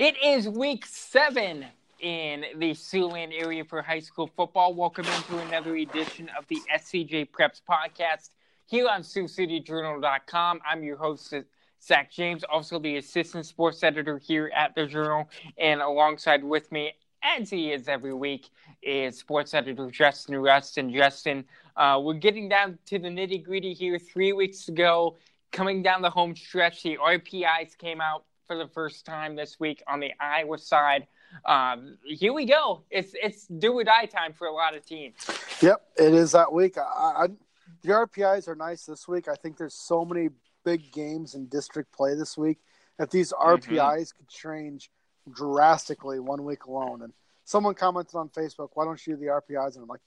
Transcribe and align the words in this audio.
It 0.00 0.16
is 0.24 0.48
week 0.48 0.86
seven 0.86 1.66
in 1.98 2.46
the 2.56 2.70
Siouxland 2.70 3.38
area 3.38 3.66
for 3.66 3.82
high 3.82 3.98
school 3.98 4.30
football. 4.34 4.72
Welcome 4.72 5.04
into 5.04 5.36
another 5.40 5.76
edition 5.76 6.30
of 6.38 6.46
the 6.48 6.58
SCJ 6.74 7.28
Preps 7.28 7.60
podcast 7.68 8.30
here 8.64 8.88
on 8.88 9.02
SiouxCityJournal.com. 9.02 10.60
I'm 10.66 10.82
your 10.82 10.96
host, 10.96 11.34
Zach 11.82 12.10
James, 12.10 12.44
also 12.44 12.78
the 12.78 12.96
assistant 12.96 13.44
sports 13.44 13.82
editor 13.82 14.16
here 14.16 14.50
at 14.56 14.74
the 14.74 14.86
Journal. 14.86 15.28
And 15.58 15.82
alongside 15.82 16.42
with 16.42 16.72
me, 16.72 16.94
as 17.22 17.50
he 17.50 17.70
is 17.70 17.86
every 17.86 18.14
week, 18.14 18.48
is 18.82 19.18
sports 19.18 19.52
editor 19.52 19.90
Justin 19.90 20.38
Rust. 20.38 20.78
And 20.78 20.90
Justin, 20.90 21.44
uh, 21.76 22.00
we're 22.02 22.14
getting 22.14 22.48
down 22.48 22.78
to 22.86 22.98
the 22.98 23.08
nitty 23.08 23.44
gritty 23.44 23.74
here. 23.74 23.98
Three 23.98 24.32
weeks 24.32 24.66
ago, 24.66 25.18
coming 25.52 25.82
down 25.82 26.00
the 26.00 26.08
home 26.08 26.34
stretch, 26.34 26.84
the 26.84 26.96
RPIs 26.96 27.76
came 27.76 28.00
out 28.00 28.24
for 28.50 28.56
the 28.56 28.66
first 28.66 29.06
time 29.06 29.36
this 29.36 29.60
week 29.60 29.80
on 29.86 30.00
the 30.00 30.10
Iowa 30.18 30.58
side. 30.58 31.06
Um, 31.44 31.98
here 32.04 32.32
we 32.32 32.46
go. 32.46 32.82
It's 32.90 33.12
it's 33.14 33.46
do 33.46 33.72
or 33.74 33.84
die 33.84 34.06
time 34.06 34.32
for 34.32 34.48
a 34.48 34.52
lot 34.52 34.74
of 34.74 34.84
teams. 34.84 35.14
Yep, 35.62 35.80
it 35.96 36.12
is 36.12 36.32
that 36.32 36.52
week. 36.52 36.76
I, 36.76 36.82
I, 36.82 37.26
the 37.82 37.90
RPIs 37.90 38.48
are 38.48 38.56
nice 38.56 38.86
this 38.86 39.06
week. 39.06 39.28
I 39.28 39.36
think 39.36 39.56
there's 39.56 39.74
so 39.74 40.04
many 40.04 40.30
big 40.64 40.90
games 40.90 41.36
in 41.36 41.46
district 41.46 41.92
play 41.92 42.16
this 42.16 42.36
week 42.36 42.58
that 42.98 43.12
these 43.12 43.32
RPIs 43.32 43.68
mm-hmm. 43.68 44.16
could 44.16 44.28
change 44.28 44.90
drastically 45.32 46.18
one 46.18 46.44
week 46.44 46.64
alone. 46.64 47.02
And 47.02 47.12
someone 47.44 47.76
commented 47.76 48.16
on 48.16 48.30
Facebook, 48.30 48.70
"Why 48.74 48.84
don't 48.84 49.06
you 49.06 49.14
do 49.14 49.20
the 49.20 49.26
RPIs?" 49.26 49.76
And 49.76 49.84
I'm 49.84 49.88
like, 49.88 50.00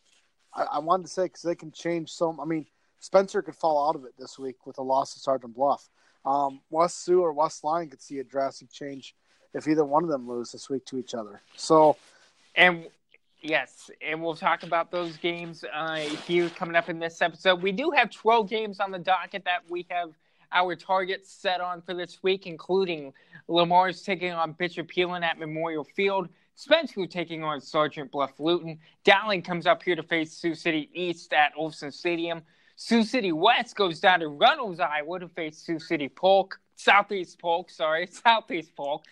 I, 0.53 0.63
I 0.63 0.79
wanted 0.79 1.03
to 1.03 1.13
say 1.13 1.23
because 1.23 1.43
they 1.43 1.55
can 1.55 1.71
change 1.71 2.09
so. 2.09 2.37
I 2.41 2.43
mean, 2.43 2.65
Spencer 2.99 3.41
could 3.41 3.55
fall 3.55 3.87
out 3.87 3.95
of 3.95 4.03
it 4.03 4.15
this 4.19 4.37
week 4.37 4.67
with 4.67 4.79
a 4.79 4.83
loss 4.83 5.15
of 5.15 5.21
Sergeant 5.21 5.55
Bluff. 5.55 5.87
Um, 6.25 6.61
West 6.69 7.03
Sioux 7.03 7.21
or 7.21 7.33
West 7.33 7.63
Lyon 7.63 7.89
could 7.89 8.01
see 8.01 8.19
a 8.19 8.23
drastic 8.23 8.71
change 8.71 9.15
if 9.53 9.67
either 9.67 9.85
one 9.85 10.03
of 10.03 10.09
them 10.09 10.27
lose 10.27 10.51
this 10.51 10.69
week 10.69 10.85
to 10.85 10.97
each 10.97 11.13
other. 11.13 11.41
So, 11.55 11.97
and 12.55 12.87
yes, 13.41 13.91
and 14.01 14.21
we'll 14.23 14.35
talk 14.35 14.63
about 14.63 14.91
those 14.91 15.17
games 15.17 15.63
uh, 15.73 15.95
here 15.95 16.49
coming 16.49 16.75
up 16.75 16.89
in 16.89 16.99
this 16.99 17.21
episode. 17.21 17.61
We 17.61 17.71
do 17.71 17.91
have 17.91 18.09
12 18.09 18.49
games 18.49 18.79
on 18.79 18.91
the 18.91 18.99
docket 18.99 19.45
that 19.45 19.69
we 19.69 19.85
have 19.89 20.11
our 20.51 20.75
targets 20.75 21.31
set 21.31 21.61
on 21.61 21.81
for 21.81 21.93
this 21.93 22.19
week, 22.21 22.45
including 22.47 23.13
Le 23.47 23.65
Mars 23.65 24.03
taking 24.03 24.31
on 24.31 24.53
Bishop 24.53 24.89
Heelan 24.91 25.23
at 25.23 25.39
Memorial 25.39 25.83
Field. 25.83 26.29
Spencer 26.55 27.07
taking 27.07 27.43
on 27.43 27.59
Sergeant 27.59 28.11
Bluff 28.11 28.39
Luton. 28.39 28.77
Dowling 29.03 29.41
comes 29.41 29.65
up 29.65 29.81
here 29.81 29.95
to 29.95 30.03
face 30.03 30.31
Sioux 30.31 30.53
City 30.53 30.89
East 30.93 31.33
at 31.33 31.51
Olson 31.57 31.91
Stadium. 31.91 32.43
Sioux 32.75 33.03
City 33.03 33.31
West 33.31 33.75
goes 33.75 33.99
down 33.99 34.19
to 34.21 34.27
Runnells, 34.27 34.79
Iowa 34.79 35.19
to 35.19 35.27
face 35.29 35.57
Sioux 35.57 35.79
City 35.79 36.09
Polk. 36.09 36.59
Southeast 36.75 37.39
Polk, 37.39 37.69
sorry, 37.69 38.07
Southeast 38.11 38.75
Polk. 38.75 39.03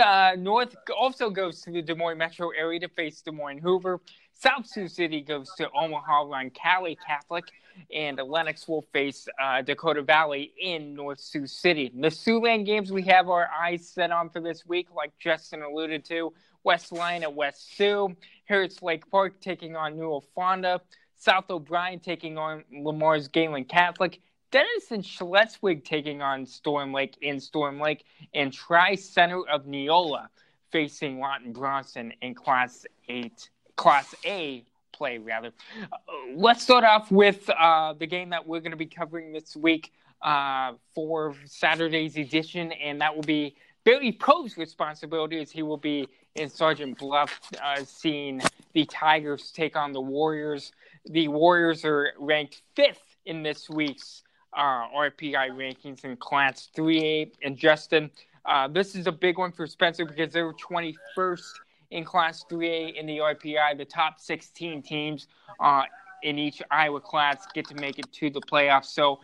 Uh, 0.00 0.32
North 0.38 0.76
also 0.98 1.28
goes 1.30 1.60
to 1.62 1.70
the 1.70 1.82
Des 1.82 1.94
Moines 1.94 2.16
metro 2.16 2.50
area 2.50 2.80
to 2.80 2.88
face 2.88 3.20
Des 3.20 3.32
Moines 3.32 3.58
Hoover. 3.58 4.00
South 4.32 4.66
Sioux 4.66 4.86
City 4.86 5.20
goes 5.20 5.50
to 5.56 5.68
Omaha 5.72 6.24
Roncalli 6.24 6.96
Catholic, 7.04 7.44
and 7.92 8.18
Lennox 8.24 8.68
will 8.68 8.86
face 8.92 9.26
uh, 9.42 9.62
Dakota 9.62 10.00
Valley 10.00 10.52
in 10.60 10.94
North 10.94 11.18
Sioux 11.18 11.46
City. 11.46 11.90
The 11.92 12.08
Siouxland 12.08 12.64
games 12.64 12.92
we 12.92 13.02
have 13.02 13.28
our 13.28 13.48
eyes 13.50 13.88
set 13.88 14.12
on 14.12 14.30
for 14.30 14.40
this 14.40 14.64
week, 14.64 14.88
like 14.94 15.10
Justin 15.18 15.62
alluded 15.62 16.04
to. 16.06 16.32
West 16.62 16.92
Lyon 16.92 17.24
at 17.24 17.34
West 17.34 17.76
Sioux, 17.76 18.14
Harris 18.44 18.80
Lake 18.80 19.10
Park 19.10 19.40
taking 19.40 19.74
on 19.74 19.96
Newell 19.96 20.24
Fonda, 20.34 20.80
South 21.18 21.50
O'Brien 21.50 21.98
taking 21.98 22.38
on 22.38 22.64
Lamar's 22.72 23.28
Gehlen 23.28 23.64
Catholic, 23.64 24.20
Denison 24.50 25.02
Schleswig 25.02 25.84
taking 25.84 26.22
on 26.22 26.46
Storm 26.46 26.92
Lake 26.92 27.16
in 27.20 27.38
Storm 27.40 27.80
Lake, 27.80 28.04
and 28.34 28.52
Tri 28.52 28.94
Center 28.94 29.42
of 29.48 29.66
Neola 29.66 30.28
facing 30.70 31.18
Lawton 31.18 31.52
Bronson 31.52 32.12
in 32.22 32.34
Class 32.34 32.86
8, 33.08 33.50
Class 33.76 34.14
A 34.24 34.64
play, 34.92 35.18
rather. 35.18 35.52
Uh, 35.92 35.96
let's 36.34 36.62
start 36.62 36.84
off 36.84 37.10
with 37.10 37.48
uh, 37.50 37.94
the 37.94 38.06
game 38.06 38.30
that 38.30 38.46
we're 38.46 38.60
going 38.60 38.70
to 38.70 38.76
be 38.76 38.86
covering 38.86 39.32
this 39.32 39.56
week 39.56 39.92
uh, 40.22 40.72
for 40.94 41.34
Saturday's 41.44 42.16
edition, 42.16 42.72
and 42.72 43.00
that 43.00 43.14
will 43.14 43.22
be 43.22 43.56
Billy 43.84 44.12
Poe's 44.12 44.56
responsibility 44.56 45.40
as 45.40 45.50
he 45.50 45.62
will 45.62 45.76
be 45.76 46.08
in 46.34 46.48
Sergeant 46.48 46.98
Bluff, 46.98 47.40
uh, 47.62 47.82
seeing 47.84 48.40
the 48.72 48.84
Tigers 48.84 49.50
take 49.50 49.76
on 49.76 49.92
the 49.92 50.00
Warriors 50.00 50.72
the 51.08 51.28
Warriors 51.28 51.84
are 51.84 52.12
ranked 52.18 52.62
fifth 52.74 53.16
in 53.26 53.42
this 53.42 53.68
week's 53.68 54.22
uh, 54.56 54.88
RPI 54.96 55.50
rankings 55.50 56.04
in 56.04 56.16
Class 56.16 56.68
3A. 56.76 57.32
And 57.42 57.56
Justin, 57.56 58.10
uh, 58.44 58.68
this 58.68 58.94
is 58.94 59.06
a 59.06 59.12
big 59.12 59.38
one 59.38 59.52
for 59.52 59.66
Spencer 59.66 60.04
because 60.04 60.32
they 60.32 60.42
were 60.42 60.54
21st 60.54 61.52
in 61.90 62.04
Class 62.04 62.44
3A 62.50 62.94
in 62.94 63.06
the 63.06 63.18
RPI. 63.18 63.76
The 63.76 63.84
top 63.84 64.20
16 64.20 64.82
teams 64.82 65.28
uh, 65.60 65.82
in 66.22 66.38
each 66.38 66.62
Iowa 66.70 67.00
class 67.00 67.46
get 67.54 67.66
to 67.68 67.74
make 67.74 67.98
it 67.98 68.12
to 68.12 68.30
the 68.30 68.40
playoffs. 68.40 68.86
So, 68.86 69.20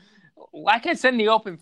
like 0.53 0.87
I 0.87 0.95
said 0.95 1.15
in 1.15 1.19
the 1.19 1.29
open, 1.29 1.59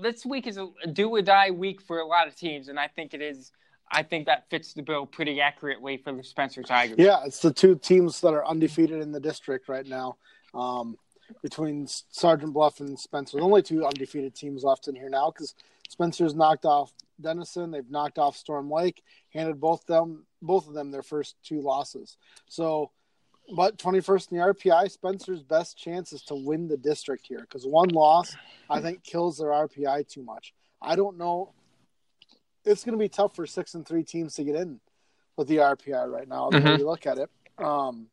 this 0.00 0.24
week 0.24 0.46
is 0.46 0.56
a 0.56 0.68
do 0.92 1.10
or 1.10 1.22
die 1.22 1.50
week 1.50 1.80
for 1.80 1.98
a 1.98 2.06
lot 2.06 2.26
of 2.28 2.36
teams, 2.36 2.68
and 2.68 2.78
I 2.78 2.88
think 2.88 3.14
it 3.14 3.22
is– 3.22 3.52
I 3.94 4.02
think 4.02 4.26
that 4.26 4.50
fits 4.50 4.74
the 4.74 4.82
bill 4.82 5.06
pretty 5.06 5.40
accurately 5.40 5.98
for 5.98 6.12
the 6.12 6.24
Spencer 6.24 6.62
Tigers. 6.62 6.96
Yeah, 6.98 7.20
it's 7.24 7.38
the 7.38 7.52
two 7.52 7.76
teams 7.76 8.20
that 8.22 8.34
are 8.34 8.44
undefeated 8.44 9.00
in 9.00 9.12
the 9.12 9.20
district 9.20 9.68
right 9.68 9.86
now. 9.86 10.16
Um, 10.52 10.98
between 11.42 11.86
Sergeant 11.86 12.52
Bluff 12.52 12.80
and 12.80 12.98
Spencer, 12.98 13.38
the 13.38 13.44
only 13.44 13.62
two 13.62 13.86
undefeated 13.86 14.34
teams 14.34 14.64
left 14.64 14.88
in 14.88 14.94
here 14.94 15.08
now 15.08 15.30
because 15.30 15.54
Spencer's 15.88 16.34
knocked 16.34 16.64
off 16.64 16.92
Denison, 17.20 17.70
they've 17.70 17.88
knocked 17.88 18.18
off 18.18 18.36
Storm 18.36 18.70
Lake, 18.70 19.02
handed 19.32 19.60
both 19.60 19.86
them 19.86 20.26
both 20.42 20.68
of 20.68 20.74
them 20.74 20.90
their 20.90 21.02
first 21.02 21.36
two 21.42 21.60
losses. 21.60 22.18
So, 22.48 22.90
but 23.56 23.78
21st 23.78 24.32
in 24.32 24.38
the 24.38 24.44
RPI, 24.44 24.90
Spencer's 24.90 25.42
best 25.42 25.78
chance 25.78 26.12
is 26.12 26.22
to 26.24 26.34
win 26.34 26.68
the 26.68 26.76
district 26.76 27.26
here 27.26 27.40
because 27.40 27.64
one 27.64 27.88
loss 27.90 28.36
I 28.68 28.80
think 28.80 29.04
kills 29.04 29.38
their 29.38 29.48
RPI 29.48 30.08
too 30.08 30.22
much. 30.22 30.52
I 30.82 30.96
don't 30.96 31.16
know 31.16 31.54
it's 32.64 32.84
going 32.84 32.96
to 32.96 33.02
be 33.02 33.08
tough 33.08 33.34
for 33.34 33.46
six 33.46 33.74
and 33.74 33.86
three 33.86 34.04
teams 34.04 34.34
to 34.34 34.44
get 34.44 34.56
in 34.56 34.80
with 35.36 35.48
the 35.48 35.58
RPI 35.58 36.10
right 36.10 36.28
now. 36.28 36.50
The 36.50 36.58
mm-hmm. 36.58 36.68
way 36.68 36.76
you 36.78 36.86
look 36.86 37.06
at 37.06 37.18
it. 37.18 37.30
Um, 37.58 38.08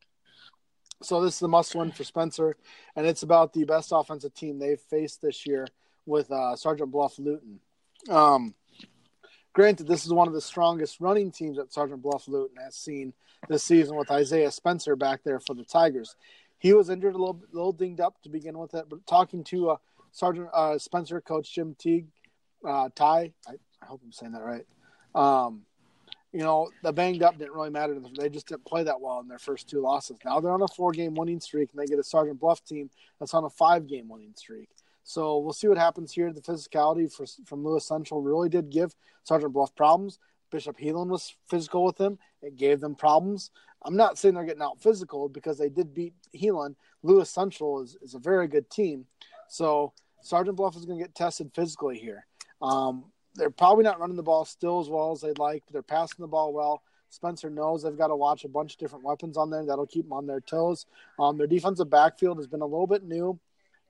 so 1.02 1.20
this 1.22 1.36
is 1.36 1.42
a 1.42 1.48
must 1.48 1.74
win 1.74 1.90
for 1.90 2.04
Spencer, 2.04 2.56
and 2.94 3.06
it's 3.06 3.22
about 3.22 3.52
the 3.52 3.64
best 3.64 3.90
offensive 3.92 4.34
team 4.34 4.58
they've 4.58 4.80
faced 4.80 5.20
this 5.20 5.46
year 5.46 5.66
with 6.06 6.30
uh, 6.30 6.54
Sergeant 6.56 6.90
Bluff 6.90 7.18
Luton. 7.18 7.60
Um, 8.08 8.54
granted, 9.52 9.88
this 9.88 10.06
is 10.06 10.12
one 10.12 10.28
of 10.28 10.34
the 10.34 10.40
strongest 10.40 11.00
running 11.00 11.30
teams 11.30 11.56
that 11.56 11.72
Sergeant 11.72 12.02
Bluff 12.02 12.28
Luton 12.28 12.56
has 12.62 12.76
seen 12.76 13.12
this 13.48 13.64
season 13.64 13.96
with 13.96 14.10
Isaiah 14.10 14.50
Spencer 14.50 14.94
back 14.94 15.22
there 15.24 15.40
for 15.40 15.54
the 15.54 15.64
Tigers. 15.64 16.14
He 16.58 16.72
was 16.72 16.90
injured 16.90 17.14
a 17.14 17.18
little, 17.18 17.42
little 17.52 17.72
dinged 17.72 18.00
up 18.00 18.22
to 18.22 18.28
begin 18.28 18.56
with 18.56 18.74
it, 18.74 18.86
but 18.88 19.04
talking 19.06 19.42
to 19.44 19.70
uh, 19.70 19.76
Sergeant 20.12 20.48
uh, 20.52 20.78
Spencer 20.78 21.20
coach 21.20 21.52
Jim 21.52 21.74
Teague, 21.76 22.06
uh, 22.64 22.88
Ty, 22.94 23.32
I, 23.48 23.54
I 23.82 23.86
hope 23.86 24.00
I'm 24.04 24.12
saying 24.12 24.32
that 24.32 24.42
right. 24.42 24.66
Um, 25.14 25.62
you 26.32 26.40
know, 26.40 26.70
the 26.82 26.92
banged 26.92 27.22
up 27.22 27.36
didn't 27.36 27.52
really 27.52 27.70
matter. 27.70 27.94
They 28.18 28.30
just 28.30 28.48
didn't 28.48 28.64
play 28.64 28.84
that 28.84 29.00
well 29.00 29.20
in 29.20 29.28
their 29.28 29.38
first 29.38 29.68
two 29.68 29.80
losses. 29.80 30.16
Now 30.24 30.40
they're 30.40 30.52
on 30.52 30.62
a 30.62 30.68
four 30.68 30.92
game 30.92 31.14
winning 31.14 31.40
streak 31.40 31.70
and 31.70 31.80
they 31.80 31.86
get 31.86 31.98
a 31.98 32.04
Sergeant 32.04 32.40
Bluff 32.40 32.64
team 32.64 32.90
that's 33.18 33.34
on 33.34 33.44
a 33.44 33.50
five 33.50 33.86
game 33.86 34.08
winning 34.08 34.32
streak. 34.34 34.70
So 35.04 35.38
we'll 35.38 35.52
see 35.52 35.68
what 35.68 35.78
happens 35.78 36.12
here. 36.12 36.32
The 36.32 36.40
physicality 36.40 37.12
for, 37.12 37.26
from 37.44 37.64
Lewis 37.64 37.86
Central 37.86 38.22
really 38.22 38.48
did 38.48 38.70
give 38.70 38.94
Sergeant 39.24 39.52
Bluff 39.52 39.74
problems. 39.74 40.18
Bishop 40.50 40.78
Heelan 40.78 41.08
was 41.08 41.34
physical 41.48 41.84
with 41.84 41.96
them. 41.96 42.18
It 42.40 42.56
gave 42.56 42.80
them 42.80 42.94
problems. 42.94 43.50
I'm 43.82 43.96
not 43.96 44.16
saying 44.16 44.34
they're 44.34 44.44
getting 44.44 44.62
out 44.62 44.80
physical 44.80 45.28
because 45.28 45.58
they 45.58 45.68
did 45.68 45.92
beat 45.92 46.14
Heelan. 46.34 46.76
Lewis 47.02 47.30
Central 47.30 47.82
is, 47.82 47.96
is 48.00 48.14
a 48.14 48.18
very 48.18 48.46
good 48.46 48.70
team. 48.70 49.06
So 49.48 49.92
Sergeant 50.22 50.56
Bluff 50.56 50.76
is 50.76 50.84
going 50.84 50.98
to 50.98 51.04
get 51.04 51.14
tested 51.14 51.50
physically 51.54 51.98
here. 51.98 52.26
Um, 52.60 53.06
they're 53.34 53.50
probably 53.50 53.84
not 53.84 54.00
running 54.00 54.16
the 54.16 54.22
ball 54.22 54.44
still 54.44 54.80
as 54.80 54.88
well 54.88 55.12
as 55.12 55.20
they'd 55.20 55.38
like, 55.38 55.62
but 55.66 55.72
they're 55.72 55.82
passing 55.82 56.20
the 56.20 56.28
ball 56.28 56.52
well. 56.52 56.82
Spencer 57.08 57.50
knows 57.50 57.82
they've 57.82 57.96
got 57.96 58.08
to 58.08 58.16
watch 58.16 58.44
a 58.44 58.48
bunch 58.48 58.72
of 58.72 58.78
different 58.78 59.04
weapons 59.04 59.36
on 59.36 59.50
there 59.50 59.64
that'll 59.64 59.86
keep 59.86 60.04
them 60.04 60.14
on 60.14 60.26
their 60.26 60.40
toes. 60.40 60.86
Um, 61.18 61.36
their 61.36 61.46
defensive 61.46 61.90
backfield 61.90 62.38
has 62.38 62.46
been 62.46 62.62
a 62.62 62.66
little 62.66 62.86
bit 62.86 63.04
new, 63.04 63.38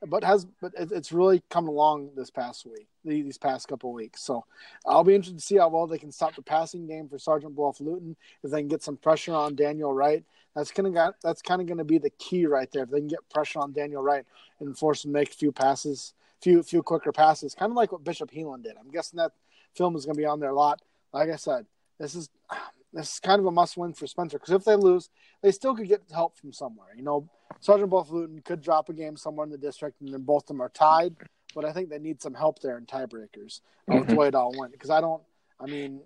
but 0.09 0.25
has 0.25 0.47
but 0.61 0.73
it's 0.77 1.13
really 1.13 1.41
come 1.49 1.69
along 1.69 2.11
this 2.17 2.31
past 2.31 2.67
week, 2.67 2.89
these 3.05 3.39
past 3.39 3.69
couple 3.69 3.93
weeks. 3.93 4.23
So 4.23 4.45
I'll 4.85 5.05
be 5.05 5.15
interested 5.15 5.39
to 5.39 5.45
see 5.45 5.57
how 5.57 5.69
well 5.69 5.87
they 5.87 5.99
can 5.99 6.11
stop 6.11 6.35
the 6.35 6.43
passing 6.43 6.89
game 6.89 7.09
for 7.09 7.19
Sergeant 7.19 7.55
Bluff 7.55 7.81
Luton. 7.81 8.17
If 8.43 8.51
they 8.51 8.61
can 8.61 8.69
get 8.69 8.83
some 8.83 8.97
pressure 8.97 9.35
on 9.35 9.55
Daniel 9.55 9.95
Wright, 9.95 10.25
that's 10.57 10.73
kind 10.73 10.89
of 10.89 11.15
that's 11.23 11.43
kind 11.43 11.61
of 11.61 11.69
going 11.69 11.79
to 11.79 11.85
be 11.85 11.99
the 11.99 12.11
key 12.11 12.47
right 12.47 12.71
there. 12.73 12.83
If 12.83 12.91
they 12.91 12.99
can 12.99 13.09
get 13.09 13.31
pressure 13.31 13.61
on 13.61 13.73
Daniel 13.73 14.03
Wright 14.03 14.25
and 14.59 14.77
force 14.77 15.05
him 15.05 15.13
to 15.13 15.19
make 15.19 15.31
a 15.31 15.35
few 15.37 15.53
passes 15.53 16.15
few 16.43 16.63
few 16.63 16.83
quicker 16.83 17.13
passes, 17.13 17.55
kind 17.55 17.71
of 17.71 17.77
like 17.77 17.93
what 17.93 18.05
Bishop 18.05 18.31
Heelan 18.31 18.63
did. 18.63 18.75
I'm 18.79 18.91
guessing 18.91 19.19
that 19.19 19.33
film 19.75 19.97
is 19.97 20.05
going 20.05 20.17
to 20.17 20.21
be 20.21 20.27
on 20.27 20.41
there 20.41 20.51
a 20.51 20.55
lot. 20.55 20.83
Like 21.13 21.31
I 21.31 21.37
said, 21.37 21.67
this 21.99 22.15
is 22.15 22.31
this 22.93 23.15
is 23.15 23.21
kind 23.21 23.41
of 23.41 23.47
a 23.47 23.51
must 23.51 23.77
win 23.77 23.95
for 23.95 24.07
Spencer 24.07 24.39
because 24.39 24.55
if 24.55 24.65
they 24.65 24.77
lose, 24.77 25.09
they 25.43 25.51
still 25.51 25.75
could 25.75 25.89
get 25.89 26.03
help 26.13 26.37
from 26.37 26.53
somewhere. 26.53 26.89
You 26.97 27.03
know, 27.03 27.29
Sergeant 27.61 27.91
Bluff 27.91 28.11
Luton 28.11 28.43
could 28.45 28.61
drop 28.61 28.89
a 28.89 28.93
game 28.93 29.17
somewhere 29.17 29.45
in 29.45 29.51
the 29.51 29.59
district, 29.59 30.01
and 30.01 30.13
then 30.13 30.23
both 30.23 30.45
of 30.45 30.49
them 30.49 30.61
are 30.61 30.69
tied. 30.69 31.15
But 31.55 31.65
I 31.65 31.73
think 31.73 31.91
they 31.91 31.99
need 31.99 32.21
some 32.21 32.35
help 32.35 32.61
there 32.61 32.79
in 32.79 32.87
tiebreakers 32.87 33.61
mm-hmm. 33.89 33.99
with 33.99 34.09
the 34.09 34.15
way 34.15 34.29
it 34.29 34.35
all 34.35 34.55
went 34.59 34.73
because 34.73 34.91
I 34.91 35.01
don't. 35.01 35.23
I 35.61 35.67
mean, 35.67 36.01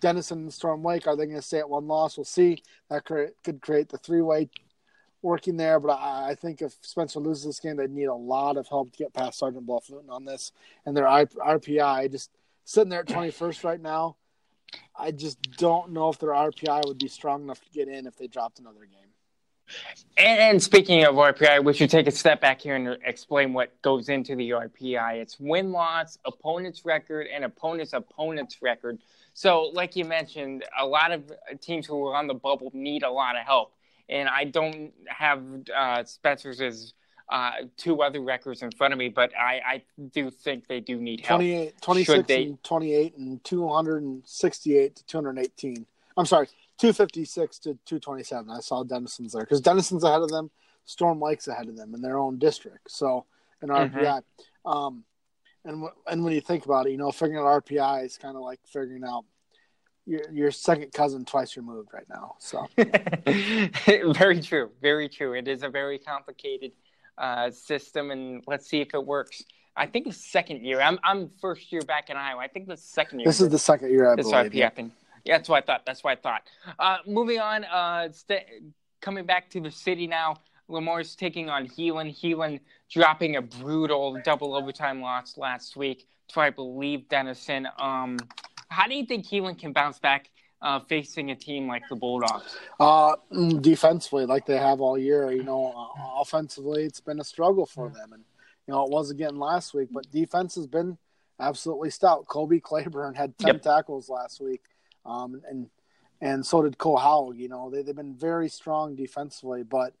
Denison 0.00 0.40
and 0.40 0.52
Storm 0.52 0.84
Lake, 0.84 1.06
are 1.06 1.16
they 1.16 1.26
going 1.26 1.36
to 1.36 1.42
stay 1.42 1.58
at 1.58 1.70
one 1.70 1.86
loss? 1.86 2.18
We'll 2.18 2.24
see. 2.24 2.62
That 2.90 3.04
could 3.04 3.62
create 3.62 3.88
the 3.88 3.98
three 3.98 4.20
way 4.20 4.50
working 5.22 5.56
there, 5.56 5.80
but 5.80 5.92
I, 5.92 6.30
I, 6.30 6.34
think 6.34 6.60
if 6.62 6.76
Spencer 6.82 7.20
loses 7.20 7.44
this 7.44 7.60
game, 7.60 7.76
they 7.76 7.86
need 7.86 8.06
a 8.06 8.14
lot 8.14 8.56
of 8.56 8.68
help 8.68 8.92
to 8.92 8.98
get 8.98 9.14
past 9.14 9.38
Sergeant 9.38 9.66
Bluff 9.66 9.90
on 10.08 10.24
this. 10.24 10.52
And 10.84 10.96
their 10.96 11.04
RPI 11.04 12.10
just 12.10 12.30
sitting 12.64 12.90
there 12.90 13.00
at 13.00 13.06
21st 13.06 13.64
right 13.64 13.80
now. 13.80 14.16
I 14.96 15.10
just 15.10 15.40
don't 15.58 15.92
know 15.92 16.08
if 16.08 16.18
their 16.18 16.30
RPI 16.30 16.86
would 16.86 16.98
be 16.98 17.08
strong 17.08 17.42
enough 17.42 17.62
to 17.64 17.70
get 17.70 17.88
in 17.88 18.06
if 18.06 18.16
they 18.16 18.26
dropped 18.26 18.58
another 18.58 18.80
game. 18.80 19.12
And, 20.18 20.38
and, 20.38 20.62
speaking 20.62 21.04
of 21.04 21.14
RPI, 21.14 21.64
we 21.64 21.72
should 21.72 21.88
take 21.88 22.06
a 22.06 22.10
step 22.10 22.40
back 22.40 22.60
here 22.60 22.74
and 22.74 22.98
explain 23.04 23.52
what 23.52 23.80
goes 23.80 24.08
into 24.08 24.36
the 24.36 24.50
RPI. 24.50 25.16
It's 25.16 25.38
win 25.40 25.72
loss, 25.72 26.18
opponent's 26.24 26.84
record, 26.84 27.28
and 27.32 27.44
opponent's 27.44 27.92
opponent's 27.92 28.60
record. 28.60 28.98
So, 29.34 29.70
like 29.72 29.96
you 29.96 30.04
mentioned, 30.04 30.64
a 30.78 30.84
lot 30.84 31.12
of 31.12 31.32
teams 31.60 31.86
who 31.86 32.06
are 32.06 32.16
on 32.16 32.26
the 32.26 32.34
bubble 32.34 32.70
need 32.74 33.02
a 33.02 33.10
lot 33.10 33.36
of 33.36 33.46
help. 33.46 33.72
And 34.08 34.28
I 34.28 34.44
don't 34.44 34.92
have 35.06 35.42
uh, 35.74 36.04
Spencer's 36.04 36.94
uh, 37.30 37.52
two 37.76 38.02
other 38.02 38.20
records 38.20 38.62
in 38.62 38.70
front 38.72 38.92
of 38.92 38.98
me, 38.98 39.08
but 39.08 39.32
I, 39.36 39.60
I 39.64 39.82
do 40.12 40.30
think 40.30 40.66
they 40.66 40.80
do 40.80 41.00
need 41.00 41.20
help. 41.24 41.38
28, 41.38 41.80
26 41.80 42.26
they... 42.26 42.44
and 42.44 42.62
28 42.62 43.16
and 43.16 43.44
268 43.44 44.96
to 44.96 45.06
218. 45.06 45.86
I'm 46.16 46.26
sorry, 46.26 46.46
256 46.78 47.58
to 47.60 47.78
227. 47.86 48.50
I 48.50 48.60
saw 48.60 48.84
Denison's 48.84 49.32
there 49.32 49.42
because 49.42 49.62
Denison's 49.62 50.04
ahead 50.04 50.20
of 50.20 50.28
them. 50.28 50.50
Storm 50.84 51.20
Lake's 51.20 51.48
ahead 51.48 51.68
of 51.68 51.76
them 51.76 51.94
in 51.94 52.02
their 52.02 52.18
own 52.18 52.38
district. 52.38 52.90
So 52.90 53.24
in 53.62 53.68
RPI, 53.68 53.92
mm-hmm. 53.94 54.68
um, 54.68 55.04
and 55.64 55.74
w- 55.76 55.94
and 56.06 56.24
when 56.24 56.32
you 56.32 56.40
think 56.40 56.64
about 56.64 56.86
it, 56.86 56.90
you 56.90 56.98
know, 56.98 57.12
figuring 57.12 57.40
out 57.40 57.64
RPI 57.64 58.04
is 58.04 58.18
kind 58.18 58.36
of 58.36 58.42
like 58.42 58.60
figuring 58.66 59.04
out 59.04 59.24
your 60.06 60.20
your 60.32 60.50
second 60.50 60.92
cousin 60.92 61.24
twice 61.24 61.56
removed 61.56 61.90
right 61.92 62.08
now. 62.08 62.36
So 62.38 62.66
very 64.12 64.40
true, 64.40 64.70
very 64.80 65.08
true. 65.08 65.34
It 65.34 65.48
is 65.48 65.62
a 65.62 65.68
very 65.68 65.98
complicated 65.98 66.72
uh, 67.18 67.50
system, 67.50 68.10
and 68.10 68.42
let's 68.46 68.68
see 68.68 68.80
if 68.80 68.94
it 68.94 69.04
works. 69.04 69.42
I 69.76 69.86
think 69.86 70.06
the 70.06 70.12
second 70.12 70.64
year. 70.64 70.80
I'm 70.80 70.98
I'm 71.04 71.30
first 71.40 71.72
year 71.72 71.82
back 71.82 72.10
in 72.10 72.16
Iowa. 72.16 72.40
I 72.40 72.48
think 72.48 72.68
the 72.68 72.76
second 72.76 73.20
year. 73.20 73.26
This 73.26 73.40
is 73.40 73.48
the 73.48 73.58
second 73.58 73.90
year. 73.90 74.12
I 74.12 74.16
this 74.16 74.30
believe. 74.30 74.52
RPI 74.52 74.90
yeah, 75.24 75.36
that's 75.36 75.48
what 75.48 75.62
I 75.62 75.66
thought. 75.66 75.86
That's 75.86 76.02
what 76.02 76.18
I 76.18 76.20
thought. 76.20 76.42
Uh, 76.78 76.98
moving 77.06 77.38
on, 77.38 77.64
uh, 77.64 78.10
st- 78.12 78.44
coming 79.00 79.24
back 79.24 79.50
to 79.50 79.60
the 79.60 79.70
city 79.70 80.06
now. 80.06 80.36
Le 80.68 80.80
Mars 80.80 81.14
taking 81.14 81.50
on 81.50 81.66
Heelan. 81.66 82.16
Heelan 82.16 82.60
dropping 82.90 83.36
a 83.36 83.42
brutal 83.42 84.20
double 84.24 84.54
overtime 84.54 85.00
loss 85.00 85.36
last 85.36 85.76
week 85.76 86.06
to, 86.28 86.40
I 86.40 86.50
believe, 86.50 87.08
Denison. 87.08 87.68
Um, 87.78 88.18
how 88.72 88.88
do 88.88 88.94
you 88.94 89.06
think 89.06 89.26
Heelan 89.26 89.58
can 89.58 89.72
bounce 89.72 89.98
back 89.98 90.30
uh, 90.60 90.80
facing 90.80 91.30
a 91.30 91.36
team 91.36 91.68
like 91.68 91.82
the 91.88 91.96
Bulldogs? 91.96 92.56
Uh, 92.80 93.16
mm, 93.32 93.60
defensively, 93.60 94.26
like 94.26 94.46
they 94.46 94.56
have 94.56 94.80
all 94.80 94.98
year. 94.98 95.30
You 95.30 95.42
know, 95.42 95.72
uh, 95.76 96.20
offensively, 96.20 96.84
it's 96.84 97.00
been 97.00 97.20
a 97.20 97.24
struggle 97.24 97.66
for 97.66 97.88
them, 97.88 98.12
and 98.12 98.24
you 98.66 98.74
know 98.74 98.84
it 98.84 98.90
was 98.90 99.10
again 99.10 99.38
last 99.38 99.74
week. 99.74 99.88
But 99.92 100.10
defense 100.10 100.54
has 100.56 100.66
been 100.66 100.98
absolutely 101.38 101.90
stout. 101.90 102.26
Kobe 102.26 102.60
Claiborne 102.60 103.14
had 103.14 103.36
ten 103.38 103.54
yep. 103.54 103.62
tackles 103.62 104.08
last 104.08 104.40
week 104.40 104.62
um, 105.04 105.40
and 105.48 105.68
and 106.20 106.46
so 106.46 106.62
did 106.62 106.78
Cole 106.78 106.98
Howell. 106.98 107.34
You 107.34 107.48
know, 107.48 107.70
they 107.70 107.82
they've 107.82 107.96
been 107.96 108.14
very 108.14 108.48
strong 108.48 108.94
defensively, 108.94 109.62
but 109.62 109.94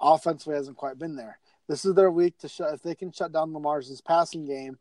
offensively 0.00 0.56
hasn't 0.56 0.76
quite 0.76 0.98
been 0.98 1.16
there. 1.16 1.38
This 1.68 1.84
is 1.84 1.94
their 1.94 2.10
week 2.10 2.38
to 2.38 2.48
shut. 2.48 2.74
If 2.74 2.82
they 2.82 2.94
can 2.94 3.12
shut 3.12 3.32
down 3.32 3.52
Le 3.52 3.60
Mars 3.60 4.00
passing 4.02 4.44
game, 4.44 4.78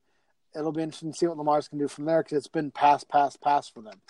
it'll 0.56 0.72
be 0.72 0.82
interesting 0.82 1.12
to 1.12 1.18
see 1.18 1.28
what 1.28 1.38
Le 1.38 1.44
Mars 1.44 1.68
can 1.68 1.78
do 1.78 1.88
from 1.88 2.06
there 2.06 2.24
because 2.24 2.38
it's 2.38 2.48
been 2.48 2.72
pass, 2.72 3.04
pass, 3.04 3.36
pass 3.36 3.70
for 3.70 3.82
them. 3.82 4.02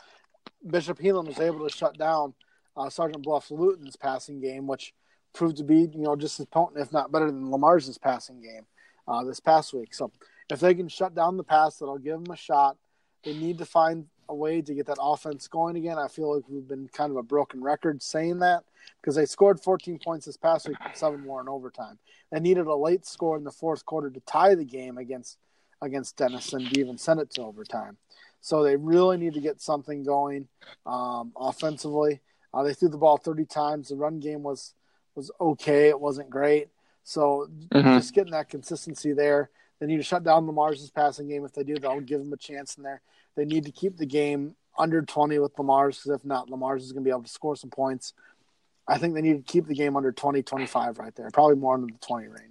Bishop 0.70 1.00
Heelan 1.00 1.28
was 1.28 1.40
able 1.40 1.68
to 1.68 1.76
shut 1.76 1.98
down 1.98 2.34
uh, 2.78 2.90
Sergeant 2.90 3.24
Bluff 3.24 3.52
Luton's 3.52 3.96
passing 3.96 4.40
game, 4.40 4.68
which 4.68 4.94
proved 5.34 5.58
to 5.58 5.64
be 5.64 5.90
you 5.94 6.04
know 6.04 6.16
just 6.16 6.40
as 6.40 6.46
potent, 6.48 6.82
if 6.82 6.92
not 6.92 7.12
better, 7.12 7.28
than 7.28 7.52
Le 7.52 7.58
Mars 7.58 7.98
passing 7.98 8.42
game 8.42 8.66
uh, 9.08 9.24
this 9.24 9.40
past 9.40 9.74
week. 9.74 9.94
So 9.94 10.12
if 10.50 10.60
they 10.60 10.74
can 10.74 10.88
shut 10.88 11.16
down 11.16 11.38
the 11.38 11.44
pass, 11.44 11.78
that'll 11.78 11.98
give 11.98 12.24
them 12.24 12.34
a 12.34 12.38
shot. 12.38 12.78
They 13.24 13.34
need 13.34 13.58
to 13.60 13.66
find 13.66 14.08
a 14.30 14.36
way 14.36 14.62
to 14.62 14.74
get 14.74 14.88
that 14.88 14.98
offense 15.00 15.48
going 15.48 15.76
again. 15.76 15.98
I 15.98 16.08
feel 16.08 16.36
like 16.36 16.48
we've 16.48 16.68
been 16.68 16.90
kind 16.94 17.12
of 17.12 17.18
a 17.18 17.24
broken 17.24 17.62
record 17.62 18.02
saying 18.02 18.40
that 18.40 18.64
because 19.00 19.16
they 19.16 19.26
scored 19.26 19.60
14 19.60 20.00
points 20.04 20.26
this 20.26 20.38
past 20.38 20.68
week, 20.68 20.78
seven 20.94 21.22
more 21.22 21.42
in 21.42 21.50
overtime. 21.50 22.00
They 22.32 22.40
needed 22.40 22.68
a 22.68 22.76
late 22.76 23.06
score 23.06 23.38
in 23.38 23.44
the 23.44 23.52
fourth 23.52 23.86
quarter 23.86 24.10
to 24.10 24.20
tie 24.22 24.56
the 24.56 24.66
game 24.66 24.98
against 24.98 25.38
against 25.81 26.18
Denison 26.18 26.66
to 26.66 26.80
even 26.80 26.98
send 26.98 27.19
it 27.19 27.31
to 27.31 27.42
overtime. 27.42 27.98
So 28.42 28.63
they 28.63 28.75
really 28.75 29.18
need 29.18 29.36
to 29.36 29.42
get 29.42 29.62
something 29.62 30.04
going 30.04 30.48
um, 30.86 31.31
offensively. 31.36 32.22
Uh, 32.54 32.63
they 32.63 32.74
threw 32.74 32.89
the 32.89 32.98
ball 32.98 33.18
30 33.18 33.45
times. 33.45 33.89
The 33.89 33.95
run 33.95 34.19
game 34.19 34.44
was 34.44 34.74
was 35.16 35.31
okay. 35.39 35.89
It 35.89 36.00
wasn't 36.00 36.30
great. 36.30 36.69
So 37.04 37.48
mm-hmm. 37.69 37.98
just 37.98 38.13
getting 38.13 38.31
that 38.31 38.50
consistency 38.50 39.13
there. 39.13 39.50
They 39.80 39.88
need 39.88 39.98
to 39.98 40.04
shut 40.04 40.24
down 40.24 40.45
Le 40.45 40.54
Mars 40.54 40.89
passing 40.92 41.28
game. 41.28 41.44
If 41.44 41.54
they 41.54 41.63
do, 41.63 41.75
they'll 41.75 42.00
give 42.01 42.19
them 42.19 42.33
a 42.33 42.38
chance 42.38 42.75
in 42.75 42.83
there. 42.83 43.01
They 43.36 43.45
need 43.45 43.66
to 43.66 43.72
keep 43.72 43.98
the 43.98 44.06
game 44.06 44.56
under 44.78 45.01
20 45.01 45.39
with 45.39 45.57
Le 45.57 45.66
Mars 45.66 45.98
because 45.98 46.19
if 46.19 46.25
not, 46.25 46.50
Le 46.50 46.57
Mars 46.57 46.83
is 46.83 46.92
going 46.92 47.04
to 47.04 47.07
be 47.07 47.12
able 47.12 47.24
to 47.24 47.30
score 47.30 47.56
some 47.56 47.72
points. 47.72 48.13
I 48.88 48.98
think 48.98 49.13
they 49.13 49.22
need 49.22 49.45
to 49.45 49.51
keep 49.51 49.68
the 49.68 49.75
game 49.75 49.95
under 49.95 50.12
20, 50.12 50.44
25 50.44 51.00
right 51.00 51.16
there, 51.16 51.30
probably 51.31 51.56
more 51.56 51.74
under 51.74 51.88
the 51.88 52.00
20 52.06 52.28
range. 52.28 52.50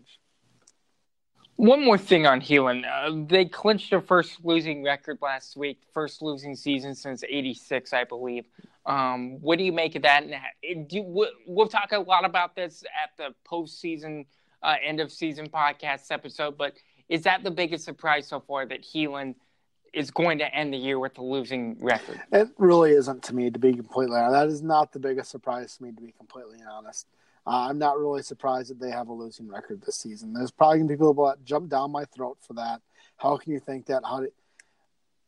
One 1.60 1.84
more 1.84 1.98
thing 1.98 2.26
on 2.26 2.40
Heelan. 2.40 2.84
Uh, 2.90 3.26
they 3.28 3.44
clinched 3.44 3.90
their 3.90 4.00
first 4.00 4.42
losing 4.42 4.82
record 4.82 5.18
last 5.20 5.58
week, 5.58 5.82
first 5.92 6.22
losing 6.22 6.56
season 6.56 6.94
since 6.94 7.22
86, 7.22 7.92
I 7.92 8.04
believe. 8.04 8.46
Um, 8.86 9.42
what 9.42 9.58
do 9.58 9.64
you 9.64 9.72
make 9.72 9.94
of 9.94 10.00
that? 10.00 10.24
And 10.62 10.88
do, 10.88 11.26
we'll 11.46 11.68
talk 11.68 11.92
a 11.92 11.98
lot 11.98 12.24
about 12.24 12.56
this 12.56 12.82
at 13.04 13.14
the 13.18 13.34
postseason, 13.46 14.24
uh, 14.62 14.76
end 14.82 15.00
of 15.00 15.12
season 15.12 15.50
podcast 15.50 16.10
episode, 16.10 16.56
but 16.56 16.78
is 17.10 17.24
that 17.24 17.44
the 17.44 17.50
biggest 17.50 17.84
surprise 17.84 18.26
so 18.26 18.40
far 18.40 18.64
that 18.64 18.82
Heelan– 18.82 19.34
is 19.92 20.10
going 20.10 20.38
to 20.38 20.54
end 20.54 20.72
the 20.72 20.78
year 20.78 20.98
with 20.98 21.18
a 21.18 21.22
losing 21.22 21.76
record. 21.80 22.20
It 22.32 22.48
really 22.58 22.92
isn't 22.92 23.22
to 23.24 23.34
me, 23.34 23.50
to 23.50 23.58
be 23.58 23.74
completely 23.74 24.16
honest. 24.16 24.32
That 24.32 24.48
is 24.48 24.62
not 24.62 24.92
the 24.92 24.98
biggest 24.98 25.30
surprise 25.30 25.76
to 25.76 25.82
me, 25.82 25.92
to 25.92 26.00
be 26.00 26.12
completely 26.12 26.58
honest. 26.68 27.06
Uh, 27.46 27.68
I'm 27.68 27.78
not 27.78 27.98
really 27.98 28.22
surprised 28.22 28.70
that 28.70 28.80
they 28.80 28.90
have 28.90 29.08
a 29.08 29.12
losing 29.12 29.48
record 29.48 29.82
this 29.82 29.96
season. 29.96 30.32
There's 30.32 30.50
probably 30.50 30.78
going 30.78 30.88
to 30.88 30.94
be 30.94 30.98
people 30.98 31.26
that 31.26 31.44
jump 31.44 31.70
down 31.70 31.90
my 31.90 32.04
throat 32.04 32.38
for 32.40 32.54
that. 32.54 32.80
How 33.16 33.36
can 33.36 33.52
you 33.52 33.60
think 33.60 33.86
that? 33.86 34.02
How 34.04 34.20
did 34.20 34.32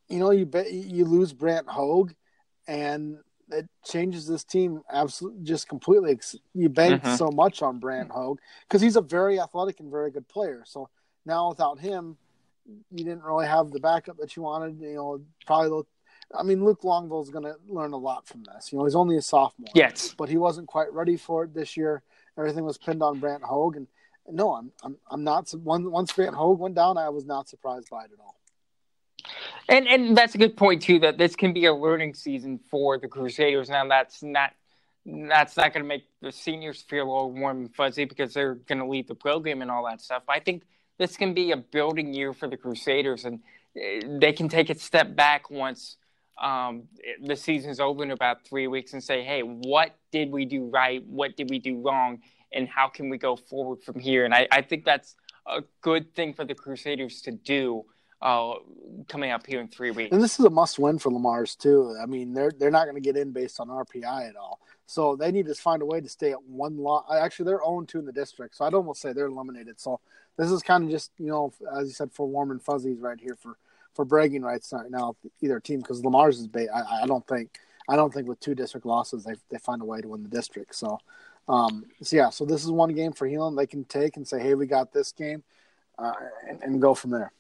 you 0.08 0.18
know 0.18 0.30
you 0.30 0.46
bet 0.46 0.72
you 0.72 1.04
lose 1.04 1.32
Brant 1.32 1.68
Hogue, 1.68 2.12
and 2.66 3.18
it 3.50 3.68
changes 3.84 4.26
this 4.26 4.44
team 4.44 4.82
absolutely 4.90 5.42
just 5.42 5.68
completely. 5.68 6.18
You 6.54 6.68
bank 6.68 7.02
mm-hmm. 7.02 7.16
so 7.16 7.30
much 7.30 7.62
on 7.62 7.78
Brant 7.78 8.10
Hogue 8.10 8.38
because 8.68 8.82
he's 8.82 8.96
a 8.96 9.02
very 9.02 9.40
athletic 9.40 9.80
and 9.80 9.90
very 9.90 10.10
good 10.10 10.28
player. 10.28 10.64
So 10.66 10.88
now 11.24 11.48
without 11.48 11.78
him, 11.78 12.16
you 12.90 13.04
didn't 13.04 13.24
really 13.24 13.46
have 13.46 13.70
the 13.70 13.80
backup 13.80 14.18
that 14.18 14.36
you 14.36 14.42
wanted. 14.42 14.80
You 14.80 14.94
know, 14.94 15.20
probably. 15.46 15.86
I 16.36 16.42
mean, 16.42 16.64
Luke 16.64 16.82
Longville 16.82 17.22
is 17.22 17.30
going 17.30 17.44
to 17.44 17.56
learn 17.68 17.92
a 17.92 17.96
lot 17.96 18.26
from 18.26 18.44
this. 18.44 18.72
You 18.72 18.78
know, 18.78 18.84
he's 18.84 18.94
only 18.94 19.16
a 19.16 19.22
sophomore. 19.22 19.70
Yes, 19.74 20.14
but 20.16 20.28
he 20.28 20.36
wasn't 20.36 20.66
quite 20.66 20.92
ready 20.92 21.16
for 21.16 21.44
it 21.44 21.54
this 21.54 21.76
year. 21.76 22.02
Everything 22.38 22.64
was 22.64 22.78
pinned 22.78 23.02
on 23.02 23.20
Brant 23.20 23.42
Hogue, 23.42 23.76
and 23.76 23.86
no, 24.30 24.54
I'm 24.54 24.72
I'm 24.82 24.96
I'm 25.10 25.24
not. 25.24 25.52
Once 25.54 26.12
Brant 26.12 26.34
Hogue 26.34 26.58
went 26.58 26.74
down, 26.74 26.96
I 26.96 27.08
was 27.08 27.26
not 27.26 27.48
surprised 27.48 27.90
by 27.90 28.04
it 28.04 28.10
at 28.12 28.20
all. 28.20 28.36
And 29.68 29.86
and 29.86 30.16
that's 30.16 30.34
a 30.34 30.38
good 30.38 30.56
point 30.56 30.82
too. 30.82 30.98
That 31.00 31.18
this 31.18 31.36
can 31.36 31.52
be 31.52 31.66
a 31.66 31.74
learning 31.74 32.14
season 32.14 32.58
for 32.70 32.98
the 32.98 33.08
Crusaders. 33.08 33.68
Now 33.68 33.86
that's 33.86 34.22
not 34.22 34.52
that's 35.04 35.56
not 35.56 35.72
going 35.72 35.84
to 35.84 35.88
make 35.88 36.04
the 36.20 36.32
seniors 36.32 36.82
feel 36.82 37.10
all 37.10 37.30
warm 37.30 37.58
and 37.62 37.74
fuzzy 37.74 38.04
because 38.04 38.32
they're 38.34 38.54
going 38.54 38.78
to 38.78 38.86
lead 38.86 39.08
the 39.08 39.14
program 39.14 39.62
and 39.62 39.70
all 39.70 39.84
that 39.86 40.00
stuff. 40.00 40.22
But 40.26 40.36
I 40.36 40.40
think 40.40 40.62
this 40.98 41.16
can 41.16 41.34
be 41.34 41.50
a 41.50 41.56
building 41.56 42.14
year 42.14 42.32
for 42.32 42.48
the 42.48 42.56
Crusaders, 42.56 43.24
and 43.24 43.40
eh, 43.76 44.00
they 44.20 44.32
can 44.32 44.48
take 44.48 44.70
a 44.70 44.78
step 44.78 45.16
back 45.16 45.50
once 45.50 45.96
um, 46.40 46.84
the 47.22 47.36
season's 47.36 47.80
over 47.80 48.02
in 48.02 48.10
about 48.10 48.44
three 48.44 48.66
weeks 48.66 48.92
and 48.92 49.02
say, 49.02 49.22
hey, 49.22 49.42
what 49.42 49.96
did 50.10 50.30
we 50.30 50.44
do 50.44 50.68
right? 50.70 51.04
What 51.06 51.36
did 51.36 51.50
we 51.50 51.58
do 51.58 51.80
wrong? 51.80 52.20
And 52.52 52.68
how 52.68 52.88
can 52.88 53.08
we 53.08 53.18
go 53.18 53.36
forward 53.36 53.82
from 53.82 53.98
here? 53.98 54.24
And 54.24 54.34
I, 54.34 54.46
I 54.50 54.62
think 54.62 54.84
that's 54.84 55.16
a 55.46 55.62
good 55.80 56.14
thing 56.14 56.34
for 56.34 56.44
the 56.44 56.54
Crusaders 56.54 57.22
to 57.22 57.32
do 57.32 57.84
uh, 58.22 58.54
coming 59.08 59.30
up 59.30 59.46
here 59.46 59.60
in 59.60 59.68
three 59.68 59.90
weeks. 59.90 60.12
And 60.12 60.22
this 60.22 60.38
is 60.38 60.44
a 60.44 60.50
must-win 60.50 60.98
for 60.98 61.10
Le 61.10 61.18
Mars 61.18 61.56
too. 61.56 61.96
I 62.00 62.06
mean, 62.06 62.32
they're 62.32 62.52
they're 62.56 62.70
not 62.70 62.84
going 62.84 62.94
to 62.94 63.00
get 63.00 63.16
in 63.16 63.32
based 63.32 63.58
on 63.58 63.68
RPI 63.68 64.28
at 64.28 64.36
all. 64.36 64.60
So 64.86 65.16
they 65.16 65.32
need 65.32 65.46
to 65.46 65.54
find 65.54 65.82
a 65.82 65.86
way 65.86 66.00
to 66.00 66.08
stay 66.08 66.30
at 66.30 66.42
one 66.44 66.76
lot. 66.76 67.06
Actually, 67.12 67.46
they're 67.46 67.58
0 67.58 67.84
2 67.86 67.98
in 67.98 68.04
the 68.04 68.12
district, 68.12 68.56
so 68.56 68.64
I'd 68.64 68.74
almost 68.74 69.00
say 69.00 69.12
they're 69.12 69.26
eliminated. 69.26 69.80
So 69.80 70.00
this 70.36 70.50
is 70.50 70.62
kind 70.62 70.84
of 70.84 70.90
just 70.90 71.10
you 71.18 71.26
know, 71.26 71.52
as 71.76 71.88
you 71.88 71.94
said, 71.94 72.12
for 72.12 72.28
warm 72.28 72.50
and 72.50 72.62
fuzzies 72.62 73.00
right 73.00 73.18
here 73.20 73.36
for 73.40 73.56
for 73.94 74.04
bragging 74.04 74.42
rights 74.42 74.72
right 74.72 74.90
now. 74.90 75.16
Either 75.40 75.60
team 75.60 75.80
because 75.80 76.04
Le 76.04 76.10
Mars 76.10 76.38
is 76.38 76.46
bait. 76.46 76.68
I, 76.74 77.02
I 77.02 77.06
don't 77.06 77.26
think 77.26 77.58
I 77.88 77.96
don't 77.96 78.12
think 78.12 78.28
with 78.28 78.40
two 78.40 78.54
district 78.54 78.86
losses 78.86 79.24
they 79.24 79.34
they 79.50 79.58
find 79.58 79.82
a 79.82 79.84
way 79.84 80.00
to 80.00 80.08
win 80.08 80.22
the 80.22 80.28
district. 80.28 80.74
So, 80.74 80.98
um, 81.48 81.84
so 82.02 82.16
yeah, 82.16 82.30
so 82.30 82.44
this 82.44 82.64
is 82.64 82.70
one 82.70 82.94
game 82.94 83.12
for 83.12 83.28
Heelan 83.28 83.56
they 83.56 83.66
can 83.66 83.84
take 83.84 84.16
and 84.16 84.26
say, 84.26 84.40
hey, 84.40 84.54
we 84.54 84.66
got 84.66 84.92
this 84.92 85.12
game, 85.12 85.42
uh, 85.98 86.12
and, 86.48 86.62
and 86.62 86.82
go 86.82 86.94
from 86.94 87.10
there. 87.10 87.32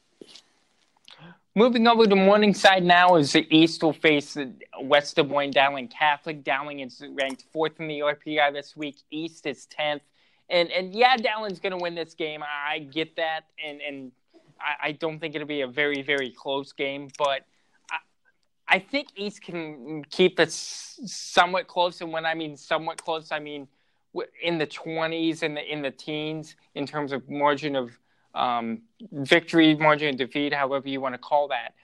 Moving 1.54 1.86
over 1.86 2.06
to 2.06 2.16
Morningside 2.16 2.82
now, 2.82 3.16
is 3.16 3.32
the 3.32 3.46
East 3.54 3.82
will 3.82 3.92
face 3.92 4.38
West 4.80 5.16
Des 5.16 5.22
Moines, 5.22 5.50
Dowling 5.50 5.88
Catholic. 5.88 6.42
Dowling 6.42 6.80
is 6.80 7.02
ranked 7.12 7.44
fourth 7.52 7.78
in 7.78 7.88
the 7.88 7.98
RPI 7.98 8.54
this 8.54 8.74
week. 8.74 8.96
East 9.10 9.46
is 9.46 9.66
tenth. 9.66 10.02
And 10.48 10.70
and 10.70 10.94
yeah, 10.94 11.16
Dowling's 11.16 11.60
going 11.60 11.72
to 11.72 11.78
win 11.78 11.94
this 11.94 12.14
game. 12.14 12.42
I 12.42 12.80
get 12.80 13.16
that, 13.16 13.42
and 13.64 13.80
and 13.80 14.12
I, 14.62 14.88
I 14.88 14.92
don't 14.92 15.18
think 15.18 15.34
it'll 15.34 15.46
be 15.46 15.62
a 15.62 15.66
very 15.66 16.02
very 16.02 16.30
close 16.30 16.72
game, 16.72 17.08
but 17.18 17.42
I, 17.90 17.98
I 18.68 18.78
think 18.78 19.08
East 19.16 19.42
can 19.42 20.04
keep 20.10 20.38
it 20.40 20.50
somewhat 20.50 21.66
close. 21.66 22.00
And 22.00 22.12
when 22.12 22.24
I 22.24 22.34
mean 22.34 22.56
somewhat 22.56 23.02
close, 23.02 23.32
I 23.32 23.38
mean 23.38 23.68
in 24.42 24.58
the 24.58 24.66
twenties 24.66 25.42
and 25.42 25.58
in 25.58 25.82
the 25.82 25.90
teens 25.90 26.56
in 26.74 26.86
terms 26.86 27.12
of 27.12 27.28
margin 27.28 27.76
of 27.76 27.98
um, 28.34 28.82
victory, 29.12 29.74
margin 29.74 30.10
of 30.10 30.16
defeat, 30.16 30.52
however 30.52 30.88
you 30.88 31.00
want 31.00 31.14
to 31.14 31.18
call 31.18 31.48
that. 31.48 31.74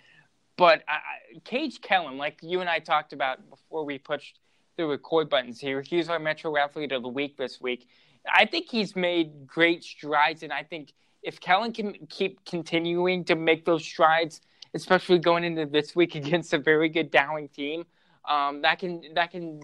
But 0.57 0.83
I, 0.89 1.39
Cage 1.45 1.81
Kellen, 1.81 2.19
like 2.19 2.39
you 2.43 2.61
and 2.61 2.69
I 2.69 2.81
talked 2.81 3.13
about 3.13 3.49
before 3.49 3.85
we 3.85 3.99
pushed 3.99 4.41
the 4.77 4.87
record 4.87 5.29
buttons 5.29 5.61
here, 5.61 5.83
he's 5.83 6.09
our 6.09 6.19
Metro 6.19 6.57
Athlete 6.57 6.93
of 6.93 7.03
the 7.03 7.09
Week 7.09 7.37
this 7.37 7.61
week. 7.61 7.89
I 8.33 8.45
think 8.45 8.67
he's 8.69 8.97
made 8.97 9.47
great 9.47 9.85
strides, 9.85 10.43
and 10.43 10.53
I 10.53 10.63
think 10.63 10.93
if 11.23 11.41
Kellen 11.41 11.73
can 11.73 11.95
keep 12.09 12.45
continuing 12.45 13.25
to 13.25 13.35
make 13.35 13.65
those 13.65 13.85
strides, 13.85 14.41
especially 14.75 15.19
going 15.19 15.45
into 15.45 15.67
this 15.67 15.95
week 15.97 16.15
against 16.15 16.53
a 16.53 16.59
very 16.59 16.89
good 16.89 17.11
Dowling 17.11 17.49
team, 17.49 17.85
um, 18.29 18.63
that 18.63 18.79
can 18.79 19.03
that 19.15 19.31
can 19.31 19.61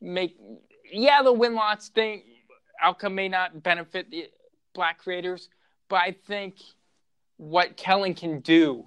make 0.00 0.36
yeah 0.92 1.22
the 1.22 1.32
win 1.32 1.54
loss 1.54 1.88
thing 1.88 2.22
outcome 2.80 3.14
may 3.14 3.28
not 3.28 3.62
benefit 3.62 4.10
the 4.10 4.28
Black 4.74 5.06
Raiders, 5.06 5.48
but 5.88 5.96
I 5.96 6.16
think 6.26 6.56
what 7.36 7.76
Kellen 7.76 8.14
can 8.14 8.40
do, 8.40 8.86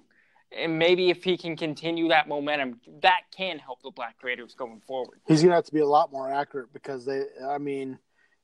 and 0.56 0.78
maybe 0.78 1.10
if 1.10 1.24
he 1.24 1.36
can 1.36 1.56
continue 1.56 2.08
that 2.08 2.28
momentum, 2.28 2.80
that 3.02 3.22
can 3.36 3.58
help 3.58 3.82
the 3.82 3.90
Black 3.90 4.16
Raiders 4.22 4.54
going 4.54 4.80
forward. 4.86 5.20
He's 5.26 5.42
gonna 5.42 5.54
have 5.54 5.64
to 5.64 5.72
be 5.72 5.80
a 5.80 5.86
lot 5.86 6.12
more 6.12 6.32
accurate 6.32 6.72
because 6.72 7.04
they, 7.04 7.24
I 7.46 7.58
mean 7.58 7.98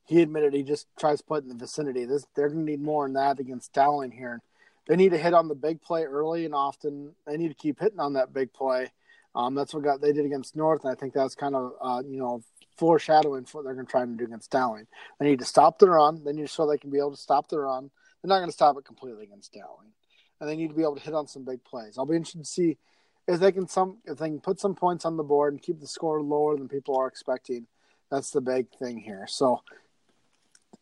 he 0.04 0.20
admitted 0.20 0.52
he 0.52 0.62
just 0.62 0.86
tries 0.98 1.18
to 1.18 1.24
put 1.24 1.42
in 1.42 1.48
the 1.48 1.54
vicinity. 1.54 2.04
This 2.04 2.26
they're 2.34 2.48
going 2.48 2.66
to 2.66 2.70
need 2.70 2.82
more 2.82 3.06
than 3.06 3.14
that 3.14 3.40
against 3.40 3.72
Dowling 3.72 4.10
here. 4.10 4.42
They 4.86 4.96
need 4.96 5.12
to 5.12 5.18
hit 5.18 5.32
on 5.32 5.48
the 5.48 5.54
big 5.54 5.80
play 5.80 6.04
early 6.04 6.44
and 6.44 6.54
often. 6.54 7.14
They 7.26 7.36
need 7.36 7.48
to 7.48 7.54
keep 7.54 7.80
hitting 7.80 8.00
on 8.00 8.12
that 8.14 8.34
big 8.34 8.52
play. 8.52 8.92
Um, 9.34 9.54
that's 9.54 9.74
what 9.74 9.82
got 9.82 10.00
they 10.00 10.12
did 10.12 10.26
against 10.26 10.54
North, 10.54 10.84
and 10.84 10.92
I 10.92 10.94
think 10.94 11.12
that's 11.12 11.34
kind 11.34 11.54
of 11.54 11.72
uh, 11.80 12.02
you 12.06 12.18
know 12.18 12.42
foreshadowing 12.76 13.46
for 13.46 13.58
what 13.58 13.64
they're 13.64 13.74
going 13.74 13.86
to 13.86 13.90
try 13.90 14.02
and 14.02 14.18
do 14.18 14.24
against 14.24 14.50
Dowling. 14.50 14.86
They 15.18 15.26
need 15.26 15.38
to 15.40 15.44
stop 15.44 15.78
the 15.78 15.88
run. 15.88 16.22
They 16.24 16.32
need 16.32 16.42
to 16.42 16.48
show 16.48 16.66
they 16.66 16.78
can 16.78 16.90
be 16.90 16.98
able 16.98 17.12
to 17.12 17.16
stop 17.16 17.48
the 17.48 17.60
run. 17.60 17.90
They're 18.22 18.28
not 18.28 18.38
going 18.38 18.48
to 18.48 18.52
stop 18.52 18.76
it 18.78 18.84
completely 18.84 19.24
against 19.24 19.52
Dowling, 19.52 19.92
and 20.40 20.48
they 20.48 20.56
need 20.56 20.68
to 20.68 20.76
be 20.76 20.82
able 20.82 20.96
to 20.96 21.02
hit 21.02 21.14
on 21.14 21.26
some 21.26 21.44
big 21.44 21.64
plays. 21.64 21.98
I'll 21.98 22.06
be 22.06 22.16
interested 22.16 22.40
to 22.40 22.44
see 22.44 22.78
if 23.26 23.40
they 23.40 23.52
can 23.52 23.66
some 23.66 23.98
if 24.04 24.18
they 24.18 24.28
can 24.28 24.40
put 24.40 24.60
some 24.60 24.74
points 24.74 25.04
on 25.04 25.16
the 25.16 25.24
board 25.24 25.54
and 25.54 25.62
keep 25.62 25.80
the 25.80 25.86
score 25.86 26.22
lower 26.22 26.56
than 26.56 26.68
people 26.68 26.96
are 26.96 27.08
expecting. 27.08 27.66
That's 28.10 28.30
the 28.30 28.40
big 28.40 28.68
thing 28.78 28.98
here. 28.98 29.26
So 29.26 29.62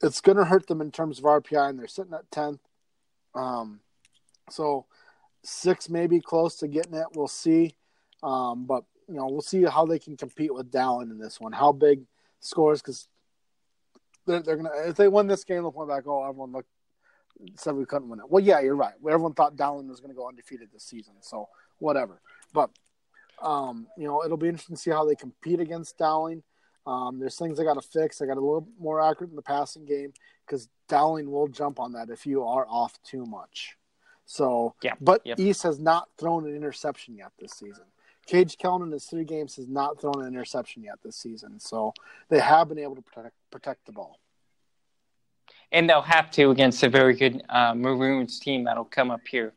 it's 0.02 0.20
going 0.20 0.38
to 0.38 0.44
hurt 0.44 0.66
them 0.66 0.80
in 0.80 0.90
terms 0.90 1.18
of 1.18 1.24
RPI, 1.24 1.70
and 1.70 1.78
they're 1.78 1.86
sitting 1.86 2.12
at 2.12 2.30
10th. 2.30 2.58
Um, 3.34 3.80
so 4.50 4.86
six 5.42 5.88
may 5.88 6.06
be 6.06 6.20
close 6.20 6.56
to 6.56 6.68
getting 6.68 6.94
it. 6.94 7.06
We'll 7.14 7.28
see. 7.28 7.74
Um, 8.22 8.66
but, 8.66 8.84
you 9.08 9.14
know, 9.14 9.26
we'll 9.26 9.40
see 9.40 9.62
how 9.64 9.86
they 9.86 9.98
can 9.98 10.16
compete 10.16 10.54
with 10.54 10.70
Dowling 10.70 11.10
in 11.10 11.18
this 11.18 11.40
one. 11.40 11.52
How 11.52 11.72
big 11.72 12.02
scores, 12.40 12.80
because 12.80 13.08
they're, 14.26 14.42
they're 14.42 14.56
going 14.56 14.70
to, 14.70 14.88
if 14.88 14.96
they 14.96 15.08
win 15.08 15.26
this 15.26 15.44
game, 15.44 15.62
they'll 15.62 15.72
point 15.72 15.88
back, 15.88 16.04
oh, 16.06 16.28
everyone 16.28 16.52
looked, 16.52 16.68
said 17.56 17.74
we 17.74 17.84
couldn't 17.84 18.08
win 18.08 18.20
it. 18.20 18.28
Well, 18.28 18.42
yeah, 18.42 18.60
you're 18.60 18.76
right. 18.76 18.94
Everyone 19.06 19.34
thought 19.34 19.56
Dowling 19.56 19.88
was 19.88 20.00
going 20.00 20.10
to 20.10 20.16
go 20.16 20.28
undefeated 20.28 20.68
this 20.72 20.84
season. 20.84 21.14
So 21.20 21.48
whatever. 21.78 22.20
But, 22.52 22.70
um, 23.40 23.86
you 23.96 24.06
know, 24.06 24.24
it'll 24.24 24.36
be 24.36 24.48
interesting 24.48 24.76
to 24.76 24.82
see 24.82 24.90
how 24.90 25.04
they 25.04 25.14
compete 25.14 25.60
against 25.60 25.98
Dowling. 25.98 26.42
Um, 26.86 27.18
there's 27.18 27.36
things 27.36 27.60
I 27.60 27.64
got 27.64 27.74
to 27.74 27.82
fix. 27.82 28.20
I 28.20 28.26
got 28.26 28.36
a 28.36 28.40
little 28.40 28.68
more 28.78 29.00
accurate 29.00 29.30
in 29.30 29.36
the 29.36 29.42
passing 29.42 29.84
game 29.84 30.12
because 30.46 30.68
Dowling 30.88 31.30
will 31.30 31.48
jump 31.48 31.78
on 31.78 31.92
that 31.92 32.10
if 32.10 32.26
you 32.26 32.44
are 32.44 32.66
off 32.68 33.00
too 33.02 33.24
much. 33.24 33.76
So, 34.24 34.74
yeah, 34.82 34.94
but 35.00 35.20
yep. 35.24 35.38
East 35.38 35.62
has 35.62 35.78
not 35.78 36.08
thrown 36.18 36.46
an 36.46 36.54
interception 36.56 37.16
yet 37.16 37.32
this 37.38 37.52
season. 37.52 37.84
Cage 38.26 38.56
Kellen 38.56 38.82
in 38.82 38.92
his 38.92 39.04
three 39.04 39.24
games 39.24 39.56
has 39.56 39.68
not 39.68 40.00
thrown 40.00 40.22
an 40.22 40.28
interception 40.28 40.82
yet 40.84 40.98
this 41.04 41.16
season. 41.16 41.58
So 41.58 41.92
they 42.28 42.38
have 42.38 42.68
been 42.68 42.78
able 42.78 42.94
to 42.96 43.02
protect 43.02 43.34
protect 43.50 43.84
the 43.86 43.92
ball. 43.92 44.18
And 45.72 45.88
they'll 45.88 46.02
have 46.02 46.30
to 46.32 46.50
against 46.50 46.82
a 46.82 46.88
very 46.88 47.14
good 47.14 47.42
uh, 47.48 47.74
Maroons 47.74 48.38
team 48.38 48.64
that'll 48.64 48.84
come 48.84 49.10
up 49.10 49.26
here 49.28 49.54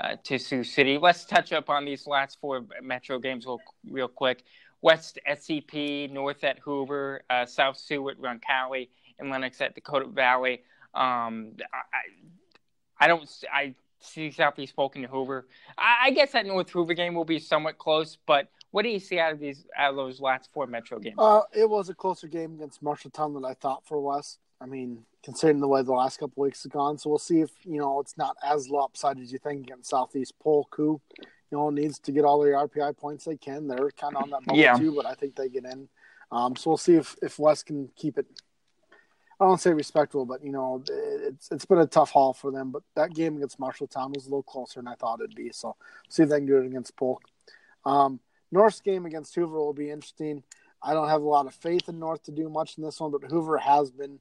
uh, 0.00 0.16
to 0.24 0.38
Sioux 0.38 0.62
City. 0.62 0.98
Let's 0.98 1.24
touch 1.24 1.52
up 1.52 1.70
on 1.70 1.84
these 1.84 2.06
last 2.06 2.38
four 2.40 2.64
Metro 2.82 3.18
games 3.18 3.46
real, 3.46 3.60
real 3.90 4.08
quick. 4.08 4.44
West 4.84 5.18
SCP, 5.26 6.10
North 6.10 6.44
at 6.44 6.58
Hoover, 6.58 7.22
uh, 7.30 7.46
South 7.46 7.82
at 7.90 8.20
Roncalli, 8.20 8.90
and 9.18 9.30
Lennox 9.30 9.58
at 9.62 9.74
Dakota 9.74 10.06
Valley. 10.06 10.60
Um, 10.92 11.52
I, 11.72 13.04
I 13.04 13.08
don't 13.08 13.26
I 13.50 13.74
see 14.00 14.30
Southeast 14.30 14.76
Polk 14.76 14.96
and 14.96 15.06
Hoover. 15.06 15.48
I, 15.78 15.96
I, 16.04 16.10
guess 16.10 16.32
that 16.32 16.44
North 16.44 16.68
Hoover 16.68 16.92
game 16.92 17.14
will 17.14 17.24
be 17.24 17.38
somewhat 17.38 17.78
close, 17.78 18.18
but 18.26 18.50
what 18.72 18.82
do 18.82 18.90
you 18.90 18.98
see 18.98 19.18
out 19.18 19.32
of 19.32 19.40
these 19.40 19.64
out 19.74 19.90
of 19.90 19.96
those 19.96 20.20
last 20.20 20.50
four 20.52 20.66
Metro 20.66 20.98
games? 20.98 21.16
Uh, 21.18 21.40
it 21.54 21.68
was 21.68 21.88
a 21.88 21.94
closer 21.94 22.28
game 22.28 22.56
against 22.56 22.84
Marshalltown 22.84 23.32
than 23.32 23.44
I 23.46 23.54
thought 23.54 23.86
for 23.86 23.98
West. 24.02 24.38
I 24.60 24.66
mean, 24.66 25.06
considering 25.24 25.60
the 25.60 25.66
way 25.68 25.82
the 25.82 25.92
last 25.92 26.20
couple 26.20 26.42
weeks 26.42 26.62
have 26.64 26.72
gone, 26.72 26.98
so 26.98 27.08
we'll 27.08 27.18
see 27.18 27.40
if 27.40 27.50
you 27.62 27.80
know 27.80 28.00
it's 28.00 28.18
not 28.18 28.36
as 28.44 28.68
lopsided 28.68 29.22
as 29.22 29.32
you 29.32 29.38
think 29.38 29.62
against 29.62 29.88
Southeast 29.88 30.34
Polk, 30.40 30.74
who 30.76 31.00
you 31.54 31.60
know, 31.60 31.70
needs 31.70 32.00
to 32.00 32.10
get 32.10 32.24
all 32.24 32.40
the 32.40 32.48
RPI 32.48 32.96
points 32.96 33.24
they 33.24 33.36
can. 33.36 33.68
They're 33.68 33.92
kind 33.92 34.16
of 34.16 34.24
on 34.24 34.30
that 34.30 34.44
bubble 34.44 34.58
yeah. 34.58 34.76
too, 34.76 34.92
but 34.92 35.06
I 35.06 35.14
think 35.14 35.36
they 35.36 35.48
get 35.48 35.64
in. 35.64 35.88
Um, 36.32 36.56
so 36.56 36.70
we'll 36.70 36.76
see 36.76 36.94
if 36.94 37.14
if 37.22 37.38
West 37.38 37.66
can 37.66 37.88
keep 37.94 38.18
it. 38.18 38.26
I 39.38 39.44
don't 39.44 39.60
say 39.60 39.72
respectable, 39.72 40.26
but 40.26 40.44
you 40.44 40.50
know, 40.50 40.82
it's 40.88 41.52
it's 41.52 41.64
been 41.64 41.78
a 41.78 41.86
tough 41.86 42.10
haul 42.10 42.32
for 42.32 42.50
them. 42.50 42.72
But 42.72 42.82
that 42.96 43.14
game 43.14 43.36
against 43.36 43.60
Marshalltown 43.60 44.12
was 44.14 44.26
a 44.26 44.30
little 44.30 44.42
closer 44.42 44.80
than 44.80 44.88
I 44.88 44.96
thought 44.96 45.20
it'd 45.20 45.36
be. 45.36 45.50
So 45.52 45.76
see 46.08 46.24
if 46.24 46.28
they 46.28 46.38
can 46.38 46.46
do 46.46 46.58
it 46.58 46.66
against 46.66 46.96
Polk. 46.96 47.22
Um, 47.84 48.18
North's 48.50 48.80
game 48.80 49.06
against 49.06 49.36
Hoover 49.36 49.56
will 49.56 49.72
be 49.72 49.90
interesting. 49.90 50.42
I 50.82 50.92
don't 50.92 51.08
have 51.08 51.22
a 51.22 51.28
lot 51.28 51.46
of 51.46 51.54
faith 51.54 51.88
in 51.88 52.00
North 52.00 52.24
to 52.24 52.32
do 52.32 52.48
much 52.48 52.78
in 52.78 52.84
this 52.84 52.98
one, 52.98 53.12
but 53.12 53.30
Hoover 53.30 53.58
has 53.58 53.92
been 53.92 54.18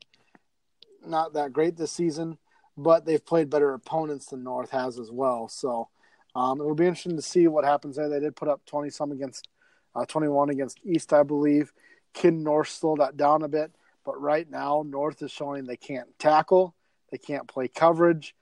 not 1.04 1.34
that 1.34 1.52
great 1.52 1.78
this 1.78 1.92
season. 1.92 2.38
But 2.78 3.06
they've 3.06 3.26
played 3.26 3.50
better 3.50 3.74
opponents 3.74 4.28
than 4.28 4.44
North 4.44 4.70
has 4.70 5.00
as 5.00 5.12
well. 5.12 5.48
So 5.48 5.90
um, 6.36 6.60
it 6.60 6.64
will 6.64 6.76
be 6.76 6.86
interesting 6.86 7.16
to 7.16 7.22
see 7.22 7.48
what 7.48 7.66
happens 7.66 7.96
there. 7.96 8.10
They 8.10 8.20
did 8.20 8.36
put 8.36 8.48
up 8.48 8.66
20 8.66 8.90
some 8.90 9.12
against 9.12 9.48
uh, 9.96 10.06
21 10.06 10.50
against 10.50 10.80
East, 10.84 11.14
I 11.14 11.24
believe. 11.24 11.72
Kin 12.14 12.44
North 12.44 12.70
slowed 12.70 13.00
that 13.00 13.18
down 13.18 13.44
a 13.44 13.48
bit, 13.48 13.72
but 14.04 14.20
right 14.20 14.50
now 14.50 14.84
North 14.86 15.22
is 15.22 15.32
showing 15.32 15.66
they 15.66 15.78
can't 15.78 16.08
tackle, 16.20 16.76
they 17.12 17.18
can't 17.18 17.48
play 17.48 17.68
coverage, 17.68 18.36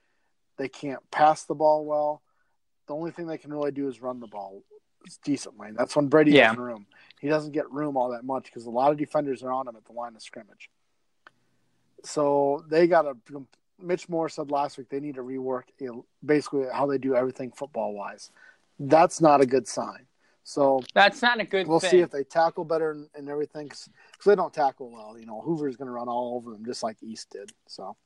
they 0.56 0.68
can't 0.68 1.02
pass 1.10 1.44
the 1.44 1.54
ball 1.54 1.84
well. 1.84 2.22
The 2.86 2.94
only 2.94 3.10
thing 3.10 3.26
they 3.26 3.38
can 3.38 3.52
really 3.52 3.70
do 3.70 3.88
is 3.88 4.02
run 4.02 4.20
the 4.20 4.26
ball 4.26 4.62
decently. 5.24 5.68
That's 5.72 5.96
when 5.96 6.08
Brady 6.08 6.32
yeah. 6.32 6.48
has 6.48 6.56
room. 6.56 6.86
He 7.20 7.28
doesn't 7.28 7.52
get 7.52 7.70
room 7.70 7.96
all 7.96 8.10
that 8.10 8.24
much 8.24 8.44
because 8.44 8.66
a 8.66 8.70
lot 8.70 8.90
of 8.90 8.98
defenders 8.98 9.42
are 9.42 9.52
on 9.52 9.68
him 9.68 9.76
at 9.76 9.84
the 9.84 9.92
line 9.92 10.16
of 10.16 10.22
scrimmage. 10.22 10.70
So 12.04 12.64
they 12.68 12.86
got 12.86 13.02
to 13.02 13.16
Mitch 13.82 14.08
Moore 14.08 14.28
said 14.28 14.50
last 14.50 14.78
week 14.78 14.88
they 14.88 15.00
need 15.00 15.16
to 15.16 15.22
rework 15.22 15.64
basically 16.24 16.66
how 16.72 16.86
they 16.86 16.98
do 16.98 17.14
everything 17.14 17.50
football 17.52 17.94
wise. 17.94 18.30
That's 18.78 19.20
not 19.20 19.40
a 19.40 19.46
good 19.46 19.68
sign. 19.68 20.06
So 20.44 20.80
that's 20.94 21.22
not 21.22 21.40
a 21.40 21.44
good. 21.44 21.68
We'll 21.68 21.80
thing. 21.80 21.90
see 21.90 22.00
if 22.00 22.10
they 22.10 22.24
tackle 22.24 22.64
better 22.64 22.90
and, 22.90 23.08
and 23.14 23.28
everything 23.28 23.68
because 23.68 23.88
they 24.26 24.34
don't 24.34 24.52
tackle 24.52 24.90
well. 24.90 25.16
You 25.18 25.26
know, 25.26 25.40
Hoover's 25.40 25.76
going 25.76 25.86
to 25.86 25.92
run 25.92 26.08
all 26.08 26.34
over 26.36 26.50
them 26.50 26.64
just 26.64 26.82
like 26.82 26.96
East 27.02 27.30
did. 27.30 27.52
So. 27.66 27.96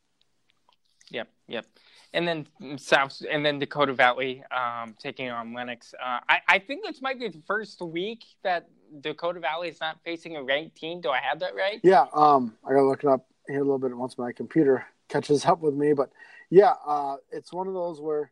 Yep. 1.11 1.29
Yep. 1.49 1.67
And 2.13 2.27
then 2.27 2.47
South, 2.79 3.23
and 3.31 3.45
then 3.45 3.59
Dakota 3.59 3.93
Valley 3.93 4.43
um, 4.51 4.95
taking 4.99 5.31
on 5.31 5.55
Lennox. 5.55 5.95
Uh, 5.95 6.19
I, 6.29 6.41
I 6.49 6.59
think 6.59 6.85
this 6.85 7.01
might 7.01 7.19
be 7.19 7.29
the 7.29 7.43
first 7.47 7.81
week 7.81 8.25
that 8.43 8.69
Dakota 9.01 9.41
Valley 9.41 9.69
is 9.69 9.81
not 9.81 9.99
facing 10.05 10.37
a 10.37 10.43
ranked 10.43 10.77
team. 10.77 11.01
Do 11.01 11.11
I 11.11 11.21
have 11.21 11.41
that 11.41 11.55
right? 11.55 11.81
Yeah. 11.83 12.07
Um, 12.13 12.57
I 12.65 12.71
got 12.71 12.81
to 12.81 12.87
look 12.87 13.05
it 13.05 13.09
up 13.09 13.27
here 13.47 13.61
a 13.61 13.63
little 13.63 13.79
bit 13.79 13.97
once 13.97 14.19
my 14.19 14.33
computer 14.33 14.85
catches 15.09 15.45
up 15.45 15.61
with 15.61 15.75
me. 15.75 15.93
But 15.93 16.11
yeah, 16.51 16.75
uh, 16.87 17.17
it's 17.31 17.53
one 17.53 17.69
of 17.69 17.75
those 17.75 18.01
where 18.01 18.31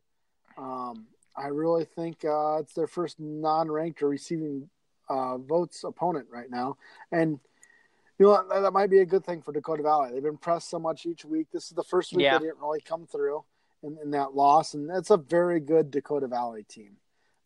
um, 0.56 1.06
I 1.36 1.48
really 1.48 1.84
think 1.84 2.24
uh, 2.24 2.58
it's 2.60 2.74
their 2.74 2.86
first 2.86 3.18
non-ranked 3.18 4.02
or 4.02 4.08
receiving 4.08 4.68
uh, 5.08 5.38
votes 5.38 5.84
opponent 5.84 6.28
right 6.30 6.50
now, 6.50 6.76
and 7.12 7.38
you 8.18 8.26
know 8.26 8.44
that, 8.48 8.62
that, 8.62 8.72
might 8.72 8.90
be 8.90 9.00
a 9.00 9.06
good 9.06 9.24
thing 9.24 9.42
for 9.42 9.52
Dakota 9.52 9.82
Valley. 9.82 10.12
They've 10.12 10.22
been 10.22 10.38
pressed 10.38 10.70
so 10.70 10.78
much 10.78 11.04
each 11.04 11.24
week. 11.24 11.48
This 11.52 11.64
is 11.64 11.70
the 11.70 11.82
first 11.82 12.12
week 12.12 12.24
yeah. 12.24 12.38
they 12.38 12.46
didn't 12.46 12.60
really 12.60 12.80
come 12.80 13.06
through 13.06 13.44
in, 13.82 13.98
in 14.02 14.10
that 14.12 14.34
loss, 14.34 14.74
and 14.74 14.90
it's 14.90 15.10
a 15.10 15.16
very 15.16 15.60
good 15.60 15.90
Dakota 15.90 16.28
Valley 16.28 16.64
team. 16.64 16.96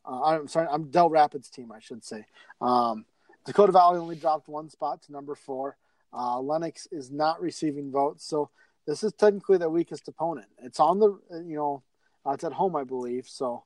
Uh, 0.04 0.22
I'm 0.22 0.48
sorry, 0.48 0.68
I'm 0.70 0.90
Dell 0.90 1.10
Rapids 1.10 1.50
team, 1.50 1.72
I 1.72 1.80
should 1.80 2.04
say. 2.04 2.24
Um, 2.60 3.04
Dakota 3.44 3.72
Valley 3.72 3.98
only 3.98 4.16
dropped 4.16 4.48
one 4.48 4.68
spot 4.68 5.02
to 5.02 5.12
number 5.12 5.34
four. 5.34 5.76
Uh, 6.12 6.40
Lennox 6.40 6.86
is 6.90 7.10
not 7.10 7.40
receiving 7.40 7.90
votes, 7.90 8.24
so 8.26 8.50
this 8.88 9.04
is 9.04 9.12
technically 9.12 9.58
their 9.58 9.70
weakest 9.70 10.08
opponent. 10.08 10.48
It's 10.60 10.80
on 10.80 10.98
the 10.98 11.20
you 11.46 11.54
know 11.54 11.84
uh, 12.26 12.32
it's 12.32 12.42
at 12.42 12.52
home, 12.52 12.74
I 12.74 12.82
believe. 12.82 13.28
So 13.28 13.62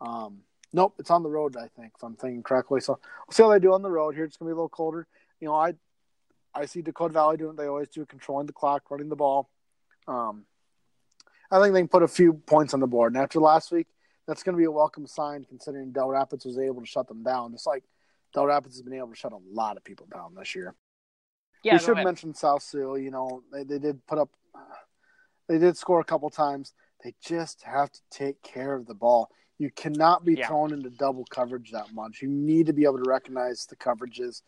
um, 0.00 0.42
Nope, 0.72 0.96
it's 0.98 1.10
on 1.10 1.22
the 1.22 1.30
road. 1.30 1.56
I 1.56 1.68
think 1.68 1.92
if 1.96 2.02
I'm 2.02 2.16
thinking 2.16 2.42
correctly. 2.42 2.80
So 2.80 2.98
we'll 3.26 3.32
see 3.32 3.42
how 3.42 3.48
they 3.48 3.58
do 3.58 3.72
on 3.72 3.82
the 3.82 3.90
road 3.90 4.14
here. 4.14 4.24
It's 4.24 4.36
gonna 4.36 4.50
be 4.50 4.52
a 4.52 4.56
little 4.56 4.68
colder. 4.68 5.06
You 5.40 5.48
know, 5.48 5.54
I 5.54 5.74
I 6.54 6.66
see 6.66 6.82
Dakota 6.82 7.14
Valley 7.14 7.36
doing 7.38 7.48
what 7.48 7.56
they 7.56 7.66
always 7.66 7.88
do, 7.88 8.04
controlling 8.04 8.46
the 8.46 8.52
clock, 8.52 8.90
running 8.90 9.08
the 9.08 9.16
ball. 9.16 9.50
Um, 10.06 10.44
I 11.50 11.60
think 11.60 11.72
they 11.72 11.80
can 11.80 11.88
put 11.88 12.02
a 12.02 12.08
few 12.08 12.34
points 12.34 12.74
on 12.74 12.80
the 12.80 12.86
board. 12.86 13.14
And 13.14 13.22
after 13.22 13.40
last 13.40 13.70
week, 13.70 13.86
that's 14.26 14.42
going 14.42 14.54
to 14.54 14.58
be 14.58 14.64
a 14.64 14.70
welcome 14.70 15.06
sign 15.06 15.44
considering 15.44 15.92
Dell 15.92 16.08
Rapids 16.08 16.44
was 16.44 16.58
able 16.58 16.80
to 16.80 16.86
shut 16.86 17.08
them 17.08 17.22
down. 17.22 17.52
Just 17.52 17.66
like 17.66 17.84
Dell 18.34 18.46
Rapids 18.46 18.76
has 18.76 18.82
been 18.82 18.94
able 18.94 19.08
to 19.08 19.14
shut 19.14 19.32
a 19.32 19.38
lot 19.52 19.76
of 19.76 19.84
people 19.84 20.06
down 20.12 20.34
this 20.34 20.54
year. 20.54 20.74
Yeah, 21.62 21.74
we 21.74 21.78
should 21.78 21.92
ahead. 21.92 22.04
mention 22.04 22.34
South 22.34 22.62
Sioux. 22.62 22.96
You 22.96 23.10
know, 23.10 23.42
they, 23.52 23.64
they 23.64 23.78
did 23.78 24.04
put 24.06 24.18
up, 24.18 24.30
they 25.48 25.58
did 25.58 25.76
score 25.76 26.00
a 26.00 26.04
couple 26.04 26.30
times. 26.30 26.72
They 27.02 27.14
just 27.22 27.62
have 27.62 27.90
to 27.92 28.00
take 28.10 28.42
care 28.42 28.74
of 28.74 28.86
the 28.86 28.94
ball. 28.94 29.30
You 29.58 29.70
cannot 29.70 30.24
be 30.24 30.34
yeah. 30.34 30.48
thrown 30.48 30.72
into 30.72 30.90
double 30.90 31.24
coverage 31.30 31.70
that 31.72 31.92
much. 31.94 32.20
You 32.20 32.28
need 32.28 32.66
to 32.66 32.72
be 32.72 32.84
able 32.84 33.02
to 33.02 33.08
recognize 33.08 33.64
the 33.66 33.76
coverages. 33.76 34.42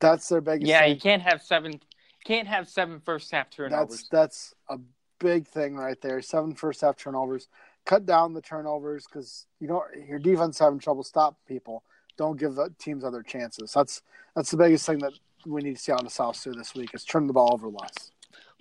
That's 0.00 0.28
their 0.28 0.40
biggest. 0.40 0.68
Yeah, 0.68 0.80
thing. 0.80 0.94
you 0.94 1.00
can't 1.00 1.22
have 1.22 1.42
seven. 1.42 1.80
Can't 2.24 2.46
have 2.46 2.68
seven 2.68 3.00
first 3.00 3.32
half 3.32 3.50
turnovers. 3.50 4.06
That's 4.08 4.08
that's 4.08 4.54
a 4.70 4.78
big 5.18 5.48
thing 5.48 5.74
right 5.74 6.00
there. 6.00 6.22
Seven 6.22 6.54
first 6.54 6.82
half 6.82 6.96
turnovers. 6.96 7.48
Cut 7.84 8.06
down 8.06 8.34
the 8.34 8.40
turnovers 8.40 9.04
because 9.06 9.46
you 9.58 9.66
know 9.66 9.84
your 10.08 10.20
defense 10.20 10.58
having 10.58 10.78
trouble 10.78 11.02
stopping 11.02 11.38
people. 11.48 11.82
Don't 12.16 12.38
give 12.38 12.54
the 12.54 12.72
teams 12.78 13.02
other 13.02 13.22
chances. 13.22 13.72
That's 13.72 14.02
that's 14.36 14.52
the 14.52 14.56
biggest 14.56 14.86
thing 14.86 14.98
that 14.98 15.12
we 15.44 15.62
need 15.62 15.76
to 15.76 15.82
see 15.82 15.90
out 15.90 16.04
of 16.04 16.12
South 16.12 16.36
Sioux 16.36 16.52
this 16.52 16.74
week 16.74 16.90
is 16.94 17.04
turn 17.04 17.26
the 17.26 17.32
ball 17.32 17.50
over 17.52 17.68
less. 17.68 18.11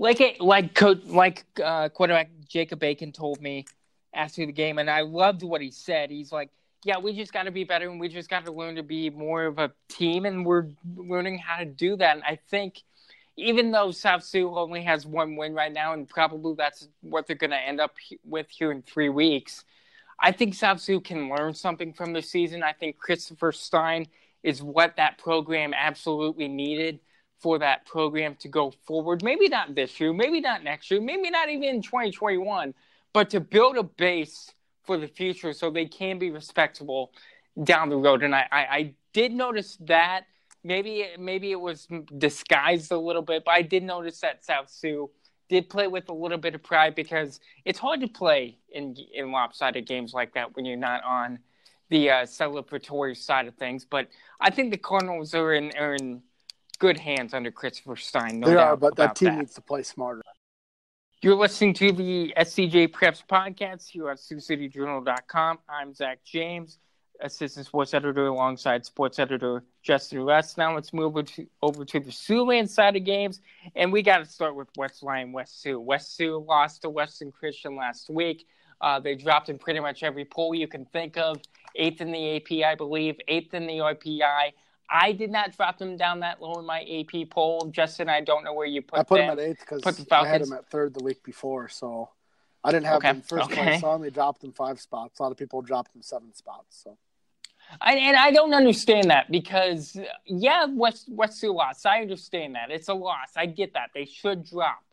Like 0.02 0.20
it, 0.20 0.42
like 0.42 0.74
coach, 0.74 1.04
like 1.06 1.46
uh, 1.64 1.90
quarterback 1.90 2.32
Jacob 2.50 2.80
Bacon 2.80 3.12
told 3.12 3.40
me 3.40 3.68
after 4.16 4.44
the 4.44 4.52
game, 4.52 4.80
and 4.80 4.90
I 4.90 5.02
loved 5.02 5.44
what 5.44 5.62
he 5.62 5.70
said. 5.70 6.10
He's 6.10 6.32
like, 6.32 6.50
"Yeah, 6.84 6.98
we 6.98 7.16
just 7.16 7.32
got 7.32 7.44
to 7.44 7.52
be 7.52 7.66
better, 7.66 7.88
and 7.88 8.00
we 8.00 8.10
just 8.10 8.28
got 8.28 8.44
to 8.46 8.52
learn 8.52 8.78
to 8.78 8.84
be 8.84 9.12
more 9.12 9.46
of 9.46 9.60
a 9.60 9.72
team, 9.90 10.26
and 10.26 10.44
we're 10.44 10.70
learning 10.96 11.38
how 11.38 11.60
to 11.60 11.66
do 11.66 11.96
that." 11.98 12.16
And 12.16 12.24
I 12.24 12.40
think, 12.50 12.82
even 13.38 13.70
though 13.70 13.92
South 13.92 14.24
Sioux 14.24 14.50
only 14.58 14.82
has 14.82 15.06
one 15.06 15.36
win 15.36 15.54
right 15.54 15.72
now, 15.72 15.94
and 15.94 16.10
probably 16.10 16.56
that's 16.56 16.88
what 17.02 17.28
they're 17.28 17.36
going 17.36 17.52
to 17.52 17.62
end 17.62 17.80
up 17.80 17.94
with 18.26 18.48
here 18.50 18.72
in 18.72 18.82
three 18.82 19.10
weeks, 19.10 19.66
I 20.20 20.32
think 20.32 20.56
South 20.56 20.80
Sioux 20.80 21.00
can 21.00 21.30
learn 21.30 21.54
something 21.54 21.94
from 21.94 22.12
the 22.14 22.24
season. 22.24 22.64
I 22.64 22.74
think 22.74 22.98
Christopher 22.98 23.52
Stein 23.52 24.08
is 24.42 24.64
what 24.64 24.96
that 24.96 25.20
program 25.20 25.76
absolutely 25.76 26.48
needed 26.48 27.02
for 27.42 27.60
that 27.60 27.86
program 27.86 28.36
to 28.36 28.48
go 28.48 28.72
forward. 28.86 29.24
Maybe 29.24 29.48
not 29.50 29.76
this 29.76 30.00
year, 30.00 30.14
maybe 30.14 30.40
not 30.40 30.64
next 30.64 30.92
year, 30.92 31.02
maybe 31.02 31.30
not 31.30 31.50
even 31.50 31.64
in 31.64 31.82
2021 31.82 32.74
but 33.14 33.30
to 33.32 33.40
build 33.40 33.78
a 33.78 33.84
base 33.84 34.52
for 34.84 34.98
the 34.98 35.08
future 35.08 35.54
so 35.54 35.70
they 35.70 35.86
can 35.86 36.18
be 36.18 36.32
respectable 36.32 37.12
down 37.64 37.90
the 37.90 37.98
road. 37.98 38.24
And 38.24 38.34
I, 38.34 38.48
I, 38.52 38.60
I 38.60 38.94
did 39.14 39.32
notice 39.34 39.78
that 39.82 40.26
maybe 40.64 41.08
maybe 41.20 41.52
it 41.52 41.60
was 41.60 41.88
disguised 42.18 42.92
a 42.92 42.98
little 42.98 43.22
bit, 43.22 43.44
but 43.46 43.52
I 43.52 43.62
did 43.62 43.84
notice 43.84 44.20
that 44.22 44.46
South 44.46 44.70
Sioux 44.70 45.10
did 45.50 45.70
play 45.70 45.88
with 45.88 46.08
a 46.10 46.14
little 46.14 46.38
bit 46.38 46.56
of 46.56 46.64
pride 46.64 46.96
because 46.96 47.40
it's 47.66 47.80
hard 47.80 48.02
to 48.02 48.08
play 48.08 48.58
in 48.70 48.96
in 49.14 49.32
lopsided 49.32 49.86
games 49.86 50.14
like 50.14 50.34
that 50.34 50.56
when 50.56 50.66
you're 50.66 50.78
not 50.78 51.04
on 51.04 51.40
the 51.90 52.10
uh, 52.10 52.16
celebratory 52.24 53.18
side 53.18 53.48
of 53.48 53.56
things. 53.56 53.84
But 53.84 54.08
I 54.40 54.50
think 54.50 54.72
the 54.72 54.78
Cardinals 54.78 55.34
are 55.34 55.54
in 55.54 55.72
are 55.78 55.96
in 55.96 56.22
good 56.82 56.98
hands 56.98 57.36
under 57.36 57.52
Christopher 57.52 57.96
Stein. 57.96 58.40
No 58.40 58.48
they 58.48 58.56
are, 58.56 58.76
but 58.76 58.96
that 58.96 59.16
team 59.16 59.30
that. 59.30 59.38
needs 59.38 59.54
to 59.54 59.62
play 59.62 59.84
smarter. 59.84 60.24
You're 61.22 61.36
listening 61.36 61.76
to 61.76 61.92
the 61.92 62.34
SCJ 62.36 62.88
Preps 62.90 63.22
podcast 63.24 63.88
here 63.88 64.10
at 64.10 64.18
SiouxCityJournal.com. 64.18 65.60
I'm 65.70 65.94
Zach 65.94 66.24
James, 66.26 66.80
assistant 67.22 67.68
sports 67.68 67.94
editor 67.94 68.26
alongside 68.26 68.84
sports 68.84 69.20
editor 69.20 69.64
Justin 69.84 70.22
Rust. 70.22 70.58
Now 70.58 70.74
let's 70.74 70.92
move 70.92 71.12
over 71.12 71.22
to, 71.22 71.48
over 71.62 71.86
to 71.86 72.00
the 72.00 72.10
Siouxland 72.10 72.68
side 72.68 72.96
of 72.96 73.06
games, 73.06 73.42
and 73.76 73.94
we 73.94 74.02
got 74.02 74.18
to 74.18 74.26
start 74.26 74.56
with 74.56 74.68
West 74.76 75.04
Lyon 75.04 75.32
West 75.32 75.62
Sioux. 75.62 75.80
West 75.80 76.18
Sioux 76.18 76.44
lost 76.50 76.82
to 76.82 76.90
Western 76.90 77.32
Christian 77.32 77.76
last 77.76 78.10
week. 78.10 78.48
Uh, 78.82 79.00
they 79.00 79.14
dropped 79.14 79.50
in 79.50 79.60
pretty 79.60 79.80
much 79.80 80.02
every 80.02 80.26
poll 80.26 80.56
you 80.56 80.68
can 80.68 80.86
think 80.86 81.16
of. 81.16 81.38
Eighth 81.76 82.02
in 82.02 82.12
the 82.12 82.38
AP, 82.38 82.66
I 82.66 82.74
believe. 82.74 83.18
Eighth 83.28 83.54
in 83.54 83.68
the 83.68 83.74
RPI. 83.74 84.54
I 84.92 85.14
did 85.14 85.32
not 85.32 85.56
drop 85.56 85.78
them 85.78 85.96
down 85.96 86.20
that 86.20 86.42
low 86.42 86.60
in 86.60 86.66
my 86.66 86.82
AP 86.82 87.30
poll. 87.30 87.70
Justin, 87.72 88.10
I 88.10 88.20
don't 88.20 88.44
know 88.44 88.54
where 88.54 88.68
you 88.68 88.82
put 88.82 88.98
them. 88.98 89.00
I 89.00 89.04
put 89.04 89.18
them, 89.18 89.28
them 89.38 89.40
at 89.40 89.52
eighth 89.52 89.60
because 89.62 90.06
I 90.12 90.28
had 90.28 90.44
them 90.44 90.54
at 90.54 90.70
third 90.70 90.94
the 90.94 91.04
week 91.04 91.24
before, 91.24 91.70
so 91.70 92.10
I 92.64 92.72
didn't 92.72 92.86
have 92.86 92.98
okay. 92.98 93.14
them 93.14 93.22
first 93.22 93.46
okay. 93.46 93.64
place. 93.64 93.84
I 93.84 93.88
only 93.88 94.12
dropped 94.12 94.42
them 94.42 94.52
five 94.52 94.82
spots. 94.82 95.20
A 95.20 95.24
lot 95.24 95.32
of 95.32 95.38
people 95.38 95.62
dropped 95.62 95.94
them 95.94 96.02
seven 96.02 96.34
spots. 96.34 96.82
So. 96.84 96.98
I, 97.80 97.94
and 97.96 98.18
I 98.18 98.32
don't 98.32 98.54
understand 98.54 99.10
that 99.12 99.32
because 99.32 99.98
yeah, 100.26 100.66
West 100.66 101.08
West 101.10 101.40
Sioux 101.40 101.54
lost. 101.54 101.86
I 101.86 102.02
understand 102.02 102.56
that 102.56 102.70
it's 102.70 102.90
a 102.90 102.94
loss. 102.94 103.30
I 103.38 103.46
get 103.46 103.74
that 103.74 103.92
they 103.94 104.06
should 104.06 104.46
drop, 104.46 104.84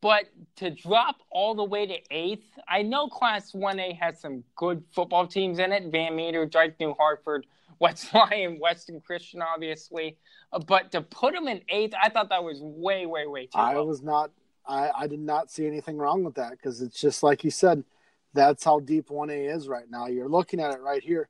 but 0.00 0.24
to 0.56 0.70
drop 0.70 1.16
all 1.30 1.54
the 1.54 1.64
way 1.64 1.86
to 1.86 1.96
eighth, 2.10 2.58
I 2.66 2.82
know 2.82 3.08
Class 3.08 3.54
One 3.54 3.78
A 3.78 3.92
has 3.94 4.20
some 4.20 4.42
good 4.56 4.82
football 4.92 5.26
teams 5.26 5.58
in 5.58 5.70
it. 5.70 5.92
Van 5.92 6.16
Meter, 6.16 6.44
Dike 6.46 6.80
New 6.80 6.94
Hartford, 6.94 7.46
West 7.80 8.08
Lyon, 8.14 8.58
Western 8.58 9.00
Christian, 9.00 9.42
obviously. 9.42 10.16
Uh, 10.52 10.58
but 10.60 10.92
to 10.92 11.00
put 11.00 11.34
him 11.34 11.48
in 11.48 11.60
eighth, 11.68 11.94
I 12.00 12.08
thought 12.08 12.30
that 12.30 12.44
was 12.44 12.60
way, 12.60 13.06
way, 13.06 13.26
way 13.26 13.46
too. 13.46 13.58
I 13.58 13.74
low. 13.74 13.84
was 13.84 14.02
not. 14.02 14.30
I, 14.66 14.90
I 14.96 15.06
did 15.06 15.20
not 15.20 15.50
see 15.50 15.66
anything 15.66 15.98
wrong 15.98 16.24
with 16.24 16.36
that 16.36 16.52
because 16.52 16.80
it's 16.80 17.00
just 17.00 17.22
like 17.22 17.44
you 17.44 17.50
said. 17.50 17.84
That's 18.32 18.64
how 18.64 18.80
deep 18.80 19.10
one 19.10 19.30
A 19.30 19.46
is 19.46 19.68
right 19.68 19.88
now. 19.88 20.06
You're 20.06 20.28
looking 20.28 20.58
at 20.58 20.74
it 20.74 20.80
right 20.80 21.02
here. 21.02 21.28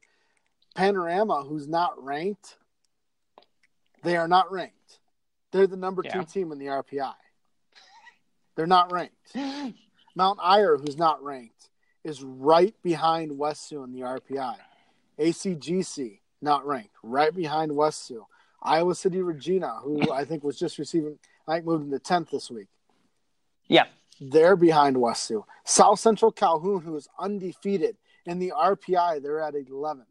Panorama, 0.74 1.42
who's 1.42 1.68
not 1.68 2.02
ranked, 2.02 2.57
they 4.02 4.16
are 4.16 4.26
not 4.26 4.50
ranked. 4.50 5.00
They're 5.52 5.66
the 5.66 5.76
number 5.76 6.02
yeah. 6.04 6.12
two 6.12 6.24
team 6.24 6.50
in 6.50 6.59
the 6.59 6.66
RPI. 6.66 7.14
They're 8.57 8.66
not 8.66 8.90
ranked. 8.90 9.35
Mount 10.16 10.38
Ayr, 10.42 10.78
who's 10.78 10.96
not 10.96 11.22
ranked, 11.22 11.70
is 12.04 12.22
right 12.22 12.74
behind 12.83 13.37
West 13.38 13.68
Sioux 13.68 13.83
in 13.83 13.92
the 13.92 14.00
RPI. 14.00 14.57
ACGC, 15.18 16.20
not 16.44 16.66
ranked, 16.66 16.94
right 17.02 17.35
behind 17.35 17.74
West 17.74 18.07
Sioux. 18.07 18.26
Iowa 18.62 18.94
City 18.94 19.20
Regina, 19.20 19.80
who 19.83 20.12
I 20.12 20.24
think 20.24 20.44
was 20.44 20.59
just 20.59 20.78
receiving, 20.78 21.18
I 21.46 21.54
think 21.54 21.66
moved 21.66 21.85
into 21.85 21.98
tenth 21.98 22.30
this 22.30 22.50
week. 22.50 22.68
Yeah, 23.66 23.85
they're 24.20 24.57
behind 24.57 24.96
West 25.00 25.24
Sioux. 25.24 25.44
South 25.64 25.98
Central 25.98 26.30
Calhoun, 26.30 26.83
who 26.83 26.96
is 26.96 27.09
undefeated 27.18 27.96
in 28.24 28.38
the 28.38 28.52
RPI, 28.57 29.22
they're 29.22 29.40
at 29.40 29.54
11th. 29.54 30.04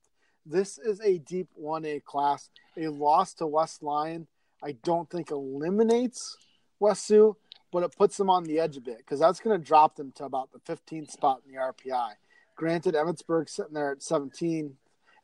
This 0.46 0.78
is 0.78 1.00
a 1.02 1.19
deep 1.19 1.48
1A 1.60 2.04
class. 2.04 2.50
A 2.78 2.89
loss 2.89 3.34
to 3.36 3.48
West 3.48 3.82
Lyon, 3.82 4.28
I 4.62 4.74
don't 4.84 5.10
think 5.10 5.32
eliminates 5.32 6.38
West 6.80 7.06
Sioux, 7.06 7.38
but 7.72 7.84
it 7.84 7.96
puts 7.96 8.17
them 8.17 8.30
on 8.30 8.43
the 8.43 8.60
edge 8.60 8.78
a 8.78 8.82
bit 8.82 8.98
because 8.98 9.19
that's 9.19 9.39
going 9.39 9.60
to 9.60 9.65
drop 9.65 9.96
them 9.96 10.12
to 10.15 10.26
about 10.26 10.50
the 10.52 10.60
15th 10.60 11.12
spot 11.12 11.41
in 11.46 11.54
the 11.54 11.60
RPI. 11.60 12.12
Granted, 12.56 12.96
Emmetsburg 12.96 13.50
sitting 13.50 13.74
there 13.74 13.91
at 13.91 14.04
17, 14.04 14.76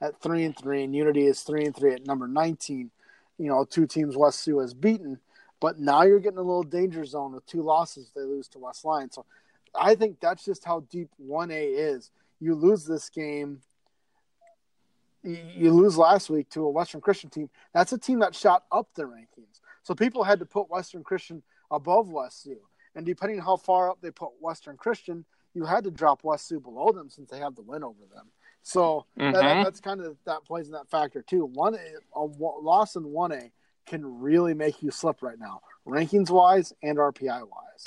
at 0.01 0.21
three 0.21 0.45
and 0.45 0.57
three, 0.57 0.83
and 0.83 0.95
Unity 0.95 1.27
is 1.27 1.41
three 1.41 1.65
and 1.65 1.75
three 1.75 1.93
at 1.93 2.05
number 2.05 2.27
nineteen. 2.27 2.91
You 3.37 3.47
know, 3.47 3.65
two 3.65 3.87
teams 3.87 4.17
West 4.17 4.41
Sioux 4.41 4.59
has 4.59 4.73
beaten, 4.73 5.19
but 5.59 5.79
now 5.79 6.03
you're 6.03 6.19
getting 6.19 6.39
a 6.39 6.43
little 6.43 6.63
danger 6.63 7.05
zone 7.05 7.33
with 7.33 7.45
two 7.45 7.61
losses. 7.61 8.11
They 8.15 8.21
lose 8.21 8.47
to 8.49 8.59
West 8.59 8.83
Lyon, 8.85 9.11
so 9.11 9.25
I 9.73 9.95
think 9.95 10.19
that's 10.19 10.43
just 10.43 10.65
how 10.65 10.81
deep 10.91 11.09
one 11.17 11.51
A 11.51 11.63
is. 11.65 12.11
You 12.39 12.55
lose 12.55 12.85
this 12.85 13.09
game. 13.09 13.61
You 15.21 15.71
lose 15.73 15.97
last 15.97 16.29
week 16.29 16.49
to 16.51 16.63
a 16.63 16.69
Western 16.69 17.01
Christian 17.01 17.29
team. 17.29 17.49
That's 17.73 17.91
a 17.91 17.97
team 17.97 18.19
that 18.19 18.33
shot 18.33 18.63
up 18.71 18.87
the 18.95 19.03
rankings. 19.03 19.59
So 19.83 19.93
people 19.93 20.23
had 20.23 20.39
to 20.39 20.45
put 20.45 20.69
Western 20.69 21.03
Christian 21.03 21.43
above 21.69 22.09
West 22.09 22.43
Sioux. 22.43 22.61
And 22.95 23.05
depending 23.05 23.39
how 23.39 23.57
far 23.57 23.89
up 23.89 23.99
they 24.01 24.11
put 24.11 24.31
Western 24.39 24.77
Christian, 24.77 25.25
you 25.53 25.65
had 25.65 25.83
to 25.83 25.91
drop 25.91 26.23
West 26.23 26.47
Sioux 26.47 26.59
below 26.59 26.91
them 26.91 27.09
since 27.09 27.29
they 27.29 27.39
have 27.39 27.55
the 27.55 27.61
win 27.61 27.83
over 27.83 28.05
them. 28.13 28.27
So 28.63 29.05
mm-hmm. 29.17 29.33
that, 29.33 29.63
that's 29.63 29.79
kind 29.79 30.01
of 30.01 30.17
that 30.25 30.45
plays 30.45 30.67
in 30.67 30.73
that 30.73 30.89
factor 30.89 31.21
too. 31.21 31.45
One 31.45 31.75
a, 31.75 32.19
a 32.19 32.21
loss 32.21 32.95
in 32.95 33.03
one 33.03 33.31
A 33.31 33.51
can 33.85 34.21
really 34.21 34.53
make 34.53 34.83
you 34.83 34.91
slip 34.91 35.21
right 35.21 35.39
now, 35.39 35.61
rankings 35.87 36.29
wise 36.29 36.73
and 36.83 36.97
RPI 36.97 37.41
wise. 37.41 37.83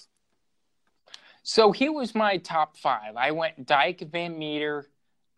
So 1.44 1.72
here 1.72 1.92
was 1.92 2.14
my 2.14 2.36
top 2.38 2.76
five. 2.76 3.16
I 3.16 3.32
went 3.32 3.66
Dike, 3.66 4.00
Van 4.10 4.38
Meter, 4.38 4.86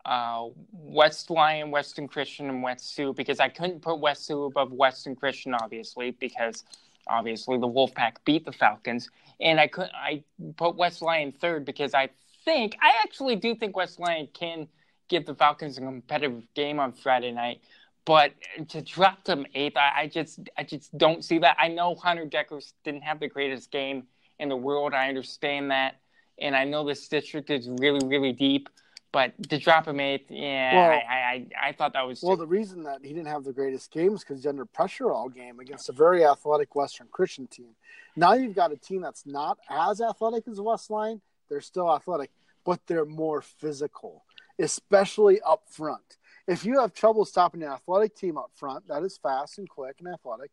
uh, 0.05 0.45
West 0.71 1.29
Lyon, 1.31 1.71
Western 1.71 2.07
Christian, 2.07 2.49
and 2.49 2.61
West 2.61 2.95
Sioux 2.95 3.13
because 3.13 3.39
I 3.39 3.49
couldn't 3.49 3.81
put 3.81 3.99
West 3.99 4.25
Sioux 4.25 4.45
above 4.45 4.71
Western 4.71 5.15
Christian, 5.15 5.55
obviously, 5.55 6.11
because 6.11 6.63
obviously 7.07 7.57
the 7.57 7.67
Wolfpack 7.67 8.17
beat 8.23 8.45
the 8.45 8.51
Falcons, 8.51 9.09
and 9.39 9.59
I 9.59 9.67
could 9.67 9.89
I 9.93 10.23
put 10.57 10.75
West 10.75 11.01
Lyon 11.01 11.31
third 11.31 11.65
because 11.65 11.93
I 11.93 12.09
think 12.43 12.77
I 12.81 12.93
actually 13.03 13.35
do 13.35 13.55
think 13.55 13.75
West 13.75 13.99
Lyon 13.99 14.27
can 14.33 14.67
give 15.09 15.25
the 15.25 15.35
Falcons 15.35 15.77
a 15.77 15.81
competitive 15.81 16.43
game 16.53 16.79
on 16.79 16.91
Friday 16.93 17.31
night. 17.31 17.61
But 18.05 18.33
to 18.69 18.81
drop 18.81 19.23
them 19.23 19.45
eighth, 19.55 19.77
I, 19.77 20.01
I 20.01 20.07
just 20.07 20.39
I 20.57 20.63
just 20.63 20.95
don't 20.97 21.23
see 21.25 21.39
that. 21.39 21.57
I 21.59 21.69
know 21.69 21.95
Hunter 21.95 22.25
Dekkers 22.25 22.73
didn't 22.83 23.01
have 23.01 23.19
the 23.19 23.27
greatest 23.27 23.71
game 23.71 24.03
in 24.39 24.49
the 24.49 24.55
world. 24.55 24.93
I 24.93 25.09
understand 25.09 25.71
that, 25.71 25.95
and 26.37 26.55
I 26.55 26.65
know 26.65 26.85
this 26.85 27.07
district 27.07 27.49
is 27.49 27.67
really 27.67 28.05
really 28.07 28.31
deep. 28.33 28.69
but 29.15 29.31
to 29.49 29.57
drop 29.57 29.87
him 29.87 30.01
eighth, 30.01 30.29
yeah, 30.29 30.73
well, 30.75 30.91
I, 30.91 31.13
I, 31.13 31.69
I 31.69 31.71
thought 31.71 31.93
that 31.93 32.05
was 32.05 32.21
well. 32.21 32.35
The 32.35 32.45
reason 32.45 32.83
that 32.83 32.99
he 33.01 33.13
didn't 33.13 33.27
have 33.27 33.45
the 33.45 33.53
greatest 33.53 33.89
game 33.89 34.13
is 34.13 34.19
because 34.19 34.39
he's 34.39 34.45
under 34.45 34.65
pressure 34.65 35.09
all 35.09 35.29
game 35.29 35.61
against 35.61 35.87
a 35.87 35.93
very 35.93 36.25
athletic 36.25 36.75
Western 36.75 37.07
Christian 37.09 37.47
team. 37.47 37.77
Now 38.17 38.33
you've 38.33 38.55
got 38.55 38.73
a 38.73 38.75
team 38.75 38.99
that's 38.99 39.25
not 39.25 39.57
as 39.69 40.01
athletic 40.01 40.49
as 40.49 40.59
West 40.59 40.89
Lyon. 40.91 41.21
They're 41.47 41.61
still 41.61 41.89
athletic, 41.95 42.29
but 42.65 42.81
they're 42.87 43.05
more 43.05 43.41
physical, 43.41 44.24
especially 44.59 45.41
up 45.41 45.63
front. 45.69 46.17
If 46.47 46.65
you 46.65 46.79
have 46.79 46.93
trouble 46.93 47.25
stopping 47.25 47.63
an 47.63 47.69
athletic 47.69 48.15
team 48.15 48.37
up 48.37 48.51
front 48.53 48.87
that 48.87 49.03
is 49.03 49.17
fast 49.17 49.57
and 49.57 49.67
quick 49.67 49.97
and 49.99 50.07
athletic, 50.07 50.51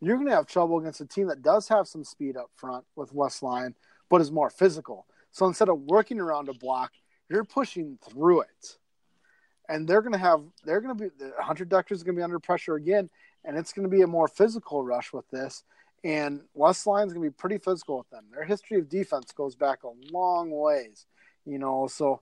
you're 0.00 0.16
going 0.16 0.28
to 0.28 0.34
have 0.34 0.46
trouble 0.46 0.78
against 0.78 1.00
a 1.00 1.06
team 1.06 1.28
that 1.28 1.42
does 1.42 1.68
have 1.68 1.86
some 1.86 2.04
speed 2.04 2.36
up 2.36 2.50
front 2.56 2.84
with 2.96 3.14
West 3.14 3.42
Lyon, 3.42 3.74
but 4.10 4.20
is 4.20 4.32
more 4.32 4.50
physical. 4.50 5.06
So 5.30 5.46
instead 5.46 5.68
of 5.68 5.80
working 5.80 6.20
around 6.20 6.48
a 6.48 6.54
block, 6.54 6.92
you're 7.30 7.44
pushing 7.44 7.98
through 8.10 8.42
it. 8.42 8.78
And 9.68 9.88
they're 9.88 10.02
going 10.02 10.12
to 10.12 10.18
have, 10.18 10.42
they're 10.64 10.80
going 10.80 10.96
to 10.96 11.04
be, 11.04 11.10
the 11.18 11.32
Hunter 11.40 11.64
Dekkers 11.64 11.92
is 11.92 12.02
going 12.02 12.16
to 12.16 12.20
be 12.20 12.24
under 12.24 12.40
pressure 12.40 12.74
again, 12.74 13.08
and 13.44 13.56
it's 13.56 13.72
going 13.72 13.88
to 13.88 13.96
be 13.96 14.02
a 14.02 14.06
more 14.06 14.28
physical 14.28 14.82
rush 14.82 15.12
with 15.12 15.28
this. 15.30 15.62
And 16.04 16.42
West 16.52 16.86
Lyon's 16.86 17.12
going 17.12 17.24
to 17.24 17.30
be 17.30 17.34
pretty 17.34 17.58
physical 17.58 17.98
with 17.98 18.10
them. 18.10 18.24
Their 18.32 18.44
history 18.44 18.78
of 18.78 18.88
defense 18.88 19.32
goes 19.32 19.54
back 19.54 19.84
a 19.84 20.12
long 20.12 20.50
ways, 20.50 21.06
you 21.46 21.58
know. 21.58 21.86
So, 21.86 22.20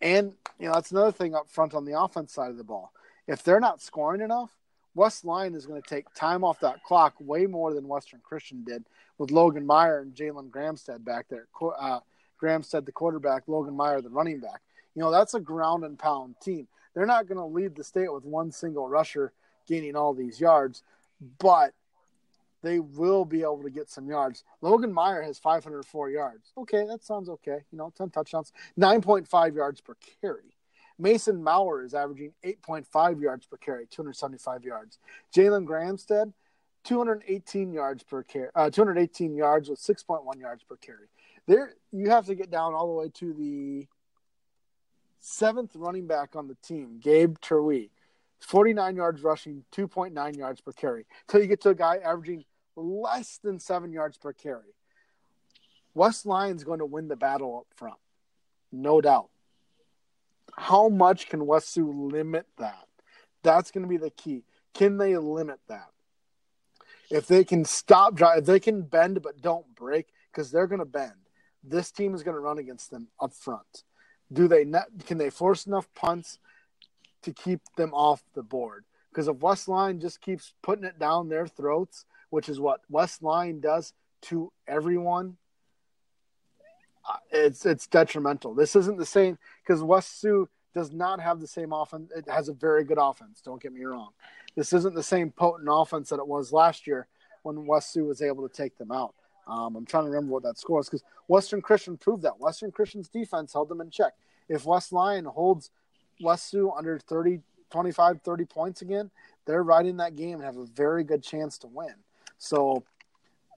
and, 0.00 0.32
you 0.58 0.66
know, 0.66 0.74
that's 0.74 0.92
another 0.92 1.12
thing 1.12 1.34
up 1.34 1.50
front 1.50 1.74
on 1.74 1.84
the 1.84 2.00
offense 2.00 2.32
side 2.32 2.50
of 2.50 2.56
the 2.56 2.64
ball. 2.64 2.92
If 3.26 3.42
they're 3.42 3.60
not 3.60 3.82
scoring 3.82 4.20
enough, 4.20 4.50
West 4.94 5.24
Westline 5.24 5.54
is 5.54 5.66
going 5.66 5.80
to 5.80 5.88
take 5.88 6.12
time 6.14 6.42
off 6.42 6.60
that 6.60 6.82
clock 6.82 7.14
way 7.20 7.46
more 7.46 7.72
than 7.72 7.86
Western 7.86 8.20
Christian 8.22 8.64
did 8.64 8.84
with 9.18 9.30
Logan 9.30 9.66
Meyer 9.66 10.00
and 10.00 10.14
Jalen 10.14 10.50
Gramstead 10.50 11.04
back 11.04 11.26
there. 11.28 11.46
Uh, 11.78 12.00
Gramstead, 12.42 12.84
the 12.84 12.92
quarterback, 12.92 13.44
Logan 13.46 13.74
Meyer, 13.74 14.00
the 14.00 14.08
running 14.08 14.40
back. 14.40 14.60
You 14.94 15.02
know, 15.02 15.10
that's 15.10 15.34
a 15.34 15.40
ground 15.40 15.84
and 15.84 15.98
pound 15.98 16.36
team. 16.42 16.66
They're 16.94 17.06
not 17.06 17.28
going 17.28 17.38
to 17.38 17.44
lead 17.44 17.76
the 17.76 17.84
state 17.84 18.12
with 18.12 18.24
one 18.24 18.50
single 18.50 18.88
rusher 18.88 19.32
gaining 19.68 19.94
all 19.94 20.14
these 20.14 20.40
yards, 20.40 20.82
but 21.38 21.74
they 22.62 22.80
will 22.80 23.24
be 23.24 23.42
able 23.42 23.62
to 23.62 23.70
get 23.70 23.90
some 23.90 24.08
yards. 24.08 24.44
Logan 24.60 24.92
Meyer 24.92 25.22
has 25.22 25.38
504 25.38 26.10
yards. 26.10 26.52
Okay, 26.56 26.84
that 26.86 27.04
sounds 27.04 27.28
okay. 27.28 27.58
You 27.70 27.78
know, 27.78 27.92
10 27.96 28.10
touchdowns, 28.10 28.52
9.5 28.78 29.54
yards 29.54 29.80
per 29.80 29.96
carry. 30.20 30.54
Mason 30.98 31.42
Maurer 31.42 31.84
is 31.84 31.94
averaging 31.94 32.32
8.5 32.44 33.20
yards 33.20 33.46
per 33.46 33.56
carry, 33.56 33.86
275 33.86 34.64
yards. 34.64 34.98
Jalen 35.34 35.64
Gramstead, 35.64 36.32
218 36.84 37.72
yards 37.72 38.02
per 38.02 38.24
carry, 38.24 38.48
uh, 38.54 38.70
218 38.70 39.36
yards 39.36 39.68
with 39.68 39.78
6.1 39.78 40.40
yards 40.40 40.64
per 40.64 40.76
carry. 40.76 41.06
There, 41.46 41.74
you 41.92 42.10
have 42.10 42.26
to 42.26 42.34
get 42.34 42.50
down 42.50 42.74
all 42.74 42.88
the 42.88 42.92
way 42.92 43.10
to 43.14 43.32
the 43.32 43.86
seventh 45.20 45.74
running 45.74 46.06
back 46.06 46.34
on 46.36 46.48
the 46.48 46.56
team, 46.62 46.98
Gabe 47.00 47.36
Terwee. 47.38 47.90
49 48.40 48.96
yards 48.96 49.22
rushing, 49.22 49.64
2.9 49.72 50.36
yards 50.36 50.60
per 50.60 50.72
carry. 50.72 51.06
Until 51.26 51.40
you 51.42 51.46
get 51.48 51.60
to 51.62 51.70
a 51.70 51.74
guy 51.74 51.96
averaging 51.96 52.44
less 52.76 53.38
than 53.42 53.58
seven 53.58 53.92
yards 53.92 54.16
per 54.16 54.32
carry. 54.32 54.74
West 55.94 56.26
Lyon's 56.26 56.64
going 56.64 56.78
to 56.78 56.86
win 56.86 57.08
the 57.08 57.16
battle 57.16 57.58
up 57.58 57.66
front, 57.76 57.98
no 58.70 59.00
doubt. 59.00 59.30
How 60.56 60.88
much 60.88 61.28
can 61.28 61.46
West 61.46 61.72
Sioux 61.72 61.92
limit 61.92 62.46
that? 62.58 62.86
That's 63.42 63.70
going 63.70 63.82
to 63.82 63.88
be 63.88 63.96
the 63.96 64.10
key. 64.10 64.44
Can 64.74 64.96
they 64.96 65.16
limit 65.16 65.58
that? 65.68 65.88
If 67.10 67.26
they 67.26 67.42
can 67.42 67.64
stop 67.64 68.14
drive, 68.14 68.38
if 68.38 68.44
they 68.44 68.60
can 68.60 68.82
bend 68.82 69.22
but 69.22 69.40
don't 69.40 69.74
break, 69.74 70.08
because 70.30 70.50
they're 70.50 70.66
going 70.66 70.80
to 70.80 70.84
bend. 70.84 71.12
This 71.64 71.90
team 71.90 72.14
is 72.14 72.22
going 72.22 72.34
to 72.34 72.40
run 72.40 72.58
against 72.58 72.90
them 72.90 73.08
up 73.20 73.32
front. 73.34 73.84
Do 74.32 74.46
they 74.46 74.64
can 75.06 75.18
they 75.18 75.30
force 75.30 75.66
enough 75.66 75.88
punts 75.94 76.38
to 77.22 77.32
keep 77.32 77.60
them 77.76 77.92
off 77.94 78.22
the 78.34 78.42
board. 78.42 78.84
Because 79.10 79.28
if 79.28 79.36
West 79.38 79.68
Lyon 79.68 80.00
just 80.00 80.20
keeps 80.20 80.54
putting 80.62 80.84
it 80.84 80.98
down 80.98 81.28
their 81.28 81.46
throats, 81.46 82.04
which 82.30 82.48
is 82.48 82.60
what 82.60 82.80
West 82.88 83.22
Lyon 83.22 83.60
does 83.60 83.92
to 84.22 84.52
everyone, 84.66 85.36
uh, 87.08 87.16
it's 87.30 87.64
it's 87.64 87.86
detrimental. 87.86 88.54
This 88.54 88.76
isn't 88.76 88.98
the 88.98 89.06
same 89.06 89.38
because 89.62 89.82
West 89.82 90.20
Sioux 90.20 90.48
does 90.74 90.92
not 90.92 91.20
have 91.20 91.40
the 91.40 91.46
same 91.46 91.72
offense. 91.72 92.10
It 92.14 92.28
has 92.28 92.48
a 92.48 92.52
very 92.52 92.84
good 92.84 92.98
offense. 93.00 93.40
Don't 93.40 93.60
get 93.60 93.72
me 93.72 93.82
wrong. 93.84 94.10
This 94.54 94.72
isn't 94.72 94.94
the 94.94 95.02
same 95.02 95.30
potent 95.30 95.68
offense 95.70 96.10
that 96.10 96.18
it 96.18 96.26
was 96.26 96.52
last 96.52 96.86
year 96.86 97.06
when 97.42 97.66
West 97.66 97.92
Sioux 97.92 98.04
was 98.04 98.20
able 98.20 98.46
to 98.46 98.54
take 98.54 98.76
them 98.76 98.92
out. 98.92 99.14
Um, 99.46 99.76
I'm 99.76 99.86
trying 99.86 100.04
to 100.04 100.10
remember 100.10 100.32
what 100.32 100.42
that 100.42 100.58
score 100.58 100.76
was 100.76 100.88
because 100.88 101.04
Western 101.26 101.62
Christian 101.62 101.96
proved 101.96 102.22
that. 102.22 102.38
Western 102.38 102.70
Christian's 102.70 103.08
defense 103.08 103.54
held 103.54 103.70
them 103.70 103.80
in 103.80 103.90
check. 103.90 104.12
If 104.48 104.66
West 104.66 104.92
Lyon 104.92 105.24
holds 105.24 105.70
West 106.20 106.50
Sioux 106.50 106.72
under 106.76 106.98
30, 106.98 107.40
25, 107.70 108.22
30 108.22 108.44
points 108.44 108.82
again, 108.82 109.10
they're 109.46 109.64
in 109.80 109.96
that 109.98 110.16
game 110.16 110.34
and 110.34 110.44
have 110.44 110.56
a 110.56 110.66
very 110.66 111.04
good 111.04 111.22
chance 111.22 111.58
to 111.58 111.66
win. 111.66 111.94
So, 112.38 112.84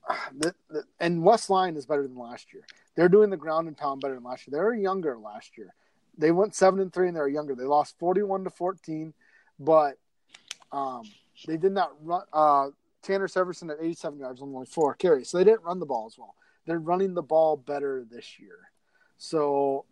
the, 0.36 0.54
the, 0.70 0.84
and 1.00 1.22
West 1.22 1.50
Lyon 1.50 1.76
is 1.76 1.86
better 1.86 2.02
than 2.02 2.16
last 2.16 2.52
year. 2.52 2.64
They're 2.94 3.08
doing 3.08 3.30
the 3.30 3.36
ground 3.36 3.68
and 3.68 3.76
pound 3.76 4.00
better 4.00 4.14
than 4.14 4.24
last 4.24 4.46
year. 4.46 4.58
They 4.58 4.64
were 4.64 4.74
younger 4.74 5.16
last 5.18 5.56
year. 5.56 5.74
They 6.18 6.30
went 6.30 6.54
seven 6.54 6.80
and 6.80 6.92
three 6.92 7.08
and 7.08 7.16
they 7.16 7.20
were 7.20 7.28
younger. 7.28 7.54
They 7.54 7.64
lost 7.64 7.98
41 7.98 8.44
to 8.44 8.50
14, 8.50 9.14
but 9.58 9.96
um, 10.70 11.02
they 11.46 11.56
did 11.56 11.72
not 11.72 11.92
run. 12.02 12.22
Uh, 12.32 12.68
Tanner 13.02 13.28
Severson 13.28 13.70
at 13.70 13.78
87 13.80 14.18
yards 14.18 14.40
on 14.40 14.54
only 14.54 14.66
four 14.66 14.94
carries. 14.94 15.28
So 15.28 15.38
they 15.38 15.44
didn't 15.44 15.64
run 15.64 15.80
the 15.80 15.86
ball 15.86 16.06
as 16.06 16.16
well. 16.16 16.34
They're 16.66 16.78
running 16.78 17.14
the 17.14 17.22
ball 17.22 17.56
better 17.56 18.04
this 18.08 18.38
year. 18.38 18.70
So 19.18 19.84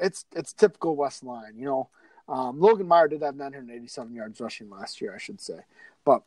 it's 0.00 0.24
it's 0.34 0.52
typical 0.52 0.96
West 0.96 1.22
Lyon. 1.22 1.56
You 1.56 1.64
know, 1.66 1.88
um, 2.28 2.60
Logan 2.60 2.86
Meyer 2.86 3.08
did 3.08 3.22
have 3.22 3.36
987 3.36 4.14
yards 4.14 4.40
rushing 4.40 4.70
last 4.70 5.00
year, 5.00 5.14
I 5.14 5.18
should 5.18 5.40
say, 5.40 5.60
but 6.04 6.22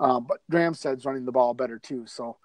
um, 0.00 0.26
but 0.28 0.40
Gramstead's 0.50 1.04
running 1.04 1.24
the 1.24 1.32
ball 1.32 1.54
better 1.54 1.78
too. 1.78 2.06
So 2.06 2.36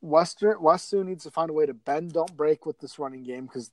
Western 0.00 0.60
West 0.60 0.88
Sioux 0.88 1.04
needs 1.04 1.24
to 1.24 1.30
find 1.30 1.50
a 1.50 1.52
way 1.54 1.66
to 1.66 1.74
bend, 1.74 2.12
don't 2.12 2.36
break 2.36 2.66
with 2.66 2.78
this 2.78 2.98
running 2.98 3.24
game 3.24 3.46
because 3.46 3.70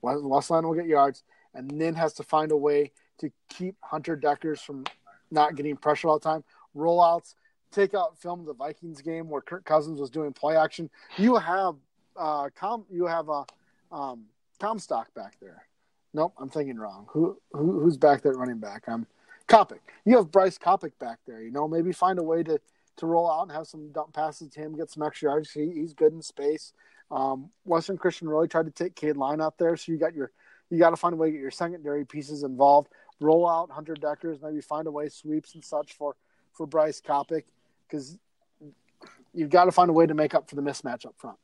West 0.00 0.22
Westline 0.22 0.64
will 0.64 0.74
get 0.74 0.86
yards, 0.86 1.22
and 1.54 1.70
then 1.80 1.94
has 1.94 2.12
to 2.14 2.22
find 2.22 2.52
a 2.52 2.56
way 2.56 2.92
to 3.18 3.30
keep 3.48 3.76
Hunter 3.80 4.16
Dekkers 4.16 4.60
from 4.60 4.84
not 5.30 5.54
getting 5.54 5.76
pressure 5.76 6.08
all 6.08 6.18
the 6.18 6.24
time. 6.24 6.44
Rollouts, 6.76 7.34
take 7.70 7.94
out 7.94 8.18
film 8.18 8.44
the 8.44 8.54
Vikings 8.54 9.00
game 9.00 9.28
where 9.28 9.40
Kirk 9.40 9.64
Cousins 9.64 10.00
was 10.00 10.10
doing 10.10 10.32
play 10.32 10.56
action. 10.56 10.90
You 11.16 11.36
have 11.36 11.76
uh, 12.16 12.50
com, 12.54 12.84
you 12.90 13.06
have 13.06 13.28
a 13.28 13.44
um, 13.90 14.24
Comstock 14.60 15.12
back 15.14 15.34
there. 15.40 15.64
Nope, 16.14 16.34
I'm 16.38 16.50
thinking 16.50 16.76
wrong. 16.76 17.06
Who, 17.10 17.38
who 17.52 17.80
who's 17.80 17.96
back 17.96 18.22
there 18.22 18.32
running 18.32 18.58
back? 18.58 18.84
I'm 18.86 19.06
Kopic. 19.48 19.80
You 20.04 20.16
have 20.16 20.30
Bryce 20.30 20.58
Kopic 20.58 20.92
back 20.98 21.18
there. 21.26 21.40
You 21.42 21.50
know, 21.50 21.66
maybe 21.66 21.92
find 21.92 22.18
a 22.18 22.22
way 22.22 22.42
to 22.42 22.60
to 22.98 23.06
roll 23.06 23.30
out 23.30 23.42
and 23.42 23.52
have 23.52 23.66
some 23.66 23.90
dump 23.92 24.12
passes 24.12 24.50
to 24.50 24.60
him, 24.60 24.76
get 24.76 24.90
some 24.90 25.02
extra 25.02 25.30
yards. 25.30 25.50
He, 25.50 25.70
he's 25.72 25.94
good 25.94 26.12
in 26.12 26.20
space. 26.20 26.74
Um, 27.10 27.50
Western 27.64 27.96
Christian 27.96 28.28
really 28.28 28.48
tried 28.48 28.66
to 28.66 28.70
take 28.70 28.94
Cade 28.94 29.16
Line 29.16 29.40
out 29.40 29.56
there, 29.58 29.76
so 29.76 29.90
you 29.92 29.98
got 29.98 30.14
your 30.14 30.32
you 30.70 30.78
got 30.78 30.90
to 30.90 30.96
find 30.96 31.14
a 31.14 31.16
way 31.16 31.28
to 31.28 31.32
get 31.32 31.40
your 31.40 31.50
secondary 31.50 32.04
pieces 32.04 32.42
involved. 32.42 32.88
Roll 33.20 33.48
out 33.48 33.70
Hunter 33.70 33.94
Dekkers, 33.94 34.42
maybe 34.42 34.60
find 34.60 34.86
a 34.86 34.90
way 34.90 35.08
sweeps 35.08 35.54
and 35.54 35.64
such 35.64 35.94
for 35.94 36.16
for 36.52 36.66
Bryce 36.66 37.00
Kopic 37.00 37.44
because 37.88 38.18
you've 39.32 39.50
got 39.50 39.64
to 39.64 39.72
find 39.72 39.88
a 39.88 39.92
way 39.92 40.06
to 40.06 40.14
make 40.14 40.34
up 40.34 40.48
for 40.48 40.56
the 40.56 40.62
mismatch 40.62 41.06
up 41.06 41.14
front. 41.16 41.38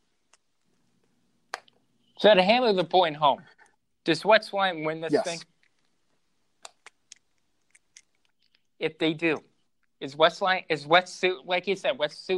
So 2.18 2.35
to 2.35 2.42
hammer 2.42 2.72
the 2.72 2.85
point 2.85 3.16
home, 3.16 3.40
does 4.09 4.25
West 4.25 4.55
Lyon 4.55 4.85
win 4.85 5.03
this 5.03 5.12
yes. 5.12 5.23
thing? 5.23 5.38
If 8.79 8.99
they 8.99 9.12
do, 9.12 9.42
is 10.01 10.16
West 10.16 10.40
Lyon 10.40 10.62
is 10.71 10.87
West 10.87 11.23
like 11.44 11.66
you 11.66 11.77
said, 11.77 11.99
West 11.99 12.31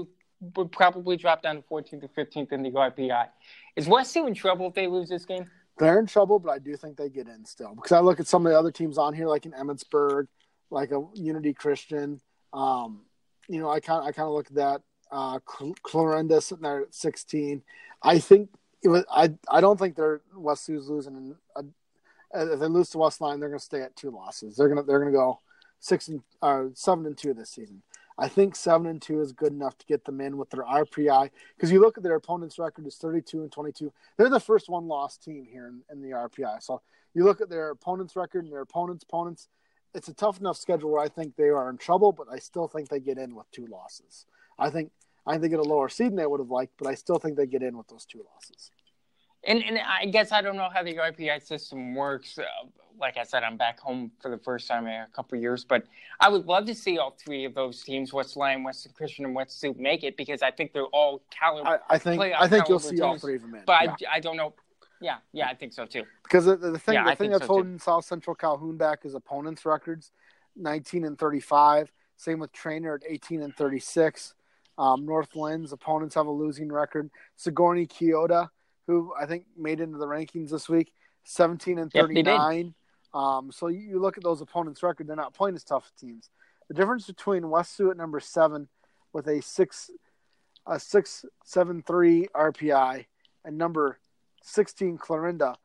would 0.57 0.73
probably 0.73 1.17
drop 1.17 1.43
down 1.43 1.55
to 1.55 1.63
14th 1.63 2.03
or 2.03 2.09
15th 2.09 2.51
in 2.51 2.65
the 2.65 2.71
RPI. 2.71 3.29
Is 3.77 3.87
West 3.87 4.11
Sioux 4.11 4.27
in 4.27 4.35
trouble 4.35 4.67
if 4.67 4.75
they 4.75 4.89
lose 4.89 5.09
this 5.09 5.25
game? 5.25 5.49
They're 5.79 6.01
in 6.01 6.07
trouble, 6.07 6.41
but 6.41 6.51
I 6.51 6.59
do 6.59 6.75
think 6.77 6.97
they 6.97 7.09
get 7.09 7.29
in 7.29 7.45
still 7.45 7.77
because 7.77 7.93
I 7.93 8.01
look 8.01 8.19
at 8.19 8.27
some 8.27 8.45
of 8.47 8.51
the 8.51 8.59
other 8.59 8.73
teams 8.73 8.99
on 8.99 9.15
here, 9.15 9.29
like 9.29 9.47
in 9.47 9.53
Emmetsburg, 9.53 10.27
like 10.73 10.91
a 10.91 11.07
Unity 11.15 11.55
Christian. 11.55 12.21
Um, 12.53 13.03
you 13.49 13.61
know, 13.61 13.71
I 13.71 13.79
kind 13.79 14.03
I 14.03 14.11
kind 14.11 14.27
of 14.27 14.35
look 14.35 14.49
at 14.49 14.57
that. 14.57 14.83
Uh, 15.13 15.39
Clarinda 15.85 16.41
sitting 16.41 16.63
there 16.65 16.83
at 16.83 16.95
16. 16.95 17.63
I 18.03 18.19
think 18.19 18.51
it 18.83 18.89
was, 18.89 19.05
I 19.11 19.35
I 19.49 19.61
don't 19.61 19.79
think 19.79 19.97
they're 19.97 20.21
West 20.35 20.69
Sioux's 20.69 20.89
losing. 20.89 21.35
A, 21.57 21.65
if 22.33 22.61
they 22.61 22.67
lose 22.67 22.91
to 22.91 22.99
West 22.99 23.21
Lyon, 23.21 23.41
they're 23.41 23.49
going 23.49 23.59
to 23.59 23.65
stay 23.65 23.83
at 23.83 23.97
two 23.97 24.11
losses. 24.11 24.57
They're 24.57 24.69
going 24.69 24.81
to 24.81 24.85
they're 24.85 25.05
to 25.05 25.11
go 25.11 25.41
six 25.81 26.09
and 26.09 26.23
uh, 26.43 26.67
seven 26.75 27.07
and 27.07 27.17
two 27.17 27.35
this 27.35 27.51
season. 27.51 27.83
I 28.19 28.29
think 28.29 28.55
seven 28.55 28.87
and 28.87 29.01
two 29.01 29.21
is 29.23 29.33
good 29.33 29.53
enough 29.53 29.79
to 29.79 29.87
get 29.87 30.05
them 30.05 30.21
in 30.21 30.37
with 30.37 30.51
their 30.51 30.65
RPI 30.65 31.31
because 31.57 31.73
you 31.73 31.81
look 31.81 31.97
at 31.97 32.05
their 32.05 32.17
opponent's 32.17 32.59
record 32.59 32.87
is 32.87 32.97
32 32.97 33.41
and 33.41 33.51
22. 33.51 33.91
They're 34.19 34.29
the 34.29 34.39
first 34.39 34.69
one 34.69 34.87
loss 34.89 35.17
team 35.17 35.47
here 35.51 35.69
in, 35.69 35.81
in 35.91 36.03
the 36.03 36.15
RPI. 36.15 36.63
So 36.63 36.83
you 37.15 37.25
look 37.25 37.41
at 37.41 37.49
their 37.49 37.71
opponent's 37.71 38.17
record 38.17 38.45
and 38.45 38.53
their 38.53 38.61
opponent's 38.61 39.05
opponents. 39.05 39.49
It's 39.95 40.09
a 40.09 40.15
tough 40.15 40.39
enough 40.39 40.59
schedule 40.59 40.91
where 40.91 41.03
I 41.03 41.09
think 41.09 41.35
they 41.35 41.49
are 41.49 41.71
in 41.71 41.79
trouble, 41.79 42.13
but 42.13 42.27
I 42.31 42.39
still 42.39 42.69
think 42.69 42.91
they 42.91 43.01
get 43.01 43.17
in 43.17 43.35
with 43.35 43.51
two 43.53 43.67
losses. 43.67 44.27
I 44.59 44.69
think 44.69 44.93
I 45.27 45.33
think 45.33 45.43
they 45.43 45.49
get 45.49 45.59
a 45.59 45.63
lower 45.63 45.89
seed 45.89 46.09
than 46.09 46.17
they 46.17 46.27
would 46.27 46.41
have 46.41 46.51
liked, 46.51 46.73
but 46.79 46.89
I 46.89 46.95
still 46.95 47.19
think 47.19 47.37
they 47.37 47.47
get 47.47 47.63
in 47.63 47.77
with 47.77 47.89
those 47.89 48.05
two 48.05 48.25
losses. 48.35 48.71
And, 49.45 49.63
and 49.63 49.79
I 49.79 50.07
guess 50.07 50.33
I 50.33 50.43
don't 50.43 50.57
know 50.57 50.69
how 50.73 50.83
the 50.83 50.95
RPI 50.95 51.43
system 51.43 51.95
works. 51.95 52.39
Uh, 52.39 52.45
like 53.01 53.17
I 53.17 53.23
said, 53.23 53.43
I'm 53.43 53.57
back 53.57 53.81
home 53.81 54.11
for 54.21 54.31
the 54.31 54.37
first 54.37 54.69
time 54.69 54.87
in 54.87 54.93
a 54.93 55.07
couple 55.15 55.37
of 55.37 55.43
years. 55.43 55.65
But 55.65 55.85
I 56.21 56.29
would 56.29 56.47
love 56.47 56.67
to 56.67 56.75
see 56.75 56.99
all 56.99 57.17
three 57.19 57.47
of 57.47 57.55
those 57.55 57.83
teams, 57.83 58.13
West 58.13 58.37
Lyon, 58.37 58.63
Western 58.63 58.93
Christian, 58.93 59.25
and 59.25 59.35
West 59.35 59.59
Sioux, 59.59 59.75
make 59.79 60.05
it 60.05 60.17
because 60.19 60.43
I 60.43 60.51
think 60.51 60.75
they're 60.75 60.85
all 60.87 61.23
caliber. 61.31 61.81
I, 61.89 61.95
I 61.95 61.99
think 61.99 62.21
I 62.21 62.47
think 62.47 62.69
you'll 62.69 62.79
see 62.79 62.91
teams, 62.91 63.01
all 63.01 63.19
three 63.19 63.37
of 63.37 63.43
them 63.43 63.55
in. 63.55 63.63
But 63.67 64.01
yeah. 64.01 64.11
I, 64.11 64.17
I 64.17 64.21
don't 64.21 64.37
know. 64.37 64.53
Yeah, 65.01 65.17
yeah, 65.33 65.49
I 65.49 65.55
think 65.55 65.73
so 65.73 65.87
too. 65.87 66.05
Because 66.23 66.45
the, 66.45 66.57
the 66.57 66.79
thing, 66.79 66.95
yeah, 66.95 67.09
the 67.09 67.17
thing 67.17 67.31
that's 67.31 67.45
so 67.45 67.55
holding 67.55 67.79
too. 67.79 67.85
South 67.85 68.05
Central 68.05 68.37
Calhoun 68.37 68.77
back 68.77 69.07
is 69.07 69.15
opponents' 69.15 69.65
records, 69.65 70.13
19 70.57 71.07
and 71.07 71.19
35. 71.19 71.91
Same 72.19 72.39
with 72.39 72.53
Treynor 72.53 72.97
at 72.97 73.11
18 73.11 73.41
and 73.41 73.57
36. 73.57 74.35
Um, 74.79 75.05
Northland's 75.05 75.73
opponents 75.73 76.15
have 76.15 76.27
a 76.27 76.31
losing 76.31 76.71
record. 76.71 77.11
Sigourney 77.37 77.87
Keota, 77.87 78.49
who 78.87 79.13
I 79.21 79.27
think 79.27 79.45
made 79.57 79.81
into 79.81 79.99
the 79.99 80.07
rankings 80.07 80.51
this 80.51 80.69
week, 80.69 80.93
17 81.25 81.79
and 81.79 81.93
39. 81.93 82.65
Yep, 82.67 82.75
um, 83.13 83.53
so 83.53 83.69
you, 83.69 84.01
look 84.01 84.17
at 84.17 84.25
those 84.25 84.41
opponents' 84.41 84.83
record; 84.83 85.07
they're 85.07 85.17
not 85.17 85.35
playing 85.35 85.57
as 85.57 85.65
tough 85.65 85.91
teams. 86.01 86.31
The 86.69 86.75
difference 86.75 87.07
between 87.07 87.51
West 87.51 87.77
Sioux 87.77 87.91
at 87.91 87.97
number 87.97 88.21
seven 88.21 88.69
with 89.13 89.27
a 89.27 89.43
six 89.43 89.91
a 90.67 90.79
six 90.79 91.25
seven 91.45 91.83
three 91.83 92.29
RPI 92.35 93.07
and 93.45 93.59
number 93.59 93.99
16 94.43 94.99
Clarinda 94.99 95.57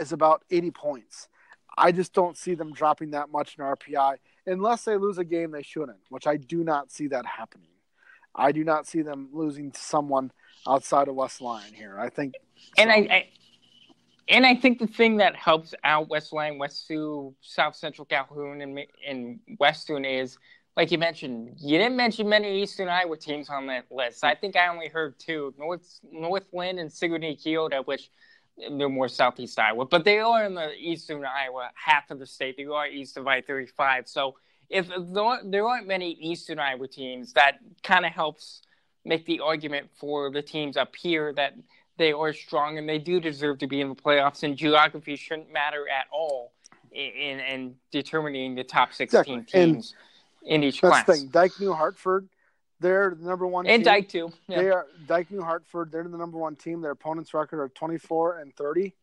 is 0.00 0.12
about 0.12 0.44
80 0.50 0.70
points. 0.72 1.28
I 1.76 1.92
just 1.92 2.12
don't 2.12 2.36
see 2.36 2.54
them 2.54 2.72
dropping 2.72 3.12
that 3.12 3.30
much 3.30 3.56
in 3.56 3.64
RPI 3.64 4.16
unless 4.46 4.84
they 4.84 4.96
lose 4.96 5.18
a 5.18 5.24
game 5.24 5.50
they 5.50 5.62
shouldn't, 5.62 6.00
which 6.08 6.26
I 6.26 6.36
do 6.36 6.64
not 6.64 6.90
see 6.90 7.08
that 7.08 7.26
happening. 7.26 7.68
I 8.34 8.52
do 8.52 8.64
not 8.64 8.86
see 8.86 9.02
them 9.02 9.28
losing 9.32 9.70
to 9.72 9.80
someone 9.80 10.30
outside 10.66 11.08
of 11.08 11.14
West 11.14 11.40
Lyon 11.40 11.72
here. 11.72 11.98
I 11.98 12.08
think, 12.08 12.34
and 12.76 12.90
so. 12.90 12.94
I, 12.94 13.14
I, 13.14 13.28
and 14.28 14.46
I 14.46 14.54
think 14.54 14.78
the 14.78 14.86
thing 14.86 15.16
that 15.18 15.34
helps 15.34 15.74
out 15.84 16.08
West 16.08 16.32
Lyon, 16.32 16.58
West 16.58 16.86
Sioux, 16.86 17.34
South 17.40 17.74
Central 17.74 18.04
Calhoun, 18.04 18.60
and 18.60 18.78
and 19.06 19.40
Western 19.58 20.04
is 20.04 20.38
like 20.76 20.90
you 20.90 20.98
mentioned. 20.98 21.56
You 21.58 21.78
didn't 21.78 21.96
mention 21.96 22.28
many 22.28 22.62
Eastern 22.62 22.88
Iowa 22.88 23.16
teams 23.16 23.50
on 23.50 23.66
that 23.66 23.86
list. 23.90 24.22
I 24.22 24.34
think 24.34 24.56
I 24.56 24.68
only 24.68 24.88
heard 24.88 25.18
two: 25.18 25.54
North 25.58 26.00
Northland 26.10 26.78
and 26.78 26.92
Sigourney 26.92 27.36
Keota, 27.36 27.84
which 27.86 28.10
they're 28.56 28.88
more 28.88 29.08
southeast 29.08 29.58
Iowa, 29.58 29.86
but 29.86 30.04
they 30.04 30.18
are 30.18 30.44
in 30.44 30.54
the 30.54 30.72
eastern 30.74 31.24
Iowa 31.24 31.70
half 31.74 32.10
of 32.10 32.18
the 32.18 32.26
state. 32.26 32.56
They 32.56 32.66
are 32.66 32.86
east 32.86 33.16
of 33.16 33.26
I 33.26 33.40
thirty 33.40 33.66
five. 33.66 34.08
So 34.08 34.36
if 34.70 34.88
there 35.44 35.66
aren't 35.66 35.86
many 35.86 36.12
Eastern 36.12 36.58
Iowa 36.58 36.88
teams, 36.88 37.32
that 37.34 37.58
kind 37.82 38.04
of 38.04 38.12
helps 38.12 38.62
make 39.04 39.24
the 39.24 39.40
argument 39.40 39.88
for 39.98 40.30
the 40.30 40.42
teams 40.42 40.76
up 40.76 40.94
here 40.94 41.32
that 41.34 41.54
they 41.96 42.12
are 42.12 42.32
strong 42.32 42.78
and 42.78 42.88
they 42.88 42.98
do 42.98 43.20
deserve 43.20 43.58
to 43.58 43.66
be 43.66 43.80
in 43.80 43.88
the 43.88 43.94
playoffs. 43.94 44.42
And 44.42 44.56
geography 44.56 45.16
shouldn't 45.16 45.52
matter 45.52 45.86
at 45.88 46.06
all 46.12 46.52
in, 46.92 47.40
in 47.40 47.74
determining 47.90 48.54
the 48.54 48.64
top 48.64 48.92
sixteen 48.92 49.40
exactly. 49.40 49.64
teams 49.64 49.94
and 50.42 50.62
in 50.62 50.68
each 50.68 50.80
class. 50.80 51.06
The 51.06 51.14
thing. 51.14 51.28
Dike 51.28 51.52
New 51.58 51.72
Hartford, 51.72 52.28
they're 52.80 53.16
the 53.18 53.26
number 53.26 53.46
one. 53.46 53.64
Team. 53.64 53.74
And 53.74 53.84
team. 53.84 53.92
Dike 53.92 54.08
too. 54.08 54.32
Yeah. 54.46 54.62
They 54.62 54.70
are 54.70 54.86
Dike 55.06 55.30
New 55.30 55.42
Hartford. 55.42 55.90
They're 55.90 56.04
the 56.04 56.16
number 56.16 56.38
one 56.38 56.56
team. 56.56 56.80
Their 56.80 56.92
opponents' 56.92 57.34
record 57.34 57.60
are 57.60 57.68
twenty 57.68 57.98
four 57.98 58.38
and 58.38 58.54
thirty. 58.54 58.94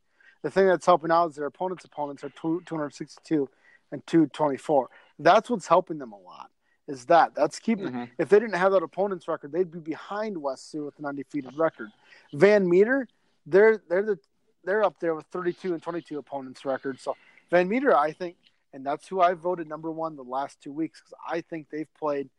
The 0.43 0.51
thing 0.51 0.67
that's 0.67 0.85
helping 0.85 1.11
out 1.11 1.31
is 1.31 1.35
their 1.35 1.47
opponents' 1.47 1.85
opponents 1.85 2.23
are 2.23 2.29
two 2.29 2.61
hundred 2.69 2.93
sixty 2.93 3.19
two 3.25 3.49
and 3.91 4.05
two 4.05 4.27
twenty 4.27 4.57
four. 4.57 4.89
That's 5.19 5.49
what's 5.49 5.67
helping 5.67 5.97
them 5.97 6.11
a 6.11 6.17
lot. 6.17 6.49
Is 6.87 7.05
that 7.05 7.33
that's 7.35 7.59
keeping? 7.59 7.87
Mm-hmm. 7.87 8.03
If 8.19 8.29
they 8.29 8.39
didn't 8.39 8.55
have 8.55 8.71
that 8.73 8.83
opponent's 8.83 9.27
record, 9.27 9.51
they'd 9.51 9.71
be 9.71 9.79
behind 9.79 10.37
West 10.37 10.69
Sioux 10.69 10.85
with 10.85 10.99
an 10.99 11.05
undefeated 11.05 11.57
record. 11.57 11.89
Van 12.33 12.67
Meter, 12.69 13.07
they're 13.45 13.81
they're 13.89 14.03
the 14.03 14.19
they're 14.63 14.83
up 14.83 14.99
there 14.99 15.15
with 15.15 15.25
32 15.27 15.73
and 15.73 15.81
22 15.81 16.17
opponents 16.17 16.65
record. 16.65 16.99
So 16.99 17.15
Van 17.49 17.67
Meter, 17.67 17.95
I 17.95 18.11
think, 18.11 18.35
and 18.73 18.85
that's 18.85 19.07
who 19.07 19.21
I 19.21 19.33
voted 19.33 19.67
number 19.67 19.91
one 19.91 20.15
the 20.15 20.23
last 20.23 20.61
two 20.61 20.71
weeks 20.71 21.01
because 21.01 21.13
I 21.27 21.41
think 21.41 21.69
they've 21.69 21.93
played 21.97 22.29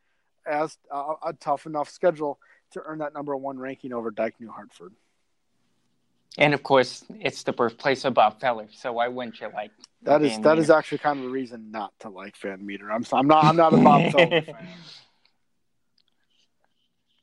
as 0.47 0.79
uh, 0.93 1.15
a 1.25 1.33
tough 1.33 1.67
enough 1.67 1.89
schedule 1.91 2.39
to 2.73 2.83
earn 2.85 2.99
that 2.99 3.15
number 3.15 3.37
one 3.37 3.59
ranking 3.59 3.93
over 3.93 4.11
Dike 4.11 4.35
New 4.41 4.51
Hartford. 4.51 4.93
And 6.39 6.53
of 6.53 6.63
course, 6.63 7.05
it's 7.19 7.43
the 7.43 7.53
birthplace 7.53 8.05
of 8.05 8.15
Bob 8.15 8.41
Feller, 8.41 8.69
so 8.73 8.93
why 8.95 9.09
wouldn't 9.09 9.41
you 9.41 9.49
like 9.55 9.71
that? 10.03 10.23
Is 10.23 10.33
Van 10.33 10.43
that 10.43 10.51
Meter? 10.51 10.63
is 10.63 10.71
actually 10.71 10.99
kind 10.99 11.21
of 11.21 11.27
a 11.27 11.29
reason 11.29 11.71
not 11.71 11.93
to 12.01 12.11
like 12.11 12.37
Van 12.37 12.65
Meter. 12.65 12.93
I'm 12.93 13.05
I'm 13.13 13.27
not 13.27 13.45
I'm 13.45 13.57
not 13.57 13.73
a 13.73 13.79
Bob 13.79 14.13
Feller 14.13 14.43
fan. 14.43 14.69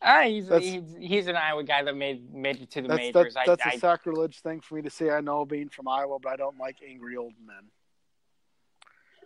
Ah, 0.05 0.23
he's, 0.23 0.49
he's, 0.49 0.83
he's 0.99 1.27
an 1.27 1.37
Iowa 1.37 1.63
guy 1.63 1.81
that 1.81 1.95
made 1.95 2.33
made 2.33 2.61
it 2.61 2.71
to 2.71 2.81
the 2.81 2.89
that's, 2.89 2.99
majors. 2.99 3.33
That's, 3.33 3.47
that's 3.47 3.65
I, 3.65 3.69
a 3.69 3.73
I, 3.73 3.77
sacrilege 3.77 4.41
thing 4.41 4.59
for 4.59 4.75
me 4.75 4.81
to 4.81 4.89
say. 4.89 5.09
I 5.09 5.21
know 5.21 5.45
being 5.45 5.69
from 5.69 5.87
Iowa, 5.87 6.17
but 6.19 6.33
I 6.33 6.35
don't 6.35 6.57
like 6.57 6.77
angry 6.85 7.15
old 7.15 7.33
men, 7.45 7.69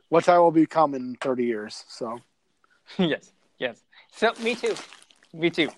which 0.09 0.29
I 0.29 0.37
will 0.37 0.51
become 0.51 0.93
in 0.93 1.15
30 1.19 1.45
years. 1.45 1.83
So, 1.87 2.19
yes, 2.99 3.31
yes. 3.57 3.81
So 4.11 4.33
me 4.43 4.53
too. 4.53 4.75
Me 5.33 5.49
too. 5.49 5.69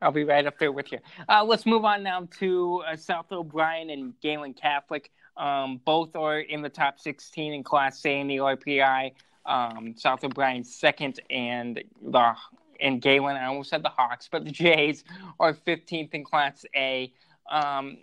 I'll 0.00 0.12
be 0.12 0.24
right 0.24 0.46
up 0.46 0.58
there 0.58 0.72
with 0.72 0.92
you. 0.92 0.98
Uh, 1.28 1.44
let's 1.44 1.66
move 1.66 1.84
on 1.84 2.02
now 2.02 2.28
to 2.38 2.82
uh, 2.86 2.96
South 2.96 3.32
O'Brien 3.32 3.90
and 3.90 4.18
Gehlen 4.20 4.54
Catholic. 4.54 5.10
Um, 5.36 5.80
both 5.84 6.14
are 6.14 6.40
in 6.40 6.62
the 6.62 6.68
top 6.68 7.00
16 7.00 7.52
in 7.52 7.64
Class 7.64 8.04
A 8.06 8.20
in 8.20 8.28
the 8.28 8.36
RPI. 8.36 9.12
Um, 9.46 9.94
South 9.96 10.24
O'Brien 10.24 10.64
second, 10.64 11.20
and 11.28 11.82
the 12.02 12.34
and 12.80 13.00
Galen. 13.00 13.36
I 13.36 13.46
almost 13.46 13.70
said 13.70 13.82
the 13.82 13.90
Hawks, 13.90 14.28
but 14.30 14.44
the 14.44 14.50
Jays 14.50 15.04
are 15.40 15.52
15th 15.52 16.14
in 16.14 16.24
Class 16.24 16.64
A. 16.74 17.12
Um, 17.50 17.98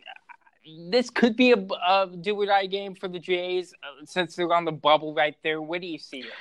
this 0.90 1.10
could 1.10 1.36
be 1.36 1.52
a, 1.52 1.58
a 1.88 2.08
do 2.08 2.36
or 2.36 2.46
die 2.46 2.68
game 2.68 2.94
for 2.94 3.08
the 3.08 3.20
Jays 3.20 3.74
uh, 3.84 4.06
since 4.06 4.36
they're 4.36 4.54
on 4.54 4.66
the 4.66 4.72
bubble 4.72 5.14
right 5.14 5.36
there. 5.44 5.62
What 5.62 5.82
do 5.82 5.88
you 5.88 5.98
see? 5.98 6.20
It? 6.20 6.32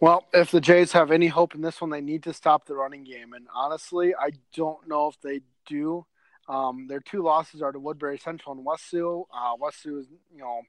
Well, 0.00 0.24
if 0.32 0.52
the 0.52 0.60
Jays 0.60 0.92
have 0.92 1.10
any 1.10 1.26
hope 1.26 1.54
in 1.56 1.60
this 1.60 1.80
one, 1.80 1.90
they 1.90 2.00
need 2.00 2.22
to 2.22 2.32
stop 2.32 2.66
the 2.66 2.76
running 2.76 3.02
game. 3.02 3.32
And 3.32 3.46
honestly, 3.52 4.14
I 4.14 4.30
don't 4.54 4.86
know 4.86 5.08
if 5.08 5.20
they 5.20 5.40
do. 5.66 6.06
Um, 6.48 6.86
their 6.88 7.00
two 7.00 7.22
losses 7.22 7.62
are 7.62 7.72
to 7.72 7.80
Woodbury 7.80 8.18
Central 8.18 8.54
and 8.54 8.64
West 8.64 8.88
Sioux. 8.88 9.26
Uh, 9.34 9.54
West 9.58 9.82
Sioux 9.82 9.98
is, 9.98 10.06
you 10.32 10.38
know, 10.38 10.62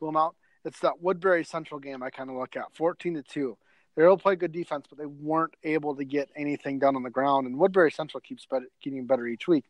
blown 0.00 0.16
out. 0.16 0.34
It's 0.64 0.80
that 0.80 1.00
Woodbury 1.00 1.44
Central 1.44 1.80
game 1.80 2.02
I 2.02 2.10
kind 2.10 2.28
of 2.28 2.36
look 2.36 2.56
at, 2.56 2.74
fourteen 2.74 3.14
to 3.14 3.22
two. 3.22 3.56
They 3.96 4.04
all 4.04 4.16
play 4.16 4.36
good 4.36 4.52
defense, 4.52 4.86
but 4.88 4.98
they 4.98 5.06
weren't 5.06 5.54
able 5.64 5.94
to 5.96 6.04
get 6.04 6.30
anything 6.34 6.78
done 6.78 6.96
on 6.96 7.02
the 7.02 7.10
ground. 7.10 7.46
And 7.46 7.58
Woodbury 7.58 7.90
Central 7.90 8.20
keeps 8.20 8.46
better, 8.46 8.66
getting 8.82 9.06
better 9.06 9.26
each 9.26 9.46
week. 9.46 9.64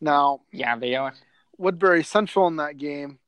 Now, 0.00 0.40
yeah, 0.52 0.76
they 0.76 0.94
are. 0.94 1.14
Woodbury 1.58 2.04
Central 2.04 2.46
in 2.46 2.56
that 2.56 2.76
game 2.76 3.18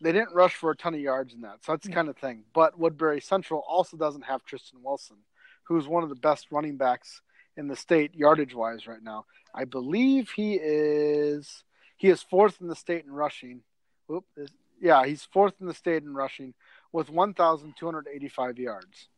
they 0.00 0.12
didn't 0.12 0.34
rush 0.34 0.54
for 0.54 0.70
a 0.70 0.76
ton 0.76 0.94
of 0.94 1.00
yards 1.00 1.34
in 1.34 1.42
that, 1.42 1.58
so 1.64 1.72
that's 1.72 1.84
the 1.84 1.90
hmm. 1.90 1.94
kind 1.94 2.08
of 2.08 2.16
thing. 2.16 2.44
But 2.54 2.78
Woodbury 2.78 3.20
Central 3.20 3.64
also 3.68 3.96
doesn't 3.96 4.22
have 4.22 4.44
Tristan 4.44 4.80
Wilson, 4.82 5.16
who's 5.64 5.86
one 5.86 6.02
of 6.02 6.08
the 6.08 6.14
best 6.14 6.48
running 6.50 6.76
backs 6.76 7.20
in 7.56 7.68
the 7.68 7.76
state 7.76 8.14
yardage 8.14 8.54
wise 8.54 8.86
right 8.86 9.02
now. 9.02 9.26
I 9.54 9.64
believe 9.64 10.30
he 10.30 10.54
is 10.54 11.64
he 11.96 12.08
is 12.08 12.22
fourth 12.22 12.60
in 12.60 12.68
the 12.68 12.76
state 12.76 13.04
in 13.04 13.12
rushing. 13.12 13.60
Whoop, 14.06 14.24
is, 14.36 14.50
yeah, 14.80 15.04
he's 15.04 15.24
fourth 15.24 15.54
in 15.60 15.66
the 15.66 15.74
state 15.74 16.02
in 16.02 16.14
rushing 16.14 16.54
with 16.92 17.10
1,285 17.10 18.58
yards 18.58 19.08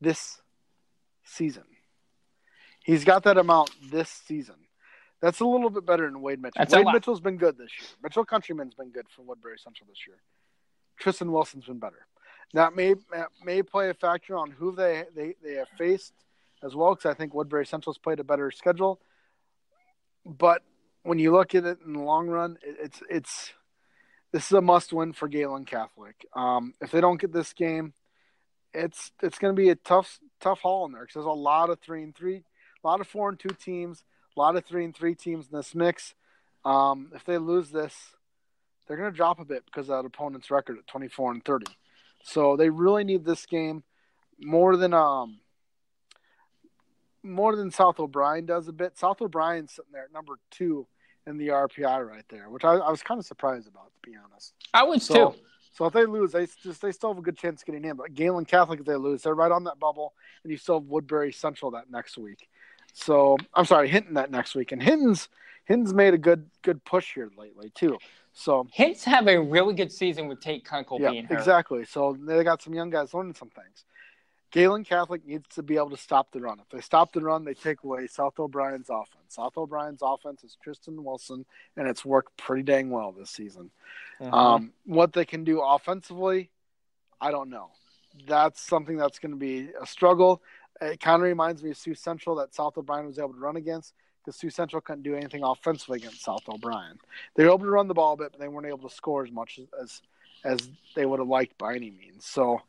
this 0.00 0.40
season. 1.24 1.64
He's 2.84 3.04
got 3.04 3.24
that 3.24 3.38
amount 3.38 3.70
this 3.90 4.08
season. 4.08 4.56
That's 5.22 5.40
a 5.40 5.46
little 5.46 5.70
bit 5.70 5.86
better 5.86 6.04
than 6.06 6.20
Wade 6.20 6.40
Mitchell. 6.40 6.58
That's 6.58 6.74
Wade 6.74 6.86
Mitchell's 6.92 7.20
been 7.20 7.38
good 7.38 7.56
this 7.56 7.70
year. 7.80 7.88
Mitchell 8.02 8.24
Countryman's 8.24 8.74
been 8.74 8.90
good 8.90 9.06
for 9.08 9.22
Woodbury 9.22 9.58
Central 9.58 9.88
this 9.88 10.06
year. 10.06 10.18
Tristan 10.98 11.32
Wilson's 11.32 11.66
been 11.66 11.78
better. 11.78 12.06
That 12.52 12.76
may 12.76 12.94
may 13.44 13.62
play 13.62 13.90
a 13.90 13.94
factor 13.94 14.36
on 14.36 14.50
who 14.50 14.74
they 14.74 15.04
they, 15.14 15.34
they 15.42 15.54
have 15.54 15.68
faced 15.76 16.12
as 16.62 16.74
well, 16.74 16.94
because 16.94 17.10
I 17.10 17.14
think 17.14 17.34
Woodbury 17.34 17.66
Central's 17.66 17.98
played 17.98 18.20
a 18.20 18.24
better 18.24 18.50
schedule. 18.50 19.00
But 20.24 20.62
when 21.02 21.18
you 21.18 21.32
look 21.32 21.54
at 21.54 21.64
it 21.64 21.78
in 21.84 21.92
the 21.92 22.00
long 22.00 22.28
run, 22.28 22.58
it, 22.62 22.76
it's 22.80 23.02
it's 23.10 23.52
this 24.32 24.46
is 24.46 24.52
a 24.52 24.60
must 24.60 24.92
win 24.92 25.12
for 25.12 25.28
Gehlen 25.28 25.64
Catholic. 25.64 26.26
Um, 26.34 26.74
if 26.80 26.90
they 26.90 27.00
don't 27.00 27.20
get 27.20 27.32
this 27.32 27.52
game, 27.52 27.94
it's 28.72 29.10
it's 29.22 29.38
going 29.38 29.54
to 29.54 29.60
be 29.60 29.70
a 29.70 29.76
tough 29.76 30.18
tough 30.40 30.60
haul 30.60 30.86
in 30.86 30.92
there 30.92 31.02
because 31.02 31.14
there's 31.14 31.26
a 31.26 31.30
lot 31.30 31.70
of 31.70 31.80
three 31.80 32.02
and 32.02 32.14
three, 32.14 32.44
a 32.84 32.86
lot 32.86 33.00
of 33.00 33.08
four 33.08 33.28
and 33.28 33.38
two 33.38 33.48
teams 33.48 34.04
a 34.36 34.40
lot 34.40 34.56
of 34.56 34.64
three 34.64 34.84
and 34.84 34.94
three 34.94 35.14
teams 35.14 35.46
in 35.50 35.56
this 35.56 35.74
mix. 35.74 36.14
Um, 36.64 37.10
if 37.14 37.24
they 37.24 37.38
lose 37.38 37.70
this, 37.70 37.94
they're 38.86 38.96
going 38.96 39.10
to 39.10 39.16
drop 39.16 39.40
a 39.40 39.44
bit 39.44 39.64
because 39.64 39.88
of 39.88 40.02
that 40.02 40.06
opponent's 40.06 40.50
record 40.50 40.78
at 40.78 40.86
24 40.86 41.32
and 41.32 41.44
30. 41.44 41.66
So 42.22 42.56
they 42.56 42.70
really 42.70 43.04
need 43.04 43.24
this 43.24 43.46
game 43.46 43.82
more 44.38 44.76
than 44.76 44.92
um 44.92 45.38
more 47.22 47.56
than 47.56 47.70
South 47.70 47.98
O'Brien 47.98 48.46
does 48.46 48.68
a 48.68 48.72
bit. 48.72 48.96
South 48.96 49.20
O'Brien's 49.20 49.72
sitting 49.72 49.90
there 49.92 50.04
at 50.04 50.12
number 50.12 50.34
two 50.50 50.86
in 51.26 51.38
the 51.38 51.48
RPI 51.48 52.08
right 52.08 52.24
there, 52.28 52.48
which 52.48 52.64
I, 52.64 52.74
I 52.74 52.90
was 52.90 53.02
kind 53.02 53.18
of 53.18 53.26
surprised 53.26 53.66
about, 53.66 53.90
to 54.02 54.10
be 54.10 54.16
honest. 54.16 54.54
I 54.72 54.84
was 54.84 55.02
so, 55.02 55.30
too. 55.30 55.38
So 55.72 55.86
if 55.86 55.92
they 55.92 56.06
lose, 56.06 56.32
they 56.32 56.46
just 56.62 56.80
they 56.80 56.92
still 56.92 57.10
have 57.10 57.18
a 57.18 57.22
good 57.22 57.36
chance 57.36 57.62
of 57.62 57.66
getting 57.66 57.84
in. 57.84 57.96
But 57.96 58.14
Gehlen 58.14 58.44
Catholic, 58.44 58.80
if 58.80 58.86
they 58.86 58.94
lose, 58.94 59.22
they're 59.22 59.34
right 59.34 59.52
on 59.52 59.64
that 59.64 59.78
bubble, 59.78 60.14
and 60.42 60.50
you 60.50 60.56
still 60.56 60.80
have 60.80 60.88
Woodbury 60.88 61.32
Central 61.32 61.72
that 61.72 61.90
next 61.90 62.16
week. 62.16 62.48
So 62.96 63.36
I'm 63.52 63.66
sorry, 63.66 63.88
Hinton 63.88 64.14
that 64.14 64.30
next 64.30 64.54
week. 64.54 64.72
And 64.72 64.82
Hinton's 64.82 65.28
Hinton's 65.66 65.92
made 65.92 66.14
a 66.14 66.18
good 66.18 66.48
good 66.62 66.82
push 66.84 67.14
here 67.14 67.30
lately 67.36 67.70
too. 67.74 67.98
So 68.32 68.66
Hints 68.72 69.04
have 69.04 69.28
a 69.28 69.38
really 69.38 69.74
good 69.74 69.92
season 69.92 70.28
with 70.28 70.40
Tate 70.40 70.64
Kunkel 70.64 70.98
yeah, 71.00 71.10
being 71.10 71.26
hurt. 71.26 71.38
exactly. 71.38 71.84
So 71.84 72.16
they 72.18 72.42
got 72.42 72.62
some 72.62 72.74
young 72.74 72.90
guys 72.90 73.12
learning 73.12 73.34
some 73.34 73.50
things. 73.50 73.84
Gehlen 74.50 74.84
Catholic 74.84 75.26
needs 75.26 75.46
to 75.48 75.62
be 75.62 75.76
able 75.76 75.90
to 75.90 75.96
stop 75.96 76.30
the 76.32 76.40
run. 76.40 76.58
If 76.58 76.70
they 76.70 76.80
stop 76.80 77.12
the 77.12 77.20
run, 77.20 77.44
they 77.44 77.52
take 77.52 77.82
away 77.82 78.06
South 78.06 78.38
O'Brien's 78.38 78.88
offense. 78.88 79.24
South 79.28 79.58
O'Brien's 79.58 80.00
offense 80.02 80.44
is 80.44 80.56
Tristan 80.62 81.04
Wilson, 81.04 81.44
and 81.76 81.86
it's 81.86 82.04
worked 82.04 82.34
pretty 82.38 82.62
dang 82.62 82.88
well 82.88 83.12
this 83.12 83.28
season. 83.28 83.70
Mhm. 84.20 84.32
Um, 84.32 84.72
what 84.84 85.12
they 85.12 85.26
can 85.26 85.44
do 85.44 85.60
offensively, 85.60 86.50
I 87.20 87.30
don't 87.30 87.50
know. 87.50 87.72
That's 88.26 88.60
something 88.60 88.96
that's 88.96 89.18
going 89.18 89.32
to 89.32 89.38
be 89.38 89.70
a 89.78 89.86
struggle. 89.86 90.42
It 90.80 91.00
kind 91.00 91.16
of 91.16 91.22
reminds 91.22 91.62
me 91.62 91.70
of 91.70 91.76
Sioux 91.76 91.94
Central 91.94 92.36
that 92.36 92.54
South 92.54 92.76
O'Brien 92.76 93.06
was 93.06 93.18
able 93.18 93.32
to 93.32 93.38
run 93.38 93.56
against 93.56 93.94
because 94.18 94.38
Sioux 94.38 94.50
Central 94.50 94.80
couldn't 94.80 95.02
do 95.02 95.14
anything 95.14 95.42
offensively 95.42 95.98
against 95.98 96.22
South 96.22 96.42
O'Brien. 96.48 96.98
They 97.34 97.44
were 97.44 97.50
able 97.50 97.60
to 97.60 97.70
run 97.70 97.88
the 97.88 97.94
ball 97.94 98.14
a 98.14 98.16
bit, 98.16 98.32
but 98.32 98.40
they 98.40 98.48
weren't 98.48 98.66
able 98.66 98.88
to 98.88 98.94
score 98.94 99.24
as 99.24 99.30
much 99.30 99.60
as 99.80 100.02
as, 100.44 100.68
they 100.94 101.06
would 101.06 101.18
have 101.18 101.28
liked 101.28 101.56
by 101.58 101.74
any 101.74 101.90
means. 101.90 102.24
So 102.24 102.60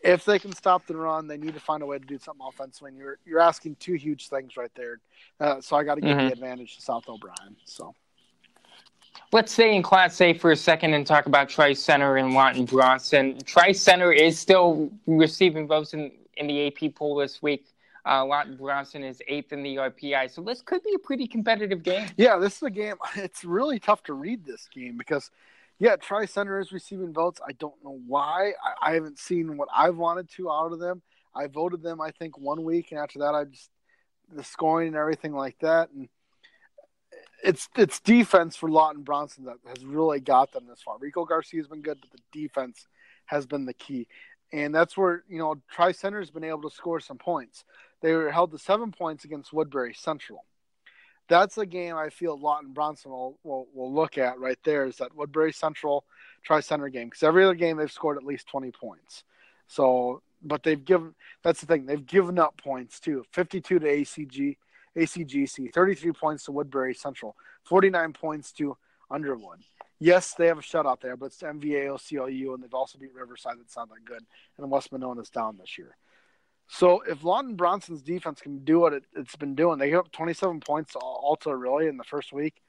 if 0.00 0.24
they 0.24 0.38
can 0.38 0.52
stop 0.52 0.86
the 0.86 0.96
run, 0.96 1.26
they 1.26 1.36
need 1.36 1.54
to 1.54 1.60
find 1.60 1.82
a 1.82 1.86
way 1.86 1.98
to 1.98 2.04
do 2.04 2.18
something 2.18 2.46
offensively. 2.46 2.90
And 2.90 2.98
you're 2.98 3.18
you're 3.24 3.40
asking 3.40 3.76
two 3.76 3.94
huge 3.94 4.28
things 4.28 4.56
right 4.56 4.70
there. 4.74 5.00
Uh, 5.40 5.60
so 5.60 5.76
I 5.76 5.84
got 5.84 5.96
to 5.96 6.00
give 6.00 6.16
Mhm. 6.16 6.26
the 6.28 6.32
advantage 6.32 6.76
to 6.76 6.82
South 6.82 7.08
O'Brien. 7.08 7.56
So 7.64 7.94
Let's 9.32 9.52
stay 9.52 9.74
in 9.74 9.82
Class 9.82 10.20
A 10.20 10.32
for 10.34 10.52
a 10.52 10.56
second 10.56 10.94
and 10.94 11.06
talk 11.06 11.26
about 11.26 11.48
Tri 11.48 11.72
Center 11.72 12.16
and 12.16 12.34
Lawton 12.34 12.64
Bronson. 12.66 13.38
Tri 13.44 13.72
Center 13.72 14.12
is 14.12 14.38
still 14.38 14.90
receiving 15.06 15.66
votes 15.66 15.94
in, 15.94 16.12
in 16.36 16.46
the 16.46 16.66
AP 16.66 16.94
poll 16.94 17.16
this 17.16 17.42
week. 17.42 17.66
Uh, 18.06 18.24
Lawton 18.24 18.56
Bronson 18.56 19.02
is 19.02 19.22
eighth 19.28 19.52
in 19.52 19.62
the 19.62 19.76
RPI, 19.76 20.30
so 20.30 20.42
this 20.42 20.60
could 20.60 20.82
be 20.82 20.92
a 20.94 20.98
pretty 20.98 21.26
competitive 21.26 21.82
game. 21.82 22.06
Yeah, 22.18 22.36
this 22.36 22.56
is 22.56 22.62
a 22.62 22.70
game. 22.70 22.96
It's 23.16 23.44
really 23.44 23.78
tough 23.78 24.02
to 24.04 24.12
read 24.12 24.44
this 24.44 24.68
game 24.72 24.98
because, 24.98 25.30
yeah, 25.78 25.96
Tri 25.96 26.26
Center 26.26 26.60
is 26.60 26.70
receiving 26.70 27.14
votes. 27.14 27.40
I 27.46 27.52
don't 27.52 27.82
know 27.82 27.98
why. 28.06 28.52
I, 28.62 28.90
I 28.90 28.94
haven't 28.94 29.18
seen 29.18 29.56
what 29.56 29.68
I've 29.74 29.96
wanted 29.96 30.28
to 30.30 30.50
out 30.50 30.72
of 30.72 30.80
them. 30.80 31.00
I 31.34 31.46
voted 31.46 31.82
them, 31.82 32.00
I 32.00 32.10
think, 32.10 32.38
one 32.38 32.62
week, 32.62 32.92
and 32.92 33.00
after 33.00 33.20
that, 33.20 33.34
I 33.34 33.44
just 33.44 33.70
the 34.32 34.44
scoring 34.44 34.88
and 34.88 34.96
everything 34.96 35.32
like 35.34 35.58
that, 35.60 35.90
and 35.90 36.08
it's 37.42 37.68
it's 37.76 38.00
defense 38.00 38.56
for 38.56 38.70
Lawton 38.70 39.02
Bronson 39.02 39.44
that 39.44 39.56
has 39.66 39.84
really 39.84 40.20
got 40.20 40.52
them 40.52 40.66
this 40.68 40.82
far. 40.82 40.98
Rico 40.98 41.24
Garcia 41.24 41.60
has 41.60 41.68
been 41.68 41.82
good, 41.82 41.98
but 42.00 42.10
the 42.10 42.22
defense 42.32 42.86
has 43.26 43.46
been 43.46 43.66
the 43.66 43.74
key, 43.74 44.06
and 44.54 44.74
that's 44.74 44.96
where 44.96 45.24
you 45.28 45.38
know 45.38 45.56
Tri 45.70 45.92
Center 45.92 46.20
has 46.20 46.30
been 46.30 46.44
able 46.44 46.62
to 46.62 46.74
score 46.74 47.00
some 47.00 47.18
points. 47.18 47.64
They 48.00 48.12
were 48.12 48.30
held 48.30 48.52
to 48.52 48.58
seven 48.58 48.92
points 48.92 49.24
against 49.24 49.52
Woodbury 49.52 49.94
Central 49.94 50.44
that's 51.28 51.58
a 51.58 51.66
game 51.66 51.96
I 51.96 52.10
feel 52.10 52.38
Lawton 52.38 52.72
Bronson 52.72 53.10
will, 53.10 53.38
will, 53.42 53.66
will 53.74 53.92
look 53.92 54.18
at 54.18 54.38
right 54.38 54.58
there 54.64 54.84
is 54.86 54.96
that 54.96 55.14
Woodbury 55.14 55.52
Central 55.52 56.04
Tri 56.44 56.60
Center 56.60 56.88
game 56.88 57.08
because 57.08 57.22
every 57.22 57.44
other 57.44 57.54
game 57.54 57.76
they've 57.76 57.90
scored 57.90 58.18
at 58.18 58.24
least 58.24 58.48
20 58.48 58.70
points. 58.72 59.24
So, 59.66 60.22
but 60.42 60.62
they've 60.62 60.84
given 60.84 61.14
that's 61.42 61.60
the 61.60 61.66
thing 61.66 61.86
they've 61.86 62.04
given 62.04 62.38
up 62.38 62.60
points 62.62 63.00
too 63.00 63.24
52 63.32 63.78
to 63.78 63.86
ACG, 63.86 64.56
ACGC, 64.96 65.72
33 65.72 66.12
points 66.12 66.44
to 66.44 66.52
Woodbury 66.52 66.94
Central, 66.94 67.34
49 67.64 68.12
points 68.12 68.52
to 68.52 68.76
Underwood. 69.10 69.60
Yes, 70.04 70.34
they 70.34 70.48
have 70.48 70.58
a 70.58 70.60
shutout 70.60 71.00
there, 71.00 71.16
but 71.16 71.26
it's 71.26 71.40
MVA, 71.40 71.86
OCLU, 71.86 72.52
and 72.52 72.62
they've 72.62 72.74
also 72.74 72.98
beat 72.98 73.14
Riverside. 73.14 73.54
That's 73.58 73.74
not 73.74 73.88
that 73.88 74.04
good, 74.04 74.22
and 74.58 74.70
West 74.70 74.92
Monona's 74.92 75.30
down 75.30 75.56
this 75.56 75.78
year. 75.78 75.96
So 76.68 77.00
if 77.08 77.24
Lawton 77.24 77.56
Bronson's 77.56 78.02
defense 78.02 78.42
can 78.42 78.66
do 78.66 78.80
what 78.80 78.92
it, 78.92 79.04
has 79.16 79.34
been 79.38 79.54
doing, 79.54 79.78
they 79.78 79.88
gave 79.88 80.00
up 80.00 80.12
27 80.12 80.60
points 80.60 80.92
to 80.92 81.56
really 81.56 81.86
in 81.86 81.96
the 81.96 82.04
first 82.04 82.34
week. 82.34 82.60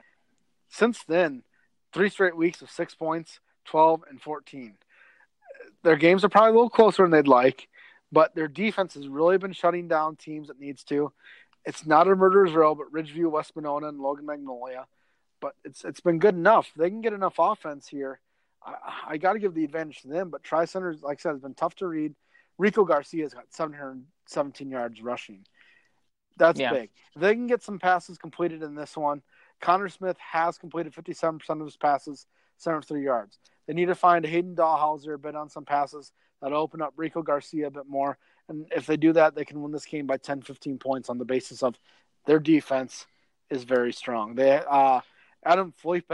Since 0.69 1.03
then, 1.09 1.43
three 1.91 2.09
straight 2.09 2.37
weeks 2.37 2.61
of 2.61 2.71
six 2.71 2.95
points, 2.95 3.41
12 3.65 4.05
and 4.09 4.21
14. 4.21 4.77
Their 5.83 5.97
games 5.97 6.23
are 6.23 6.29
probably 6.29 6.51
a 6.51 6.53
little 6.53 6.69
closer 6.69 7.03
than 7.03 7.11
they'd 7.11 7.27
like, 7.27 7.67
but 8.13 8.33
their 8.33 8.47
defense 8.47 8.93
has 8.93 9.09
really 9.09 9.37
been 9.37 9.51
shutting 9.51 9.89
down 9.89 10.15
teams 10.15 10.49
it 10.49 10.57
needs 10.57 10.85
to. 10.85 11.11
It's 11.65 11.85
not 11.85 12.07
a 12.07 12.15
murderer's 12.15 12.53
row, 12.53 12.75
but 12.75 12.93
Ridgeview, 12.93 13.29
West 13.29 13.57
Monona, 13.57 13.89
and 13.89 13.99
Logan 13.99 14.25
Magnolia. 14.25 14.85
But 15.45 15.53
it's 15.63 15.85
it's 15.85 15.99
been 15.99 16.17
good 16.17 16.33
enough. 16.33 16.71
They 16.75 16.89
can 16.89 17.01
get 17.01 17.13
enough 17.13 17.35
offense 17.37 17.87
here. 17.87 18.19
I, 18.65 18.73
I 19.09 19.17
got 19.17 19.33
to 19.33 19.39
give 19.39 19.53
the 19.53 19.63
advantage 19.63 20.01
to 20.01 20.07
them. 20.07 20.31
But 20.31 20.41
Tri 20.41 20.65
Center, 20.65 20.95
like 21.03 21.19
I 21.19 21.21
said, 21.21 21.33
has 21.33 21.39
been 21.39 21.53
tough 21.53 21.75
to 21.75 21.87
read. 21.87 22.15
Rico 22.57 22.83
Garcia's 22.83 23.35
got 23.35 23.53
717 23.53 24.71
yards 24.71 25.03
rushing. 25.03 25.45
That's 26.37 26.59
Yeah. 26.59 26.73
big. 26.73 26.89
They 27.15 27.35
can 27.35 27.45
get 27.45 27.61
some 27.61 27.77
passes 27.77 28.17
completed 28.17 28.63
in 28.63 28.73
this 28.73 28.97
one, 28.97 29.21
Connor 29.61 29.87
Smith 29.87 30.17
has 30.17 30.57
completed 30.57 30.93
57% 30.93 31.47
of 31.61 31.67
his 31.67 31.77
passes, 31.77 32.25
73 32.57 33.03
yards. 33.03 33.37
They 33.67 33.73
need 33.75 33.85
to 33.85 33.95
find 33.95 34.25
Hayden 34.25 34.55
Dahlhauser 34.55 35.13
a 35.13 35.19
bit 35.19 35.35
on 35.35 35.49
some 35.49 35.65
passes 35.65 36.11
that'll 36.41 36.59
open 36.59 36.81
up 36.81 36.93
Rico 36.97 37.21
Garcia 37.21 37.67
a 37.67 37.71
bit 37.71 37.87
more. 37.87 38.17
And 38.49 38.65
if 38.75 38.87
they 38.87 38.97
do 38.97 39.13
that, 39.13 39.35
they 39.35 39.45
can 39.45 39.61
win 39.61 39.71
this 39.71 39.85
game 39.85 40.07
by 40.07 40.17
10, 40.17 40.41
15 40.41 40.79
points 40.79 41.09
on 41.09 41.19
the 41.19 41.25
basis 41.25 41.61
of 41.61 41.77
their 42.25 42.39
defense 42.39 43.05
is 43.51 43.63
very 43.63 43.93
strong. 43.93 44.33
They 44.33 44.59
uh, 44.67 45.01
Adam 45.45 45.71
Felipe 45.71 46.11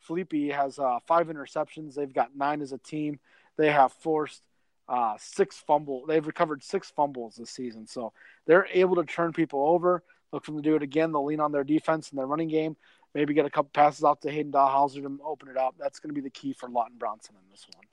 Felipe 0.00 0.52
has 0.52 0.78
uh, 0.78 0.98
five 1.06 1.28
interceptions. 1.28 1.94
They've 1.94 2.12
got 2.12 2.36
nine 2.36 2.60
as 2.60 2.72
a 2.72 2.78
team. 2.78 3.18
They 3.56 3.70
have 3.70 3.92
forced 3.92 4.42
uh, 4.88 5.14
six 5.18 5.56
fumble. 5.56 6.04
They've 6.06 6.26
recovered 6.26 6.62
six 6.62 6.90
fumbles 6.90 7.36
this 7.36 7.50
season, 7.50 7.86
so 7.86 8.12
they're 8.46 8.68
able 8.72 8.96
to 8.96 9.04
turn 9.04 9.32
people 9.32 9.66
over. 9.66 10.02
Look 10.32 10.44
for 10.44 10.50
them 10.50 10.62
to 10.62 10.68
do 10.68 10.76
it 10.76 10.82
again. 10.82 11.12
They'll 11.12 11.24
lean 11.24 11.40
on 11.40 11.52
their 11.52 11.64
defense 11.64 12.10
and 12.10 12.18
their 12.18 12.26
running 12.26 12.48
game. 12.48 12.76
Maybe 13.14 13.32
get 13.32 13.46
a 13.46 13.50
couple 13.50 13.70
passes 13.72 14.04
out 14.04 14.20
to 14.22 14.30
Hayden 14.30 14.50
Dahlhauser 14.50 15.00
to 15.02 15.18
open 15.24 15.48
it 15.48 15.56
up. 15.56 15.76
That's 15.78 16.00
going 16.00 16.10
to 16.10 16.14
be 16.14 16.20
the 16.20 16.30
key 16.30 16.52
for 16.52 16.68
Lawton 16.68 16.98
Bronson 16.98 17.36
in 17.36 17.50
this 17.50 17.66
one. 17.72 17.84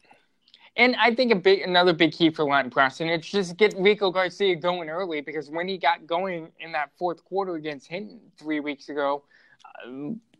And 0.77 0.95
I 0.95 1.13
think 1.13 1.31
a 1.31 1.35
big 1.35 1.61
another 1.61 1.93
big 1.93 2.13
key 2.13 2.29
for 2.29 2.45
Lawton 2.45 2.69
Bronson 2.69 3.09
is 3.09 3.25
just 3.25 3.57
get 3.57 3.75
Rico 3.77 4.09
Garcia 4.09 4.55
going 4.55 4.89
early 4.89 5.21
because 5.21 5.49
when 5.49 5.67
he 5.67 5.77
got 5.77 6.07
going 6.07 6.49
in 6.59 6.71
that 6.71 6.91
fourth 6.97 7.23
quarter 7.25 7.55
against 7.55 7.87
Hinton 7.87 8.19
three 8.39 8.61
weeks 8.61 8.89
ago, 8.89 9.23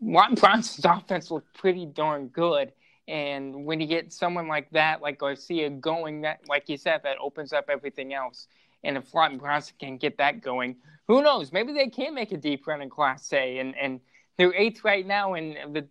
Lawton 0.02 0.36
Bronson's 0.36 0.86
offense 0.86 1.32
looked 1.32 1.54
pretty 1.54 1.86
darn 1.86 2.28
good. 2.28 2.74
And 3.08 3.66
when 3.66 3.82
you 3.82 3.88
get 3.88 4.14
someone 4.14 4.48
like 4.48 4.70
that, 4.72 5.02
like 5.02 5.20
Garcia, 5.20 5.70
going, 5.70 6.22
that 6.22 6.40
like 6.48 6.70
you 6.70 6.78
said, 6.78 7.02
that 7.04 7.18
opens 7.20 7.52
up 7.52 7.66
everything 7.70 8.14
else. 8.14 8.48
And 8.84 8.98
if 8.98 9.14
Lawton 9.14 9.38
Bronson 9.38 9.76
can 9.80 9.98
get 9.98 10.18
that 10.18 10.42
going, 10.42 10.78
who 11.08 11.22
knows? 11.22 11.52
Maybe 11.52 11.74
they 11.74 11.90
can 11.90 12.14
make 12.16 12.32
a 12.32 12.38
deep 12.38 12.66
run 12.66 12.82
in 12.82 12.90
Class 12.90 13.32
A, 13.34 13.60
and 13.60 13.76
and 13.76 14.00
they're 14.38 14.54
eighth 14.54 14.84
right 14.84 15.06
now, 15.06 15.34
and 15.34 15.76
the 15.76 15.88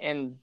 and 0.00 0.36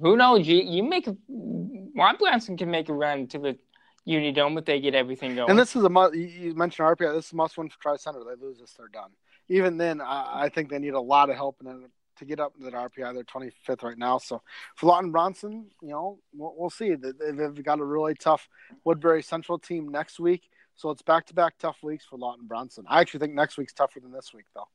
who 0.00 0.16
knows? 0.16 0.46
You 0.46 0.56
you 0.56 0.82
make 0.82 1.06
a 1.08 1.16
Lawton 1.28 2.16
Bronson 2.18 2.56
can 2.56 2.70
make 2.70 2.88
a 2.88 2.94
run 2.94 3.26
to 3.28 3.38
the 3.38 3.58
Unidome 4.06 4.58
if 4.58 4.64
they 4.64 4.80
get 4.80 4.94
everything 4.94 5.34
going. 5.34 5.50
And 5.50 5.58
this 5.58 5.76
is 5.76 5.84
a 5.84 5.88
must. 5.88 6.14
You 6.14 6.26
you 6.26 6.54
mentioned 6.54 6.86
RPI. 6.88 7.14
This 7.14 7.26
is 7.26 7.32
a 7.32 7.36
must 7.36 7.58
win 7.58 7.68
for 7.68 7.80
Tri 7.80 7.96
Center. 7.96 8.20
They 8.24 8.40
lose 8.40 8.58
this, 8.58 8.72
they're 8.72 8.88
done. 8.88 9.10
Even 9.52 9.76
then, 9.76 10.00
I, 10.00 10.44
I 10.44 10.48
think 10.48 10.70
they 10.70 10.78
need 10.78 10.94
a 10.94 11.00
lot 11.00 11.28
of 11.30 11.36
help 11.36 11.58
to 12.16 12.24
get 12.24 12.40
up 12.40 12.54
to 12.56 12.64
that 12.64 12.72
RPI. 12.74 13.12
They're 13.14 13.24
25th 13.24 13.82
right 13.82 13.98
now. 13.98 14.18
So 14.18 14.42
for 14.76 14.86
Lawton 14.86 15.10
Bronson, 15.12 15.66
you 15.82 15.88
know, 15.88 16.18
we'll, 16.34 16.54
we'll 16.56 16.70
see. 16.70 16.94
They- 16.94 17.12
They've 17.32 17.62
got 17.64 17.80
a 17.80 17.84
really 17.84 18.14
tough 18.14 18.48
Woodbury 18.84 19.22
Central 19.22 19.58
team 19.58 19.88
next 19.88 20.18
week. 20.20 20.48
So 20.74 20.90
it's 20.90 21.02
back 21.02 21.26
to 21.26 21.34
back 21.34 21.58
tough 21.58 21.76
weeks 21.82 22.04
for 22.08 22.16
Lawton 22.18 22.46
Bronson. 22.46 22.84
I 22.88 23.00
actually 23.00 23.20
think 23.20 23.34
next 23.34 23.58
week's 23.58 23.74
tougher 23.74 24.00
than 24.00 24.10
this 24.12 24.32
week, 24.34 24.46
though. 24.54 24.68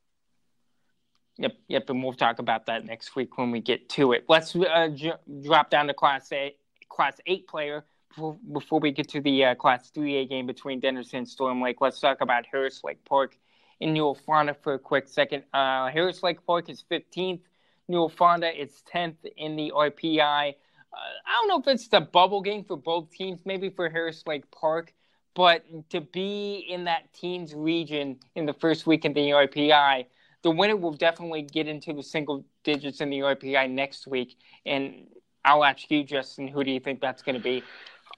Yep, 1.40 1.54
yep, 1.68 1.90
and 1.90 2.04
we'll 2.04 2.14
talk 2.14 2.40
about 2.40 2.66
that 2.66 2.86
next 2.86 3.16
week 3.16 3.38
when 3.38 3.52
we 3.52 3.60
get 3.62 3.90
to 3.90 4.14
it. 4.14 4.26
Let's 4.28 4.56
uh, 4.56 4.90
j- 4.94 5.14
drop 5.44 5.70
down 5.70 5.88
to 5.88 5.94
Class 5.94 6.32
A, 6.32 6.56
Class 6.90 7.20
Eight 7.28 7.48
player 7.48 7.86
before, 8.10 8.38
before 8.54 8.80
we 8.80 8.92
get 8.92 9.08
to 9.10 9.22
the 9.22 9.46
uh, 9.46 9.56
Class 9.56 9.90
Three 9.92 10.18
A 10.18 10.26
game 10.26 10.48
between 10.48 10.80
Denison 10.80 11.20
and 11.20 11.28
Storm 11.30 11.62
Lake. 11.62 11.80
Let's 11.80 12.00
talk 12.00 12.22
about 12.22 12.46
Harris 12.52 12.82
Lake 12.84 13.04
Park 13.06 13.38
in 13.80 13.94
Newell 13.94 14.16
Fonda 14.16 14.54
for 14.54 14.74
a 14.74 14.80
quick 14.80 15.08
second. 15.08 15.44
Uh, 15.54 15.90
Harris 15.90 16.24
Lake 16.24 16.46
Park 16.46 16.70
is 16.70 16.84
15th. 16.90 17.42
Newell 17.88 18.10
Fonda 18.10 18.50
is 18.50 18.84
10th 18.94 19.16
in 19.38 19.56
the 19.56 19.72
RPI. 19.76 20.50
Uh, 20.50 20.96
I 20.96 21.32
don't 21.34 21.48
know 21.48 21.60
if 21.60 21.68
it's 21.68 21.88
the 21.88 22.02
bubble 22.02 22.42
game 22.42 22.64
for 22.64 22.78
both 22.78 23.12
teams, 23.12 23.42
maybe 23.46 23.70
for 23.70 23.90
Harris 23.90 24.24
Lake 24.26 24.50
Park, 24.52 24.94
but 25.36 25.64
to 25.92 26.02
be 26.02 26.66
in 26.70 26.86
that 26.86 27.14
team's 27.14 27.54
region 27.54 28.18
in 28.36 28.46
the 28.46 28.54
first 28.54 28.88
week 28.88 29.06
in 29.06 29.14
the 29.14 29.30
RPI 29.30 30.06
the 30.44 30.52
winner 30.52 30.76
will 30.76 30.94
definitely 30.94 31.42
get 31.42 31.68
into 31.68 31.94
the 31.94 32.04
single 32.04 32.46
digits 32.64 33.02
in 33.02 33.10
the 33.10 33.20
RPI 33.20 33.70
next 33.70 34.08
week. 34.08 34.38
And 34.66 35.08
I'll 35.44 35.64
ask 35.64 35.90
you, 35.90 36.04
Justin, 36.04 36.48
who 36.48 36.64
do 36.64 36.72
you 36.72 36.80
think 36.80 37.02
that's 37.02 37.22
going 37.22 37.36
to 37.36 37.42
be? 37.42 37.64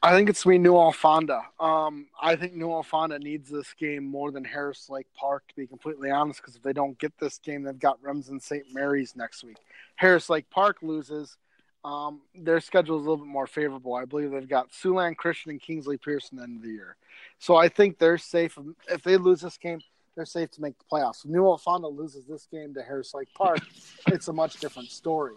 I 0.02 0.16
think 0.16 0.30
it's 0.30 0.46
Newell 0.46 0.94
Fonda. 0.94 1.42
Um, 1.60 2.08
I 2.22 2.38
think 2.38 2.54
Newell 2.54 2.84
Fonda 2.84 3.20
needs 3.20 3.50
this 3.50 3.74
game 3.74 4.06
more 4.06 4.32
than 4.32 4.46
Harris 4.46 4.90
Lake 4.90 5.08
Park, 5.14 5.44
to 5.50 5.56
be 5.56 5.68
completely 5.68 6.10
honest, 6.10 6.42
because 6.42 6.56
if 6.56 6.62
they 6.62 6.72
don't 6.72 6.98
get 7.00 7.12
this 7.20 7.38
game, 7.38 7.64
they've 7.64 7.78
got 7.78 8.02
Remsen 8.02 8.40
St. 8.40 8.66
Mary's 8.74 9.18
next 9.18 9.44
week. 9.44 9.58
Harris 9.98 10.30
Lake 10.30 10.50
Park 10.50 10.78
loses. 10.82 11.38
Um, 11.84 12.22
their 12.34 12.62
schedule 12.62 12.98
is 12.98 13.06
a 13.06 13.10
little 13.10 13.26
bit 13.26 13.32
more 13.32 13.48
favorable. 13.48 13.96
I 13.96 14.06
believe 14.06 14.32
they've 14.32 14.48
got 14.48 14.72
Siouxland 14.72 15.18
Christian 15.18 15.52
and 15.52 15.62
Kingsley 15.62 15.98
Pierson 15.98 16.40
end 16.40 16.58
of 16.58 16.64
the 16.64 16.72
year. 16.72 16.96
So 17.40 17.58
I 17.58 17.68
think 17.68 17.98
they're 17.98 18.18
safe. 18.18 18.58
If 18.88 19.04
they 19.04 19.18
lose 19.18 19.42
this 19.42 19.58
game, 19.58 19.82
they're 20.16 20.26
safe 20.26 20.52
to 20.52 20.62
make 20.62 20.78
the 20.78 20.86
playoffs. 20.92 21.26
If 21.26 21.32
Newell 21.32 21.58
Fonda 21.58 21.88
loses 21.88 22.26
this 22.26 22.48
game 22.50 22.74
to 22.74 22.84
Harris 22.84 23.14
Lake 23.14 23.34
Park, 23.34 23.60
it's 24.08 24.30
a 24.30 24.34
much 24.34 24.60
different 24.60 24.92
story. 24.92 25.36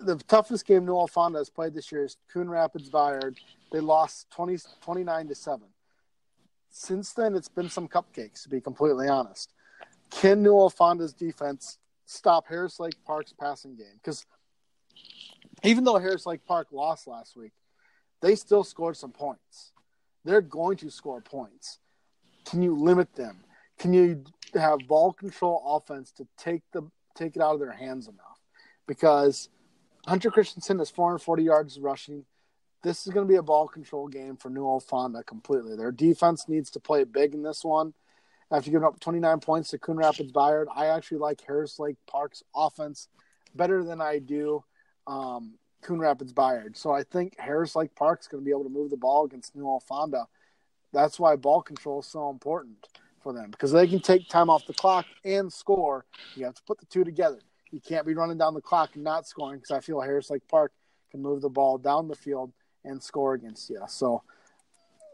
The 0.00 0.16
toughest 0.16 0.66
game 0.66 0.86
Newell 0.86 1.06
Fonda 1.06 1.38
has 1.38 1.50
played 1.50 1.74
this 1.74 1.92
year 1.92 2.04
is 2.04 2.16
Coon 2.32 2.48
Rapids 2.48 2.88
Bayard. 2.88 3.38
They 3.70 3.80
lost 3.80 4.30
20, 4.30 4.58
29 4.80 5.28
to 5.28 5.34
7. 5.34 5.66
Since 6.70 7.12
then, 7.12 7.34
it's 7.34 7.48
been 7.48 7.68
some 7.68 7.86
cupcakes, 7.86 8.42
to 8.44 8.48
be 8.48 8.60
completely 8.60 9.08
honest. 9.08 9.52
Can 10.10 10.42
Newell 10.42 10.70
Fonda's 10.70 11.12
defense 11.12 11.78
stop 12.06 12.46
Harris 12.48 12.80
Lake 12.80 12.94
Park's 13.04 13.34
passing 13.38 13.76
game? 13.76 13.98
Because 14.02 14.24
even 15.62 15.84
though 15.84 15.98
Harris 15.98 16.26
Lake 16.26 16.44
Park 16.46 16.68
lost 16.72 17.06
last 17.06 17.36
week, 17.36 17.52
they 18.20 18.34
still 18.34 18.64
scored 18.64 18.96
some 18.96 19.12
points. 19.12 19.72
They're 20.24 20.40
going 20.40 20.76
to 20.78 20.90
score 20.90 21.20
points. 21.20 21.78
Can 22.44 22.62
you 22.62 22.74
limit 22.74 23.14
them? 23.14 23.38
Can 23.78 23.92
you 23.92 24.24
have 24.54 24.78
ball 24.88 25.12
control 25.12 25.62
offense 25.66 26.12
to 26.12 26.26
take 26.36 26.62
the 26.72 26.82
take 27.14 27.36
it 27.36 27.42
out 27.42 27.54
of 27.54 27.60
their 27.60 27.72
hands 27.72 28.08
enough? 28.08 28.38
Because 28.86 29.48
Hunter 30.06 30.30
Christensen 30.30 30.78
has 30.78 30.90
440 30.90 31.42
yards 31.42 31.78
rushing. 31.78 32.24
This 32.82 33.06
is 33.06 33.12
going 33.12 33.26
to 33.26 33.30
be 33.30 33.36
a 33.36 33.42
ball 33.42 33.68
control 33.68 34.08
game 34.08 34.36
for 34.36 34.48
Newell 34.48 34.80
Fonda 34.80 35.22
completely. 35.22 35.76
Their 35.76 35.92
defense 35.92 36.48
needs 36.48 36.70
to 36.70 36.80
play 36.80 37.04
big 37.04 37.34
in 37.34 37.42
this 37.42 37.64
one. 37.64 37.92
After 38.50 38.70
giving 38.70 38.86
up 38.86 38.98
29 38.98 39.40
points 39.40 39.70
to 39.70 39.78
Coon 39.78 39.98
Rapids 39.98 40.32
Bayard, 40.32 40.68
I 40.74 40.86
actually 40.86 41.18
like 41.18 41.40
Harris 41.46 41.78
Lake 41.78 41.96
Park's 42.08 42.42
offense 42.54 43.08
better 43.54 43.84
than 43.84 44.00
I 44.00 44.18
do 44.18 44.64
um, 45.06 45.54
Coon 45.82 46.00
Rapids 46.00 46.32
Bayard. 46.32 46.76
So 46.76 46.90
I 46.90 47.02
think 47.04 47.38
Harris 47.38 47.76
Lake 47.76 47.94
Park's 47.94 48.26
going 48.26 48.42
to 48.42 48.44
be 48.44 48.50
able 48.50 48.64
to 48.64 48.70
move 48.70 48.90
the 48.90 48.96
ball 48.96 49.24
against 49.24 49.54
Newell 49.54 49.80
Fonda. 49.80 50.26
That's 50.92 51.20
why 51.20 51.36
ball 51.36 51.62
control 51.62 52.00
is 52.00 52.06
so 52.06 52.30
important 52.30 52.88
for 53.22 53.32
them 53.32 53.50
because 53.50 53.70
they 53.70 53.86
can 53.86 54.00
take 54.00 54.28
time 54.28 54.50
off 54.50 54.66
the 54.66 54.74
clock 54.74 55.06
and 55.24 55.52
score. 55.52 56.04
You 56.34 56.46
have 56.46 56.54
to 56.54 56.62
put 56.62 56.80
the 56.80 56.86
two 56.86 57.04
together. 57.04 57.40
You 57.72 57.80
can't 57.80 58.06
be 58.06 58.14
running 58.14 58.38
down 58.38 58.54
the 58.54 58.60
clock 58.60 58.90
and 58.94 59.04
not 59.04 59.26
scoring 59.26 59.58
because 59.58 59.70
I 59.70 59.80
feel 59.80 60.00
Harris 60.00 60.30
Lake 60.30 60.46
Park 60.48 60.72
can 61.10 61.22
move 61.22 61.42
the 61.42 61.48
ball 61.48 61.78
down 61.78 62.08
the 62.08 62.16
field 62.16 62.52
and 62.84 63.02
score 63.02 63.34
against 63.34 63.70
you. 63.70 63.80
So 63.88 64.22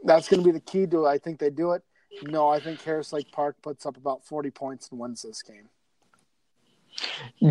that's 0.05 0.29
going 0.29 0.43
to 0.43 0.45
be 0.45 0.53
the 0.53 0.61
key 0.61 0.87
to 0.87 1.07
it. 1.07 1.09
I 1.09 1.19
think 1.19 1.39
they 1.39 1.51
do 1.51 1.73
it. 1.73 1.83
No, 2.23 2.49
I 2.49 2.61
think 2.61 2.83
Harris 2.83 3.13
Lake 3.13 3.31
Park 3.33 3.57
puts 3.63 3.85
up 3.85 3.97
about 3.97 4.25
40 4.25 4.51
points 4.51 4.89
and 4.91 4.99
wins 4.99 5.23
this 5.23 5.43
game. 5.43 5.69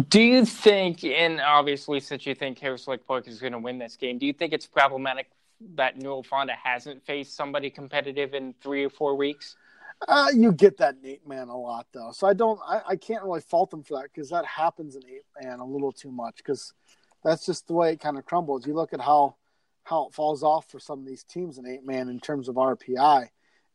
Do 0.09 0.19
you 0.19 0.43
think, 0.45 1.03
and 1.03 1.39
obviously, 1.39 1.99
since 1.99 2.25
you 2.25 2.33
think 2.33 2.57
Harris 2.57 2.87
Lake 2.87 3.05
Park 3.05 3.27
is 3.27 3.39
going 3.39 3.53
to 3.53 3.59
win 3.59 3.77
this 3.77 3.95
game, 3.95 4.17
do 4.17 4.25
you 4.25 4.33
think 4.33 4.53
it's 4.53 4.65
problematic 4.65 5.29
that 5.75 5.97
Newell 5.97 6.23
Fonda 6.23 6.53
hasn't 6.61 7.05
faced 7.05 7.35
somebody 7.35 7.69
competitive 7.69 8.33
in 8.33 8.55
three 8.61 8.83
or 8.83 8.89
four 8.89 9.15
weeks? 9.15 9.55
Uh, 10.07 10.27
you 10.35 10.51
get 10.51 10.77
that 10.77 10.95
in 11.03 11.17
man 11.27 11.47
a 11.47 11.57
lot 11.57 11.87
though, 11.93 12.11
so 12.11 12.27
I 12.27 12.33
don't, 12.33 12.59
I, 12.67 12.81
I 12.89 12.95
can't 12.95 13.23
really 13.23 13.41
fault 13.41 13.71
them 13.71 13.83
for 13.83 13.97
that 13.97 14.09
because 14.13 14.29
that 14.29 14.45
happens 14.45 14.95
in 14.95 15.03
eight 15.05 15.23
man 15.41 15.59
a 15.59 15.65
little 15.65 15.91
too 15.91 16.11
much 16.11 16.37
because 16.37 16.73
that's 17.23 17.45
just 17.45 17.67
the 17.67 17.73
way 17.73 17.93
it 17.93 17.99
kind 17.99 18.17
of 18.17 18.25
crumbles. 18.25 18.67
You 18.67 18.73
look 18.73 18.93
at 18.93 19.01
how 19.01 19.35
how 19.83 20.07
it 20.07 20.13
falls 20.13 20.43
off 20.43 20.69
for 20.69 20.79
some 20.79 20.99
of 20.99 21.05
these 21.05 21.23
teams 21.23 21.57
in 21.57 21.65
eight 21.65 21.85
man 21.85 22.09
in 22.09 22.19
terms 22.19 22.49
of 22.49 22.55
RPI. 22.55 23.29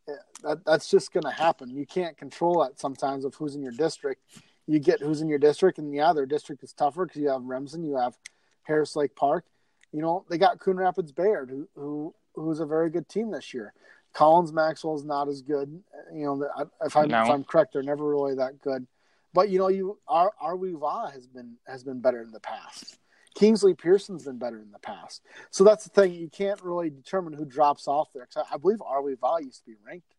Eh, 0.09 0.13
that, 0.43 0.65
that's 0.65 0.91
just 0.91 1.13
going 1.13 1.25
to 1.25 1.31
happen. 1.31 1.71
You 1.71 1.87
can't 1.87 2.17
control 2.17 2.63
that 2.63 2.81
sometimes 2.81 3.25
of 3.25 3.35
who's 3.37 3.55
in 3.55 3.63
your 3.63 3.73
district 3.73 4.23
you 4.71 4.79
get 4.79 5.01
who's 5.01 5.21
in 5.21 5.29
your 5.29 5.39
district, 5.39 5.79
and 5.79 5.93
yeah, 5.93 6.13
their 6.13 6.27
district 6.27 6.63
is 6.63 6.73
tougher 6.73 7.05
because 7.05 7.21
you 7.21 7.29
have 7.29 7.43
Remsen, 7.43 7.83
you 7.83 7.97
have 7.97 8.15
Harris 8.63 8.95
Lake 8.95 9.17
Park. 9.17 9.45
You 9.93 10.01
know, 10.01 10.25
they 10.31 10.39
got 10.39 10.61
Coon 10.61 10.77
Rapids 10.77 11.11
Bayard, 11.11 11.51
who 11.51 11.69
who 11.75 12.15
who's 12.35 12.61
a 12.61 12.67
very 12.67 12.89
good 12.89 13.09
team 13.09 13.33
this 13.33 13.53
year. 13.53 13.75
Collins 14.13 14.53
Maxwell 14.53 14.97
is 14.97 15.05
not 15.05 15.29
as 15.29 15.43
good. 15.43 15.83
You 16.13 16.25
know, 16.25 16.67
if 16.85 16.97
I'm 16.97 17.09
no. 17.09 17.23
if 17.23 17.31
I'm 17.31 17.45
correct, 17.45 17.73
they're 17.73 17.83
never 17.83 18.09
really 18.09 18.35
that 18.37 18.61
good. 18.61 18.87
But 19.33 19.51
you 19.51 19.59
know, 19.59 19.69
you 19.69 19.99
our 20.09 20.33
AR-WE-VA 20.41 21.11
has 21.13 21.27
been 21.27 21.57
has 21.67 21.85
been 21.85 22.01
better 22.01 22.23
in 22.23 22.33
the 22.33 22.41
past. 22.41 22.99
Kingsley 23.37 23.75
Pierson's 23.75 24.25
been 24.25 24.39
better 24.39 24.61
in 24.61 24.73
the 24.73 24.79
past. 24.81 25.23
So 25.51 25.63
that's 25.63 25.85
the 25.85 25.91
thing. 25.91 26.13
You 26.15 26.29
can't 26.29 26.61
really 26.63 26.91
determine 26.91 27.33
who 27.33 27.45
drops 27.45 27.87
off 27.87 28.09
there. 28.13 28.29
I, 28.37 28.55
I 28.55 28.57
believe 28.57 28.83
AR-WE-VA 28.83 29.45
used 29.45 29.61
to 29.61 29.71
be 29.71 29.77
ranked 29.87 30.15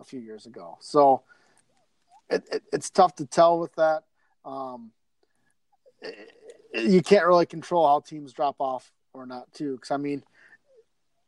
a 0.00 0.04
few 0.04 0.18
years 0.18 0.46
ago. 0.46 0.76
So 0.80 1.22
it, 2.28 2.42
it, 2.50 2.62
it's 2.72 2.90
tough 2.90 3.14
to 3.16 3.26
tell 3.26 3.60
with 3.60 3.74
that. 3.76 4.02
Um, 4.44 4.90
it, 6.02 6.32
you 6.74 7.02
can't 7.02 7.26
really 7.26 7.46
control 7.46 7.86
how 7.86 8.00
teams 8.00 8.32
drop 8.32 8.56
off 8.58 8.90
or 9.14 9.26
not, 9.26 9.52
too. 9.52 9.76
Because 9.76 9.92
I 9.92 9.96
mean, 9.96 10.24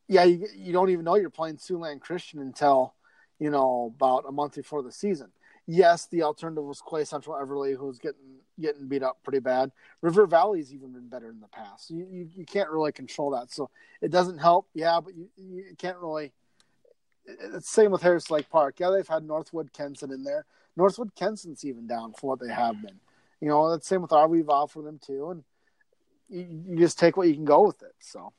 yeah, 0.08 0.24
you, 0.24 0.46
you 0.56 0.72
don't 0.72 0.90
even 0.90 1.04
know 1.04 1.14
you're 1.16 1.30
playing 1.30 1.58
Siouxland 1.58 2.00
Christian 2.00 2.40
until 2.40 2.94
you 3.38 3.50
know 3.50 3.92
about 3.94 4.24
a 4.26 4.32
month 4.32 4.56
before 4.56 4.82
the 4.82 4.90
season. 4.90 5.30
Yes, 5.66 6.06
the 6.06 6.22
alternative 6.22 6.64
was 6.64 6.80
Clay 6.80 7.04
Central 7.04 7.36
Everly, 7.36 7.76
who's 7.76 7.98
getting 7.98 8.40
getting 8.58 8.88
beat 8.88 9.02
up 9.02 9.18
pretty 9.22 9.38
bad. 9.38 9.70
River 10.00 10.26
Valley's 10.26 10.72
even 10.72 10.92
been 10.92 11.08
better 11.08 11.28
in 11.28 11.40
the 11.40 11.46
past. 11.48 11.90
You, 11.90 12.06
you, 12.10 12.28
you 12.34 12.44
can't 12.44 12.70
really 12.70 12.90
control 12.90 13.30
that, 13.30 13.52
so 13.52 13.70
it 14.00 14.10
doesn't 14.10 14.38
help. 14.38 14.66
Yeah, 14.74 14.98
but 15.00 15.14
you, 15.14 15.28
you 15.36 15.74
can't 15.76 15.98
really. 15.98 16.32
It's 17.26 17.68
same 17.68 17.90
with 17.90 18.00
Harris 18.00 18.30
Lake 18.30 18.48
Park. 18.48 18.80
Yeah, 18.80 18.90
they've 18.90 19.06
had 19.06 19.22
Northwood 19.22 19.74
Kensett 19.74 20.10
in 20.10 20.24
there, 20.24 20.46
Northwood 20.74 21.14
Kensett's 21.14 21.66
even 21.66 21.86
down 21.86 22.14
for 22.14 22.28
what 22.28 22.40
they 22.40 22.52
have 22.52 22.80
been. 22.80 22.98
You 23.42 23.48
know, 23.48 23.70
that's 23.70 23.86
same 23.86 24.00
with 24.00 24.10
RV 24.10 24.46
Val 24.46 24.66
for 24.66 24.82
them 24.82 24.98
too, 25.04 25.30
and 25.30 25.44
you, 26.30 26.62
you 26.70 26.78
just 26.78 26.98
take 26.98 27.18
what 27.18 27.28
you 27.28 27.34
can 27.34 27.44
go 27.44 27.66
with 27.66 27.82
it. 27.82 27.94
So. 28.00 28.32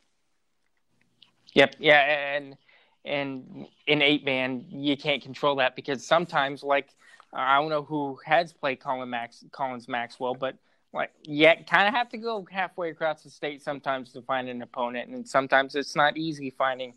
Yep. 1.53 1.75
Yeah, 1.79 2.35
and 2.35 2.57
and 3.05 3.67
in 3.87 4.01
eight 4.01 4.25
man, 4.25 4.65
you 4.69 4.97
can't 4.97 5.21
control 5.21 5.55
that 5.57 5.75
because 5.75 6.05
sometimes, 6.05 6.63
like, 6.63 6.89
I 7.33 7.57
don't 7.59 7.69
know 7.69 7.83
who 7.83 8.17
has 8.25 8.53
played 8.53 8.79
Colin 8.79 9.09
Max 9.09 9.43
Collins 9.51 9.87
Maxwell, 9.87 10.35
but 10.35 10.55
like, 10.93 11.11
yeah, 11.23 11.61
kind 11.63 11.87
of 11.87 11.93
have 11.93 12.09
to 12.09 12.17
go 12.17 12.45
halfway 12.51 12.89
across 12.89 13.23
the 13.23 13.29
state 13.29 13.61
sometimes 13.61 14.11
to 14.13 14.21
find 14.21 14.49
an 14.49 14.61
opponent, 14.61 15.09
and 15.09 15.27
sometimes 15.27 15.75
it's 15.75 15.95
not 15.95 16.17
easy 16.17 16.49
finding 16.49 16.93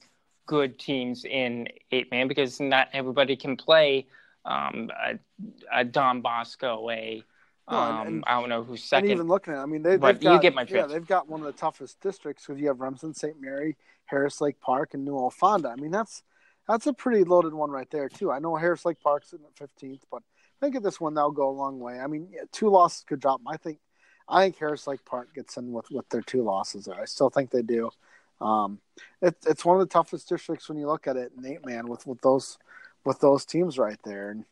good 0.47 0.79
teams 0.79 1.25
in 1.25 1.69
eight 1.93 2.11
man 2.11 2.27
because 2.29 2.61
not 2.61 2.89
everybody 2.93 3.37
can 3.37 3.57
play 3.57 4.07
um, 4.45 4.91
a, 5.07 5.19
a 5.73 5.85
Don 5.85 6.21
Bosco, 6.21 6.91
a 6.91 7.23
um, 7.69 8.07
and, 8.07 8.25
I 8.27 8.41
don't 8.41 8.49
know 8.49 8.65
who's 8.65 8.83
second. 8.83 9.11
even 9.11 9.29
looking 9.29 9.55
at, 9.55 9.61
it, 9.61 9.63
I 9.63 9.67
mean, 9.67 9.83
they, 9.83 9.93
have 9.93 10.01
got, 10.01 10.23
you 10.23 10.41
get 10.41 10.55
my 10.55 10.65
drift. 10.65 10.89
Yeah, 10.89 10.95
they've 10.95 11.07
got 11.07 11.29
one 11.29 11.41
of 11.41 11.47
the 11.47 11.53
toughest 11.53 12.01
districts 12.01 12.47
because 12.47 12.61
you 12.61 12.69
have 12.69 12.81
Remsen, 12.81 13.15
St. 13.15 13.41
Mary, 13.41 13.77
Harris 14.07 14.41
Lake 14.41 14.61
Park, 14.61 14.95
and 14.95 15.05
Newell 15.05 15.31
Fonda. 15.31 15.69
I 15.69 15.77
mean, 15.77 15.91
that's 15.91 16.23
that's 16.69 16.87
a 16.87 16.93
pretty 16.93 17.25
loaded 17.25 17.55
one 17.55 17.71
right 17.71 17.91
there 17.91 18.09
too. 18.09 18.31
I 18.31 18.39
know 18.39 18.57
Harris 18.57 18.85
Lake 18.85 19.01
Park's 19.01 19.33
in 19.33 19.41
at 19.45 19.55
15th, 19.55 20.03
but 20.11 20.23
I 20.61 20.67
think 20.67 20.77
at 20.77 20.83
this 20.83 21.01
one 21.01 21.15
that'll 21.15 21.33
go 21.33 21.49
a 21.49 21.51
long 21.51 21.79
way. 21.81 21.99
I 21.99 22.07
mean, 22.07 22.29
yeah, 22.33 22.43
two 22.53 22.69
losses 22.69 23.05
could 23.05 23.21
drop. 23.21 23.41
I 23.47 23.57
think 23.57 23.79
I 24.29 24.45
think 24.45 24.59
Harris 24.59 24.87
Lake 24.87 25.05
Park 25.05 25.35
gets 25.35 25.57
in 25.57 25.73
with 25.73 25.91
with 25.91 26.09
their 26.09 26.23
two 26.23 26.43
losses 26.43 26.87
there. 26.87 27.01
I 27.01 27.05
still 27.05 27.31
think 27.31 27.51
they 27.51 27.63
do. 27.63 27.91
Um, 28.41 28.81
it, 29.21 29.37
it's 29.47 29.65
one 29.65 29.81
of 29.81 29.87
the 29.89 29.93
toughest 29.93 30.29
districts 30.29 30.69
when 30.69 30.79
you 30.79 30.87
look 30.87 31.07
at 31.07 31.17
it 31.17 31.33
in 31.37 31.47
eight 31.47 31.65
man 31.65 31.89
with 31.89 32.07
with 32.07 32.21
those 32.23 32.59
with 33.05 33.21
those 33.21 33.45
teams 33.45 33.79
right 33.79 33.99
there. 34.05 34.31
And 34.31 34.45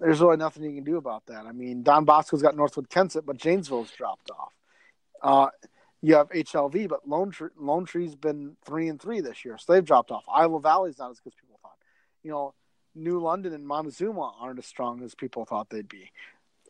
there's 0.00 0.20
really 0.20 0.36
nothing 0.36 0.64
you 0.64 0.74
can 0.74 0.84
do 0.84 0.96
about 0.96 1.26
that. 1.26 1.46
I 1.46 1.52
mean, 1.52 1.82
Don 1.82 2.04
Bosco's 2.04 2.42
got 2.42 2.56
Northwood 2.56 2.88
Kensett, 2.88 3.26
but 3.26 3.36
Janesville's 3.36 3.90
dropped 3.90 4.30
off. 4.30 4.52
Uh, 5.22 5.48
you 6.02 6.14
have 6.14 6.28
HLV, 6.30 6.88
but 6.88 7.08
Lone, 7.08 7.30
Tree, 7.30 7.48
Lone 7.56 7.84
Tree's 7.84 8.14
been 8.14 8.56
three 8.64 8.88
and 8.88 9.00
three 9.00 9.20
this 9.20 9.44
year, 9.44 9.58
so 9.58 9.72
they've 9.72 9.84
dropped 9.84 10.10
off. 10.10 10.24
Iowa 10.32 10.60
Valley's 10.60 10.98
not 10.98 11.10
as 11.10 11.20
good 11.20 11.32
as 11.32 11.40
people 11.40 11.58
thought. 11.62 11.76
You 12.22 12.30
know, 12.30 12.54
New 12.94 13.20
London 13.20 13.52
and 13.52 13.66
Montezuma 13.66 14.32
aren't 14.40 14.58
as 14.58 14.66
strong 14.66 15.02
as 15.02 15.14
people 15.14 15.44
thought 15.44 15.70
they'd 15.70 15.88
be. 15.88 16.10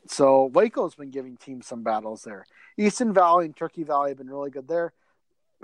So 0.07 0.47
Waco's 0.47 0.95
been 0.95 1.11
giving 1.11 1.37
teams 1.37 1.67
some 1.67 1.83
battles 1.83 2.23
there. 2.23 2.47
Easton 2.77 3.13
Valley 3.13 3.47
and 3.47 3.57
Turkey 3.57 3.83
Valley 3.83 4.11
have 4.11 4.19
been 4.19 4.31
really 4.31 4.51
good 4.51 4.69
there. 4.69 4.93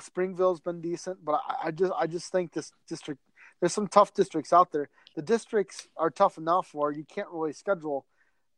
Springville's 0.01 0.61
been 0.61 0.81
decent, 0.81 1.25
but 1.25 1.41
I, 1.47 1.69
I 1.69 1.71
just 1.71 1.93
I 1.97 2.07
just 2.07 2.33
think 2.33 2.53
this 2.53 2.73
district 2.89 3.21
there's 3.63 3.73
some 3.73 3.87
tough 3.87 4.13
districts 4.13 4.53
out 4.53 4.73
there. 4.73 4.89
The 5.15 5.23
districts 5.23 5.87
are 5.97 6.11
tough 6.11 6.37
enough 6.37 6.75
where 6.75 6.91
you 6.91 7.05
can't 7.05 7.29
really 7.31 7.53
schedule, 7.53 8.05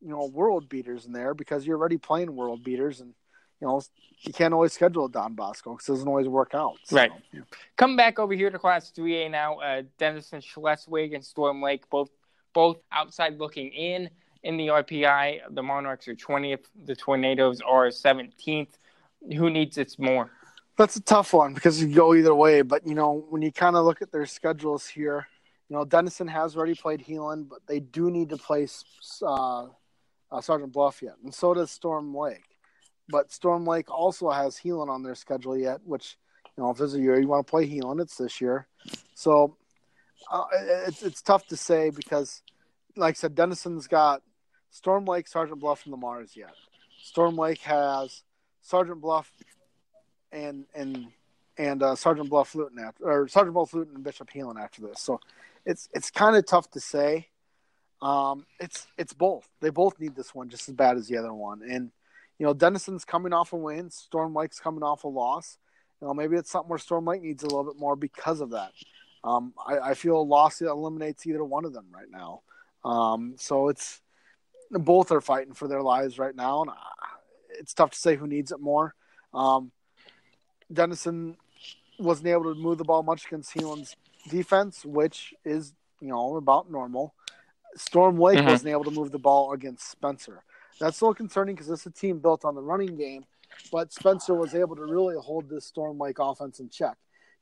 you 0.01 0.09
know, 0.09 0.31
world 0.33 0.71
beaters 0.71 1.05
in 1.05 1.13
there 1.13 1.35
because 1.35 1.67
you're 1.67 1.79
already 1.79 1.99
playing 1.99 2.35
world 2.35 2.65
beaters, 2.65 3.03
and 3.03 3.13
you 3.61 3.67
know 3.67 3.83
you 4.23 4.33
can't 4.33 4.55
always 4.55 4.73
schedule 4.73 5.07
Don 5.09 5.35
Bosco 5.35 5.73
because 5.73 5.89
it 5.91 5.93
doesn't 5.93 6.09
always 6.09 6.27
work 6.27 6.55
out. 6.55 6.77
So, 6.85 6.97
right. 6.97 7.13
Yeah. 7.35 7.43
Come 7.77 7.97
back 7.97 8.19
over 8.19 8.33
here 8.33 8.49
to 8.49 8.59
Class 8.59 8.91
3A 8.97 9.31
now. 9.31 9.59
Uh, 9.59 9.83
Denison 9.99 10.41
Schleswig 10.41 11.13
and 11.13 11.23
Storm 11.23 11.61
Lake 11.61 11.83
both 11.91 12.09
both 12.55 12.79
outside 12.91 13.39
looking 13.39 13.69
in 13.73 14.09
in 14.43 14.57
the 14.57 14.69
RPI. 14.69 15.41
The 15.51 15.63
Monarchs 15.63 16.09
are 16.09 16.15
20th. 16.15 16.65
The 16.87 16.97
Tornadoes 16.97 17.61
are 17.61 17.89
17th. 17.89 18.73
Who 19.37 19.51
needs 19.51 19.77
it 19.77 19.97
more? 19.99 20.31
That's 20.77 20.97
a 20.97 21.03
tough 21.03 21.33
one 21.33 21.55
because 21.55 21.81
you 21.81 21.95
go 21.95 22.15
either 22.15 22.35
way. 22.35 22.63
But 22.63 22.87
you 22.87 22.95
know, 22.95 23.25
when 23.29 23.43
you 23.43 23.53
kind 23.53 23.77
of 23.77 23.85
look 23.85 24.03
at 24.03 24.11
their 24.11 24.27
schedules 24.27 24.87
here, 24.87 25.27
you 25.69 25.77
know, 25.77 25.85
Denison 25.85 26.29
has 26.29 26.57
already 26.57 26.75
played 26.75 27.05
Heelan, 27.05 27.49
but 27.49 27.61
they 27.67 27.81
do 27.81 28.11
need 28.11 28.31
to 28.31 28.37
play 28.37 28.67
uh, 29.23 29.67
uh, 30.33 30.41
Sergeant 30.41 30.73
Bluff 30.73 31.01
yet, 31.03 31.15
and 31.23 31.33
so 31.33 31.55
does 31.55 31.71
Storm 31.71 32.15
Lake. 32.15 32.45
But 33.09 33.31
Storm 33.31 33.67
Lake 33.67 33.91
also 33.91 34.31
has 34.31 34.57
Heelan 34.57 34.89
on 34.89 35.03
their 35.03 35.15
schedule 35.15 35.57
yet, 35.57 35.81
which 35.85 36.17
you 36.57 36.63
know, 36.63 36.71
if 36.71 36.79
there's 36.79 36.95
a 36.95 37.01
year 37.01 37.21
you 37.21 37.29
want 37.29 37.47
to 37.47 37.51
play 37.51 37.69
Heelan, 37.69 38.01
it's 38.01 38.17
this 38.17 38.41
year. 38.41 38.67
So 39.15 39.57
uh, 40.31 40.45
it's 40.87 41.03
it's 41.03 41.23
tough 41.23 41.47
to 41.49 41.57
say 41.57 41.91
because 41.91 42.43
like 42.97 43.15
I 43.15 43.19
said, 43.19 43.35
Denison's 43.35 43.87
got 43.87 44.23
Storm 44.71 45.05
Lake, 45.05 45.29
Sergeant 45.29 45.61
Bluff, 45.61 45.85
and 45.85 45.93
Le 45.93 45.99
Mars 45.99 46.37
yet. 46.37 46.55
Storm 47.03 47.37
Lake 47.37 47.61
has 47.61 48.23
Sergeant 48.63 49.01
Bluff 49.01 49.31
and 50.35 50.67
and 50.75 51.07
and 51.57 51.83
uh, 51.83 51.95
Sergeant 51.95 52.29
Bluff 52.29 52.55
Luton 52.55 52.79
after, 52.79 53.05
or 53.05 53.29
Sergeant 53.29 53.55
Bluff 53.55 53.73
Luton 53.73 53.95
and 53.95 54.05
Bishop 54.05 54.31
Heelan 54.31 54.61
after 54.61 54.83
this. 54.83 55.01
So 55.01 55.21
it's 55.65 55.89
it's 55.95 56.11
kind 56.11 56.37
of 56.37 56.45
tough 56.47 56.71
to 56.73 56.81
say. 56.81 57.29
Um, 58.03 58.45
it's 58.61 58.87
it's 58.99 59.13
both. 59.13 59.49
They 59.61 59.71
both 59.71 59.99
need 59.99 60.15
this 60.15 60.35
one 60.35 60.49
just 60.49 60.69
as 60.69 60.75
bad 60.75 60.97
as 60.97 61.09
the 61.09 61.17
other 61.17 61.33
one. 61.33 61.63
And 61.63 61.91
you 62.39 62.47
know, 62.47 62.55
Denison's 62.55 63.05
coming 63.05 63.33
off 63.33 63.53
a 63.53 63.57
win. 63.57 63.91
Storm 63.91 64.35
Lake's 64.35 64.61
coming 64.61 64.83
off 64.83 65.05
a 65.05 65.09
loss. 65.09 65.59
You 66.01 66.09
know, 66.09 66.15
maybe 66.15 66.37
it's 66.37 66.51
something 66.51 66.69
where 66.69 66.79
Storm 66.79 67.05
Lake 67.05 67.23
needs 67.23 67.45
a 67.45 67.47
little 67.47 67.65
bit 67.65 67.79
more 67.79 67.97
because 67.97 68.41
of 68.41 68.51
that. 68.51 68.73
Um, 69.23 69.55
I, 69.65 69.79
I, 69.79 69.95
feel 69.95 70.19
a 70.19 70.23
loss 70.23 70.61
eliminates 70.61 71.27
either 71.27 71.43
one 71.43 71.65
of 71.65 71.73
them 71.73 71.87
right 71.91 72.11
now. 72.11 72.43
Um, 72.85 73.37
so 73.39 73.69
it's 73.69 74.03
both 74.71 75.11
are 75.13 75.23
fighting 75.23 75.55
for 75.55 75.67
their 75.67 75.81
lives 75.81 76.19
right 76.19 76.37
now, 76.37 76.61
and 76.61 76.71
uh, 76.71 76.75
it's 77.59 77.73
tough 77.73 77.93
to 77.93 77.99
say 77.99 78.17
who 78.17 78.27
needs 78.27 78.53
it 78.53 78.61
more. 78.61 78.95
Um, 79.33 79.73
Denison 80.73 81.37
wasn't 81.99 82.29
able 82.29 82.55
to 82.55 82.55
move 82.55 82.79
the 82.79 82.85
ball 82.85 83.03
much 83.03 83.27
against 83.27 83.55
Heelan's 83.55 83.97
defense, 84.29 84.85
which 84.85 85.35
is 85.45 85.75
you 86.01 86.09
know 86.09 86.37
about 86.37 86.71
normal. 86.71 87.15
Storm 87.77 88.19
Lake 88.19 88.39
mm-hmm. 88.39 88.49
wasn't 88.49 88.71
able 88.71 88.85
to 88.85 88.91
move 88.91 89.11
the 89.11 89.19
ball 89.19 89.53
against 89.53 89.91
Spencer. 89.91 90.43
That's 90.81 91.01
a 91.01 91.05
little 91.05 91.15
concerning 91.15 91.55
because 91.55 91.71
it's 91.71 91.87
a 91.87 91.91
team 91.91 92.19
built 92.19 92.45
on 92.45 92.55
the 92.55 92.63
running 92.63 92.97
game, 92.97 93.25
but 93.73 93.93
Spencer 93.93 94.35
was 94.35 94.55
able 94.55 94.77
to 94.77 94.85
really 94.85 95.17
hold 95.17 95.49
this 95.49 95.67
Storm 95.67 95.99
Lake 95.99 96.19
offense 96.19 96.61
in 96.61 96.69
check. 96.69 96.97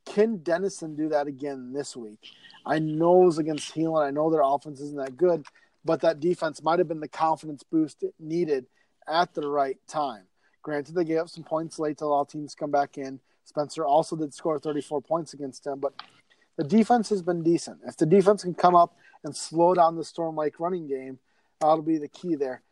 Can 0.04 0.38
Denison 0.38 0.96
do 0.96 1.08
that 1.10 1.26
again 1.26 1.72
this 1.72 1.96
week? 1.96 2.18
I 2.66 2.78
know 2.78 3.22
it 3.22 3.26
was 3.26 3.38
against 3.38 3.74
Heelan. 3.74 4.06
I 4.06 4.10
know 4.10 4.30
their 4.30 4.42
offense 4.42 4.80
isn't 4.80 4.98
that 4.98 5.16
good, 5.16 5.44
but 5.84 6.00
that 6.00 6.20
defense 6.20 6.62
might 6.62 6.78
have 6.78 6.88
been 6.88 7.00
the 7.00 7.08
confidence 7.08 7.62
boost 7.62 8.02
it 8.02 8.14
needed 8.18 8.66
at 9.06 9.32
the 9.34 9.46
right 9.46 9.78
time. 9.86 10.24
Granted, 10.62 10.94
they 10.94 11.04
gave 11.04 11.18
up 11.18 11.28
some 11.28 11.44
points 11.44 11.78
late 11.78 11.98
to 11.98 12.04
all 12.04 12.24
teams 12.24 12.54
come 12.54 12.70
back 12.70 12.98
in. 12.98 13.20
Spencer 13.44 13.84
also 13.84 14.16
did 14.16 14.32
score 14.32 14.58
34 14.58 15.02
points 15.02 15.34
against 15.34 15.64
them, 15.64 15.80
but 15.80 15.92
the 16.56 16.64
defense 16.64 17.08
has 17.08 17.22
been 17.22 17.42
decent. 17.42 17.80
If 17.86 17.96
the 17.96 18.06
defense 18.06 18.44
can 18.44 18.54
come 18.54 18.76
up 18.76 18.96
and 19.24 19.34
slow 19.34 19.74
down 19.74 19.96
the 19.96 20.04
Storm 20.04 20.36
Lake 20.36 20.60
running 20.60 20.86
game, 20.86 21.18
that'll 21.60 21.82
be 21.82 21.98
the 21.98 22.08
key 22.08 22.36
there. 22.36 22.62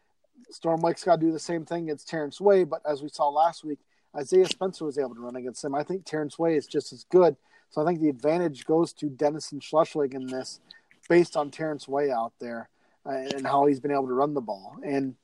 Storm 0.50 0.80
Lake's 0.80 1.04
got 1.04 1.16
to 1.16 1.26
do 1.26 1.32
the 1.32 1.38
same 1.38 1.64
thing 1.64 1.84
against 1.84 2.08
Terrence 2.08 2.40
Way, 2.40 2.64
but 2.64 2.82
as 2.86 3.02
we 3.02 3.08
saw 3.08 3.28
last 3.28 3.64
week, 3.64 3.78
Isaiah 4.16 4.46
Spencer 4.46 4.84
was 4.84 4.98
able 4.98 5.14
to 5.14 5.20
run 5.20 5.36
against 5.36 5.64
him. 5.64 5.74
I 5.74 5.82
think 5.82 6.04
Terrence 6.04 6.38
Way 6.38 6.56
is 6.56 6.66
just 6.66 6.92
as 6.92 7.04
good. 7.10 7.36
So 7.70 7.82
I 7.82 7.86
think 7.86 8.00
the 8.00 8.08
advantage 8.08 8.64
goes 8.64 8.92
to 8.94 9.08
Denison 9.08 9.60
Schleswig 9.60 10.14
in 10.14 10.26
this 10.26 10.60
based 11.08 11.36
on 11.36 11.50
Terrence 11.50 11.86
Way 11.86 12.10
out 12.10 12.32
there 12.40 12.68
uh, 13.06 13.10
and 13.10 13.46
how 13.46 13.66
he's 13.66 13.80
been 13.80 13.92
able 13.92 14.08
to 14.08 14.14
run 14.14 14.34
the 14.34 14.40
ball. 14.40 14.76
And 14.84 15.14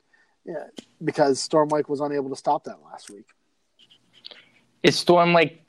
yeah, 0.47 0.65
because 1.03 1.41
Storm 1.41 1.69
Lake 1.71 1.89
was 1.89 2.01
unable 2.01 2.31
to 2.31 2.37
stop 2.37 2.65
that 2.65 2.79
last 2.85 3.11
week. 3.11 3.27
Is 4.83 4.97
Storm 4.97 5.35
Lake 5.35 5.63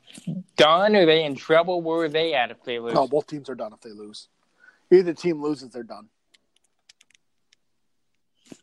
done? 0.56 0.94
Are 0.94 1.04
they 1.04 1.24
in 1.24 1.34
trouble? 1.34 1.82
Where 1.82 2.04
are 2.04 2.08
they 2.08 2.34
at 2.34 2.52
if 2.52 2.62
they 2.62 2.78
lose? 2.78 2.94
No, 2.94 3.08
both 3.08 3.26
teams 3.26 3.50
are 3.50 3.56
done 3.56 3.72
if 3.72 3.80
they 3.80 3.90
lose. 3.90 4.28
Either 4.92 5.12
team 5.12 5.42
loses, 5.42 5.70
they're 5.70 5.82
done. 5.82 6.08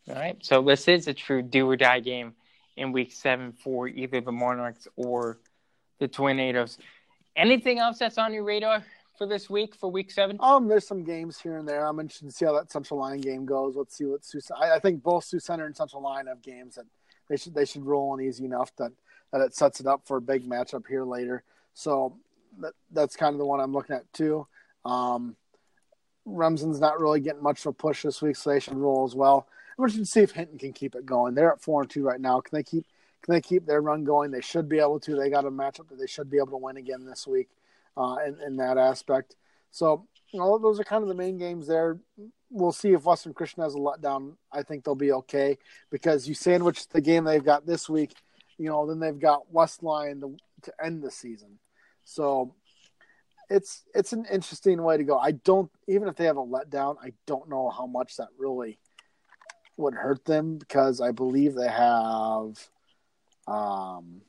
All 0.09 0.15
right. 0.15 0.37
So 0.41 0.61
this 0.61 0.87
is 0.87 1.07
a 1.07 1.13
true 1.13 1.41
do 1.41 1.69
or 1.69 1.75
die 1.75 1.99
game 1.99 2.33
in 2.77 2.93
week 2.93 3.11
seven 3.11 3.51
for 3.51 3.87
either 3.87 4.21
the 4.21 4.31
Monarchs 4.31 4.87
or 4.95 5.39
the 5.99 6.07
Tornadoes. 6.07 6.77
Anything 7.35 7.79
else 7.79 7.99
that's 7.99 8.17
on 8.17 8.33
your 8.33 8.43
radar 8.43 8.83
for 9.17 9.27
this 9.27 9.49
week 9.49 9.75
for 9.75 9.89
week 9.89 10.11
seven? 10.11 10.37
Um, 10.39 10.67
there's 10.67 10.87
some 10.87 11.03
games 11.03 11.39
here 11.39 11.57
and 11.57 11.67
there. 11.67 11.85
I'm 11.85 11.99
interested 11.99 12.25
to 12.25 12.31
see 12.31 12.45
how 12.45 12.53
that 12.53 12.71
Central 12.71 12.99
Lyon 12.99 13.21
game 13.21 13.45
goes. 13.45 13.75
Let's 13.75 13.97
see 13.97 14.05
what 14.05 14.25
Sioux. 14.25 14.41
I, 14.55 14.73
I 14.73 14.79
think 14.79 15.03
both 15.03 15.23
Sioux 15.23 15.39
Center 15.39 15.65
and 15.65 15.75
Central 15.75 16.01
Lyon 16.01 16.27
have 16.27 16.41
games 16.41 16.75
that 16.75 16.85
they 17.29 17.37
should 17.37 17.53
they 17.53 17.65
should 17.65 17.85
roll 17.85 18.15
in 18.15 18.25
easy 18.25 18.45
enough 18.45 18.75
that 18.77 18.91
that 19.31 19.41
it 19.41 19.55
sets 19.55 19.79
it 19.79 19.87
up 19.87 20.01
for 20.05 20.17
a 20.17 20.21
big 20.21 20.47
matchup 20.47 20.87
here 20.87 21.03
later. 21.03 21.43
So 21.73 22.17
that, 22.59 22.73
that's 22.91 23.15
kind 23.15 23.33
of 23.33 23.39
the 23.39 23.45
one 23.45 23.59
I'm 23.59 23.73
looking 23.73 23.95
at 23.95 24.11
too. 24.13 24.47
Um, 24.85 25.35
Remsen's 26.27 26.79
not 26.79 26.99
really 26.99 27.19
getting 27.19 27.43
much 27.43 27.61
of 27.61 27.67
a 27.67 27.73
push 27.73 28.03
this 28.03 28.21
week, 28.21 28.35
so 28.35 28.49
they 28.49 28.59
should 28.59 28.77
roll 28.77 29.05
as 29.05 29.15
well. 29.15 29.47
I'm 29.77 29.83
interested 29.83 30.05
to 30.05 30.11
see 30.11 30.21
if 30.21 30.31
Hinton 30.31 30.57
can 30.57 30.73
keep 30.73 30.95
it 30.95 31.05
going. 31.05 31.35
They're 31.35 31.51
at 31.51 31.61
four 31.61 31.81
and 31.81 31.89
two 31.89 32.03
right 32.03 32.19
now. 32.21 32.39
Can 32.41 32.55
they 32.57 32.63
keep 32.63 32.85
can 33.21 33.33
they 33.33 33.41
keep 33.41 33.65
their 33.65 33.81
run 33.81 34.03
going? 34.03 34.29
They 34.29 34.41
should 34.41 34.69
be 34.69 34.79
able 34.79 34.99
to. 34.99 35.15
They 35.15 35.29
got 35.29 35.45
a 35.45 35.51
matchup 35.51 35.89
that 35.89 35.97
they 35.99 36.07
should 36.07 36.29
be 36.29 36.37
able 36.37 36.51
to 36.51 36.57
win 36.57 36.77
again 36.77 37.05
this 37.05 37.25
week 37.25 37.49
uh, 37.97 38.17
in, 38.25 38.37
in 38.45 38.57
that 38.57 38.77
aspect. 38.77 39.35
So 39.71 40.07
those 40.33 40.79
are 40.79 40.83
kind 40.83 41.03
of 41.03 41.09
the 41.09 41.15
main 41.15 41.37
games 41.37 41.67
there. 41.67 41.99
We'll 42.49 42.71
see 42.71 42.93
if 42.93 43.05
Western 43.05 43.33
Christian 43.33 43.63
has 43.63 43.75
a 43.75 43.79
letdown. 43.79 44.35
I 44.51 44.63
think 44.63 44.83
they'll 44.83 44.95
be 44.95 45.11
okay 45.11 45.57
because 45.91 46.27
you 46.27 46.33
sandwich 46.33 46.87
the 46.87 47.01
game 47.01 47.23
they've 47.23 47.43
got 47.43 47.65
this 47.65 47.89
week. 47.89 48.13
You 48.57 48.69
know, 48.69 48.85
then 48.85 48.99
they've 48.99 49.19
got 49.19 49.51
West 49.51 49.83
Lyon 49.83 50.21
to, 50.21 50.37
to 50.63 50.73
end 50.83 51.03
the 51.03 51.11
season. 51.11 51.59
So 52.05 52.53
it's 53.49 53.83
it's 53.93 54.13
an 54.13 54.25
interesting 54.31 54.81
way 54.81 54.97
to 54.97 55.03
go. 55.03 55.17
I 55.17 55.31
don't 55.31 55.69
even 55.87 56.07
if 56.07 56.15
they 56.15 56.25
have 56.25 56.37
a 56.37 56.43
letdown, 56.43 56.97
I 57.01 57.13
don't 57.25 57.49
know 57.49 57.69
how 57.69 57.85
much 57.85 58.17
that 58.17 58.29
really 58.37 58.79
would 59.77 59.93
hurt 59.93 60.23
them 60.25 60.57
because 60.57 61.01
I 61.01 61.11
believe 61.11 61.53
they 61.53 61.67
have 61.67 62.57
um 63.47 64.21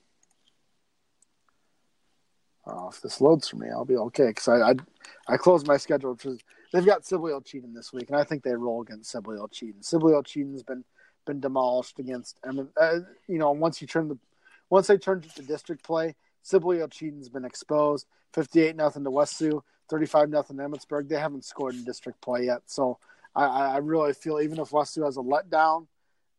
oh, 2.67 2.89
if 2.89 3.01
this 3.01 3.21
loads 3.21 3.49
for 3.49 3.57
me, 3.57 3.69
I'll 3.71 3.85
be 3.85 3.97
okay 3.97 4.29
because 4.29 4.49
I, 4.49 4.71
I 4.71 4.75
I 5.29 5.37
closed 5.37 5.67
my 5.67 5.77
schedule. 5.77 6.13
Which 6.13 6.27
is, 6.27 6.41
they've 6.73 6.85
got 6.85 7.07
Sibley 7.07 7.33
Ocheyedan 7.33 7.75
this 7.75 7.93
week, 7.93 8.11
and 8.11 8.19
I 8.19 8.25
think 8.25 8.43
they 8.43 8.55
roll 8.55 8.83
against 8.83 9.11
Sibley 9.11 9.39
Ocheyedan. 9.39 9.85
Sibley 9.85 10.13
Ocheyedan's 10.13 10.63
been 10.63 10.85
been 11.27 11.41
demolished 11.41 11.99
against. 11.99 12.39
I 12.47 12.53
mean, 12.53 12.69
uh, 12.81 13.01
you 13.27 13.39
know, 13.39 13.53
once 13.53 13.81
you 13.81 13.87
turn 13.87 14.09
the 14.09 14.19
once 14.71 14.87
they 14.87 14.99
turned 14.99 15.25
to 15.25 15.43
district 15.43 15.85
play, 15.85 16.15
Sibley 16.43 16.79
Ocheyedan's 16.79 17.29
been 17.29 17.45
exposed. 17.45 18.07
Fifty-eight 18.33 18.77
nothing 18.77 19.05
to 19.05 19.11
West 19.11 19.37
Sioux, 19.37 19.63
thirty-five 19.89 20.29
nothing 20.29 20.57
Emmetsburg. 20.57 21.09
They 21.09 21.19
haven't 21.19 21.45
scored 21.45 21.75
in 21.75 21.85
district 21.85 22.21
play 22.21 22.45
yet, 22.45 22.63
so 22.67 22.99
I, 23.35 23.45
I 23.47 23.77
really 23.79 24.13
feel 24.13 24.41
even 24.41 24.59
if 24.59 24.73
West 24.73 24.95
Sioux 24.95 25.05
has 25.05 25.17
a 25.17 25.21
letdown, 25.21 25.87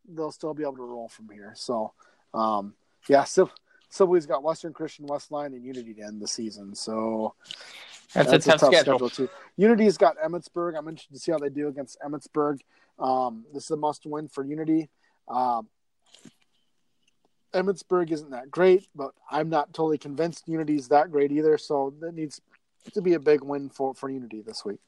they'll 0.07 0.32
still 0.32 0.53
be 0.53 0.63
able 0.63 0.78
to 0.78 0.84
roll 0.84 1.09
from 1.09 1.30
here. 1.30 1.53
So, 1.55 1.93
um, 2.34 2.75
yeah, 3.07 3.23
Sil- 3.25 3.53
Sibley's 3.98 4.26
got 4.26 4.43
Western 4.43 4.74
Christian, 4.74 5.08
West 5.08 5.32
Lyon, 5.32 5.54
and 5.54 5.64
Unity 5.64 5.93
to 5.95 6.02
end 6.04 6.22
the 6.22 6.28
season. 6.28 6.76
So 6.76 7.34
that's, 8.14 8.32
that's 8.32 8.45
a, 8.45 8.52
tough, 8.52 8.60
tough 8.62 8.74
schedule. 8.74 9.10
schedule. 9.10 9.10
too. 9.10 9.30
Unity's 9.58 9.98
got 9.98 10.18
Emmetsburg. 10.18 10.78
I'm 10.78 10.88
interested 10.88 11.14
to 11.14 11.20
see 11.20 11.32
how 11.32 11.39
they 11.39 11.50
do 11.50 11.68
against 11.68 12.00
Emmetsburg. 12.02 12.60
Um, 13.00 13.45
this 13.54 13.66
is 13.66 13.72
a 13.72 13.78
must 13.78 14.06
win 14.06 14.28
for 14.28 14.43
Unity. 14.43 14.89
Um, 15.28 15.68
Emmetsburg 17.54 18.12
isn't 18.12 18.32
that 18.32 18.52
great, 18.52 18.88
but 18.95 19.12
I'm 19.32 19.50
not 19.50 19.74
totally 19.74 19.98
convinced 19.98 20.48
Unity's 20.48 20.89
that 20.89 21.12
great 21.12 21.32
either. 21.32 21.58
So 21.58 21.93
that 22.00 22.14
needs 22.14 22.41
to 22.93 23.02
be 23.02 23.16
a 23.16 23.20
big 23.20 23.43
win 23.43 23.70
for, 23.70 23.93
for 23.93 24.10
Unity 24.10 24.41
this 24.41 24.64
week. 24.64 24.80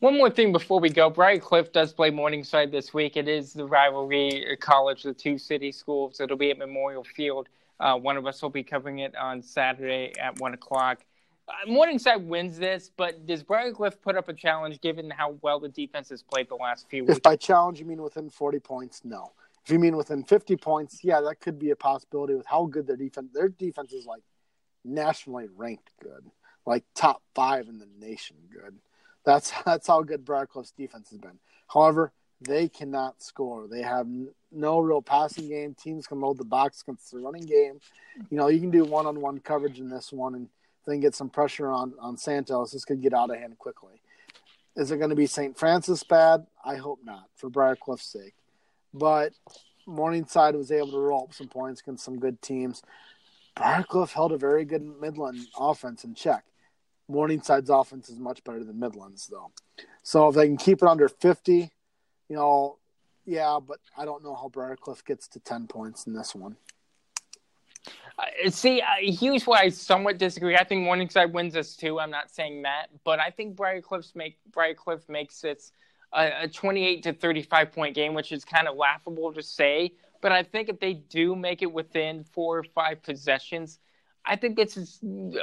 One 0.00 0.18
more 0.18 0.28
thing 0.28 0.52
before 0.52 0.78
we 0.78 0.90
go. 0.90 1.08
Briar 1.08 1.38
Cliff 1.38 1.72
does 1.72 1.94
play 1.94 2.10
Morningside 2.10 2.70
this 2.70 2.92
week. 2.92 3.16
It 3.16 3.28
is 3.28 3.54
the 3.54 3.64
rivalry 3.64 4.56
college, 4.60 5.02
the 5.02 5.14
two 5.14 5.38
city 5.38 5.72
schools. 5.72 6.20
It'll 6.20 6.36
be 6.36 6.50
at 6.50 6.58
Memorial 6.58 7.02
Field. 7.02 7.48
Uh, 7.78 7.96
one 7.96 8.16
of 8.16 8.26
us 8.26 8.40
will 8.42 8.50
be 8.50 8.62
covering 8.62 9.00
it 9.00 9.14
on 9.16 9.42
Saturday 9.42 10.12
at 10.18 10.38
1 10.40 10.54
o'clock. 10.54 11.04
Uh, 11.48 11.52
Morningside 11.70 12.26
wins 12.26 12.58
this, 12.58 12.90
but 12.96 13.26
does 13.26 13.42
Briar 13.42 13.72
Cliff 13.72 14.00
put 14.00 14.16
up 14.16 14.28
a 14.28 14.32
challenge 14.32 14.80
given 14.80 15.10
how 15.10 15.36
well 15.42 15.60
the 15.60 15.68
defense 15.68 16.08
has 16.08 16.22
played 16.22 16.48
the 16.48 16.56
last 16.56 16.88
few 16.88 17.04
weeks? 17.04 17.16
If 17.16 17.22
by 17.22 17.36
challenge 17.36 17.78
you 17.78 17.86
mean 17.86 18.02
within 18.02 18.30
40 18.30 18.58
points, 18.60 19.02
no. 19.04 19.32
If 19.64 19.72
you 19.72 19.78
mean 19.78 19.96
within 19.96 20.24
50 20.24 20.56
points, 20.56 21.00
yeah, 21.02 21.20
that 21.20 21.40
could 21.40 21.58
be 21.58 21.70
a 21.70 21.76
possibility 21.76 22.34
with 22.34 22.46
how 22.46 22.66
good 22.66 22.86
their 22.86 22.96
defense. 22.96 23.30
Their 23.32 23.48
defense 23.48 23.92
is 23.92 24.06
like 24.06 24.22
nationally 24.84 25.48
ranked 25.54 25.90
good, 26.00 26.30
like 26.64 26.84
top 26.94 27.22
five 27.34 27.68
in 27.68 27.78
the 27.78 27.88
nation 27.98 28.36
good. 28.52 28.78
That's 29.24 29.52
that's 29.64 29.88
how 29.88 30.02
good 30.02 30.24
Briar 30.24 30.46
Cliff's 30.46 30.70
defense 30.70 31.10
has 31.10 31.18
been. 31.18 31.38
However, 31.68 32.12
they 32.40 32.68
cannot 32.68 33.22
score. 33.22 33.66
They 33.68 33.82
have 33.82 34.06
no 34.56 34.78
real 34.78 35.02
passing 35.02 35.48
game. 35.48 35.74
Teams 35.74 36.06
can 36.06 36.20
load 36.20 36.38
the 36.38 36.44
box 36.44 36.82
against 36.82 37.12
the 37.12 37.18
running 37.18 37.44
game. 37.44 37.80
You 38.30 38.36
know, 38.36 38.48
you 38.48 38.60
can 38.60 38.70
do 38.70 38.84
one-on-one 38.84 39.40
coverage 39.40 39.78
in 39.78 39.88
this 39.88 40.12
one 40.12 40.34
and 40.34 40.48
then 40.86 41.00
get 41.00 41.14
some 41.14 41.28
pressure 41.28 41.68
on 41.68 41.94
on 42.00 42.16
Santos. 42.16 42.72
This 42.72 42.84
could 42.84 43.02
get 43.02 43.12
out 43.12 43.30
of 43.30 43.36
hand 43.36 43.58
quickly. 43.58 44.00
Is 44.76 44.90
it 44.90 44.98
going 44.98 45.10
to 45.10 45.16
be 45.16 45.26
St. 45.26 45.58
Francis 45.58 46.02
bad? 46.02 46.46
I 46.64 46.76
hope 46.76 47.00
not, 47.02 47.28
for 47.34 47.48
Briar 47.48 47.76
Cliff's 47.76 48.06
sake. 48.06 48.34
But 48.92 49.32
Morningside 49.86 50.54
was 50.54 50.70
able 50.70 50.90
to 50.92 50.98
roll 50.98 51.24
up 51.24 51.34
some 51.34 51.48
points 51.48 51.80
against 51.80 52.04
some 52.04 52.18
good 52.18 52.42
teams. 52.42 52.82
Briar 53.54 53.84
Cliff 53.84 54.12
held 54.12 54.32
a 54.32 54.36
very 54.36 54.64
good 54.64 54.82
Midland 55.00 55.46
offense 55.58 56.04
in 56.04 56.14
check. 56.14 56.44
Morningside's 57.10 57.70
offense 57.70 58.10
is 58.10 58.18
much 58.18 58.44
better 58.44 58.64
than 58.64 58.78
Midland's, 58.78 59.26
though. 59.28 59.50
So 60.02 60.28
if 60.28 60.34
they 60.34 60.46
can 60.46 60.56
keep 60.56 60.82
it 60.82 60.88
under 60.88 61.08
50, 61.08 61.70
you 62.28 62.36
know, 62.36 62.78
yeah, 63.26 63.58
but 63.66 63.80
I 63.98 64.04
don't 64.04 64.22
know 64.22 64.34
how 64.34 64.48
Briar 64.48 64.76
Cliff 64.76 65.04
gets 65.04 65.28
to 65.28 65.40
10 65.40 65.66
points 65.66 66.06
in 66.06 66.14
this 66.14 66.34
one. 66.34 66.56
Uh, 68.18 68.50
see, 68.50 68.80
uh, 68.80 68.84
here's 69.00 69.46
why 69.46 69.60
I 69.60 69.68
somewhat 69.68 70.16
disagree. 70.16 70.56
I 70.56 70.64
think 70.64 70.82
Morningside 70.82 71.32
wins 71.34 71.52
this 71.52 71.76
too. 71.76 72.00
I'm 72.00 72.10
not 72.10 72.30
saying 72.30 72.62
that, 72.62 72.86
but 73.04 73.20
I 73.20 73.30
think 73.30 73.56
Briar 73.56 73.82
Cliff's 73.82 74.14
make 74.14 74.38
Briar 74.52 74.74
Cliff 74.74 75.06
makes 75.08 75.44
it 75.44 75.70
a, 76.14 76.44
a 76.44 76.48
28 76.48 77.02
to 77.02 77.12
35 77.12 77.72
point 77.72 77.94
game, 77.94 78.14
which 78.14 78.32
is 78.32 78.44
kind 78.44 78.68
of 78.68 78.76
laughable 78.76 79.32
to 79.34 79.42
say. 79.42 79.92
But 80.22 80.32
I 80.32 80.42
think 80.42 80.68
if 80.68 80.80
they 80.80 80.94
do 80.94 81.36
make 81.36 81.60
it 81.62 81.70
within 81.70 82.24
four 82.24 82.58
or 82.58 82.64
five 82.64 83.02
possessions, 83.02 83.78
I 84.24 84.36
think 84.36 84.56
this 84.56 84.76
is 84.76 84.98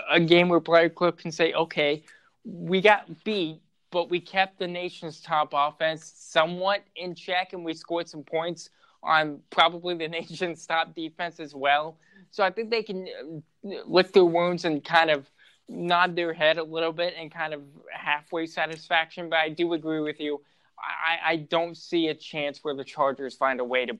a 0.10 0.20
game 0.20 0.50
where 0.50 0.60
Briarcliff 0.60 1.18
can 1.18 1.32
say, 1.32 1.54
okay, 1.54 2.04
we 2.44 2.82
got 2.82 3.24
beat, 3.24 3.62
but 3.94 4.10
we 4.10 4.20
kept 4.20 4.58
the 4.58 4.68
nation's 4.68 5.22
top 5.22 5.54
offense 5.54 6.12
somewhat 6.18 6.84
in 6.96 7.14
check 7.14 7.54
and 7.54 7.64
we 7.64 7.76
scored 7.76 8.10
some 8.10 8.24
points 8.24 8.72
on 9.04 9.39
probably 9.52 9.94
the 9.94 10.08
nation's 10.20 10.66
top 10.66 10.96
defense 10.96 11.39
as 11.39 11.54
well. 11.54 11.96
So 12.32 12.44
I 12.44 12.50
think 12.50 12.72
they 12.72 12.82
can 12.82 13.08
uh, 13.64 13.70
lick 13.86 14.12
their 14.12 14.26
wounds 14.26 14.66
and 14.66 14.84
kind 14.84 15.12
of 15.12 15.30
nod 15.70 16.16
their 16.16 16.34
head 16.34 16.58
a 16.58 16.64
little 16.64 16.91
bit 16.91 17.14
and 17.16 17.32
kind 17.32 17.54
of 17.54 17.62
halfway 17.91 18.48
satisfaction. 18.48 19.30
But 19.30 19.39
I 19.39 19.50
do 19.50 19.74
agree 19.74 20.00
with 20.00 20.20
you. 20.20 20.41
I, 20.80 21.34
I 21.34 21.36
don't 21.36 21.78
see 21.78 22.08
a 22.08 22.16
chance 22.16 22.64
where 22.64 22.76
the 22.76 22.84
Chargers 22.84 23.36
find 23.36 23.60
a 23.60 23.64
way 23.64 23.86
to 23.86 24.00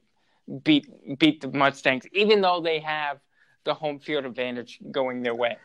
beat 0.64 0.88
beat 1.20 1.39
the 1.39 1.50
Mustangs, 1.50 2.06
even 2.14 2.41
though 2.41 2.62
they 2.62 2.80
have 2.80 3.20
the 3.64 3.76
home 3.76 4.00
field 4.00 4.26
advantage 4.26 4.80
going 4.91 5.22
their 5.22 5.36
way. 5.36 5.56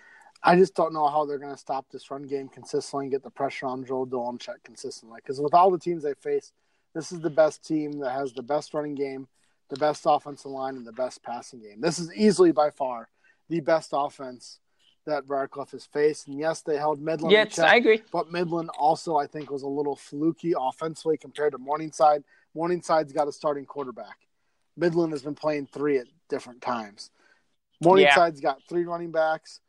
I 0.43 0.57
just 0.57 0.74
don't 0.74 0.93
know 0.93 1.09
how 1.09 1.24
they're 1.24 1.39
going 1.39 1.55
to 1.55 1.59
stop 1.59 1.86
this 1.91 2.11
run 2.11 2.22
game 2.22 2.49
consistently 2.49 3.07
and 3.07 3.12
get 3.12 3.22
the 3.22 3.30
pressure 3.30 3.66
on 3.66 3.84
Joe 3.84 4.07
Dolincheck 4.07 4.62
consistently. 4.64 5.18
Because 5.22 5.41
with 5.41 5.55
all 5.55 5.70
the 5.70 5.78
teams 5.78 6.03
they 6.03 6.14
face, 6.14 6.53
this 6.95 7.12
is 7.12 7.20
the 7.20 7.30
best 7.30 7.66
team 7.66 7.99
that 8.01 8.12
has 8.12 8.32
the 8.32 8.43
best 8.43 8.72
running 8.72 8.95
game, 8.95 9.26
the 9.68 9.76
best 9.76 10.05
offensive 10.07 10.51
line, 10.51 10.76
and 10.76 10.86
the 10.86 10.93
best 10.93 11.22
passing 11.22 11.61
game. 11.61 11.80
This 11.80 11.99
is 11.99 12.14
easily 12.14 12.53
by 12.53 12.70
far 12.70 13.09
the 13.49 13.61
best 13.61 13.91
offense 13.93 14.61
that 15.07 15.26
Briarcliff 15.26 15.72
has 15.72 15.86
faced. 15.86 16.28
And 16.28 16.39
yes, 16.39 16.61
they 16.61 16.76
held 16.76 17.01
Midland. 17.01 17.32
Yes, 17.32 17.57
check, 17.57 17.64
I 17.64 17.76
agree. 17.76 18.03
But 18.12 18.30
Midland 18.30 18.70
also, 18.78 19.16
I 19.16 19.26
think, 19.26 19.51
was 19.51 19.62
a 19.62 19.68
little 19.68 19.97
fluky 19.97 20.55
offensively 20.59 21.16
compared 21.16 21.53
to 21.53 21.59
Morningside. 21.59 22.22
Morningside's 22.55 23.12
got 23.12 23.28
a 23.28 23.32
starting 23.32 23.64
quarterback. 23.64 24.18
Midland 24.76 25.12
has 25.12 25.22
been 25.22 25.34
playing 25.34 25.66
three 25.66 25.99
at 25.99 26.07
different 26.28 26.62
times. 26.62 27.11
Morningside's 27.82 28.41
yeah. 28.41 28.51
got 28.51 28.62
three 28.68 28.84
running 28.84 29.11
backs, 29.11 29.61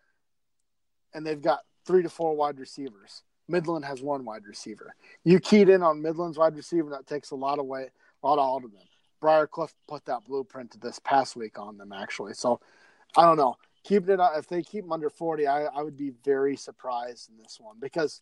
and 1.13 1.25
they've 1.25 1.41
got 1.41 1.61
three 1.85 2.03
to 2.03 2.09
four 2.09 2.35
wide 2.35 2.59
receivers. 2.59 3.23
Midland 3.47 3.85
has 3.85 4.01
one 4.01 4.23
wide 4.25 4.45
receiver. 4.45 4.93
You 5.23 5.39
keyed 5.39 5.69
in 5.69 5.81
on 5.81 6.01
Midland's 6.01 6.37
wide 6.37 6.55
receiver, 6.55 6.91
that 6.91 7.07
takes 7.07 7.31
a 7.31 7.35
lot 7.35 7.59
away, 7.59 7.89
a 8.23 8.27
lot 8.27 8.39
out 8.39 8.63
of 8.63 8.71
them. 8.71 8.81
Briarcliff 9.21 9.73
put 9.87 10.05
that 10.05 10.23
blueprint 10.25 10.79
this 10.81 10.99
past 10.99 11.35
week 11.35 11.59
on 11.59 11.77
them, 11.77 11.91
actually. 11.91 12.33
So 12.33 12.59
I 13.17 13.25
don't 13.25 13.37
know. 13.37 13.57
Keeping 13.83 14.19
it 14.19 14.19
if 14.35 14.47
they 14.47 14.61
keep 14.61 14.83
them 14.83 14.91
under 14.91 15.09
forty, 15.09 15.47
I, 15.47 15.63
I 15.63 15.81
would 15.81 15.97
be 15.97 16.11
very 16.23 16.55
surprised 16.55 17.29
in 17.29 17.37
this 17.41 17.57
one 17.59 17.77
because 17.79 18.21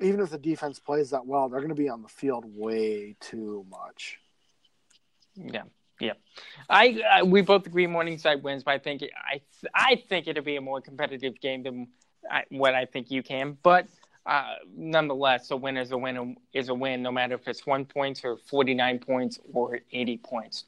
even 0.00 0.20
if 0.20 0.30
the 0.30 0.38
defense 0.38 0.78
plays 0.78 1.10
that 1.10 1.24
well, 1.24 1.48
they're 1.48 1.60
going 1.60 1.70
to 1.70 1.74
be 1.74 1.88
on 1.88 2.02
the 2.02 2.08
field 2.08 2.44
way 2.46 3.16
too 3.20 3.64
much. 3.70 4.18
Yeah, 5.34 5.62
yeah, 6.00 6.12
I, 6.68 7.00
I, 7.10 7.22
we 7.22 7.42
both 7.42 7.66
agree 7.66 7.86
Morningside 7.86 8.42
wins, 8.42 8.62
but 8.64 8.72
I 8.72 8.78
think 8.78 9.02
it, 9.02 9.10
I 9.16 9.40
I 9.74 10.02
think 10.08 10.28
it'll 10.28 10.44
be 10.44 10.56
a 10.56 10.60
more 10.60 10.80
competitive 10.80 11.40
game 11.40 11.62
than 11.62 11.88
I, 12.30 12.44
what 12.50 12.74
I 12.74 12.84
think 12.84 13.10
you 13.10 13.22
can. 13.22 13.56
But 13.62 13.86
uh, 14.26 14.54
nonetheless, 14.76 15.50
a 15.50 15.56
win 15.56 15.76
is 15.76 15.92
a 15.92 15.98
win 15.98 16.36
is 16.52 16.68
a 16.68 16.74
win, 16.74 17.02
no 17.02 17.12
matter 17.12 17.34
if 17.34 17.48
it's 17.48 17.66
one 17.66 17.84
points 17.84 18.24
or 18.24 18.36
forty 18.36 18.74
nine 18.74 18.98
points 18.98 19.38
or 19.52 19.80
eighty 19.92 20.18
points. 20.18 20.64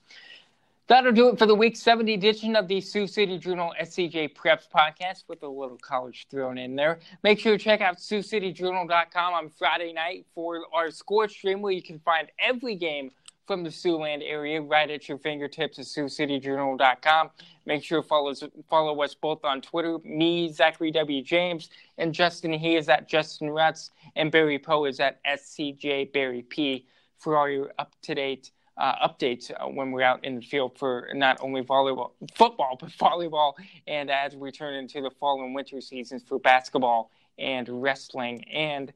That'll 0.89 1.13
do 1.13 1.29
it 1.29 1.39
for 1.39 1.45
the 1.45 1.55
week 1.55 1.77
70 1.77 2.15
edition 2.15 2.57
of 2.57 2.67
the 2.67 2.81
Sioux 2.81 3.07
City 3.07 3.37
Journal 3.37 3.75
SCJ 3.79 4.35
Preps 4.35 4.67
podcast 4.75 5.25
with 5.29 5.43
a 5.43 5.47
little 5.47 5.77
college 5.77 6.27
thrown 6.31 6.57
in 6.57 6.75
there. 6.77 7.01
Make 7.23 7.39
sure 7.39 7.59
to 7.59 7.63
check 7.63 7.83
out 7.83 7.99
SiouxCityJournal.com 7.99 9.35
on 9.35 9.51
Friday 9.51 9.93
night 9.93 10.25
for 10.35 10.63
our 10.73 10.91
score 10.91 11.29
stream 11.29 11.61
where 11.61 11.75
you 11.75 11.83
can 11.83 11.99
find 11.99 12.31
every 12.39 12.75
game 12.75 13.11
from 13.49 13.65
the 13.65 13.71
Siouxland 13.71 14.21
area 14.23 14.61
right 14.61 14.91
at 14.91 15.09
your 15.09 15.17
fingertips 15.17 15.79
at 15.79 15.87
SiouxCityJournal.com. 15.87 17.31
Make 17.65 17.83
sure 17.83 18.03
to 18.03 18.07
follow, 18.07 18.35
follow 18.69 19.03
us 19.03 19.15
both 19.15 19.43
on 19.43 19.63
Twitter. 19.63 19.99
Me, 20.05 20.53
Zachary 20.53 20.93
W. 20.93 21.23
James, 21.23 21.71
and 21.97 22.13
Justin 22.13 22.53
He 22.53 22.77
is 22.77 22.91
at 22.91 23.09
Justin 23.09 23.49
Rust, 23.49 23.93
and 24.17 24.31
Barry 24.31 24.59
Poe 24.59 24.85
is 24.85 25.01
at 25.01 25.19
SCJ 25.25 26.13
Barry 26.13 26.43
P 26.43 26.87
for 27.17 27.39
all 27.39 27.49
your 27.49 27.73
up 27.79 27.95
to 28.03 28.15
date 28.15 28.53
uh, 28.77 29.09
updates 29.09 29.51
uh, 29.51 29.67
when 29.67 29.93
we're 29.93 30.03
out 30.03 30.23
in 30.25 30.37
the 30.37 30.43
field 30.43 30.79
for 30.79 31.09
not 31.15 31.39
only 31.41 31.63
volleyball, 31.63 32.11
football, 32.35 32.77
but 32.79 32.91
volleyball, 32.91 33.55
and 33.87 34.11
as 34.11 34.37
we 34.37 34.53
turn 34.53 34.75
into 34.75 35.01
the 35.01 35.11
fall 35.19 35.43
and 35.43 35.55
winter 35.55 35.81
seasons 35.81 36.23
for 36.23 36.39
basketball 36.39 37.11
and 37.39 37.67
wrestling 37.69 38.45
and 38.53 38.93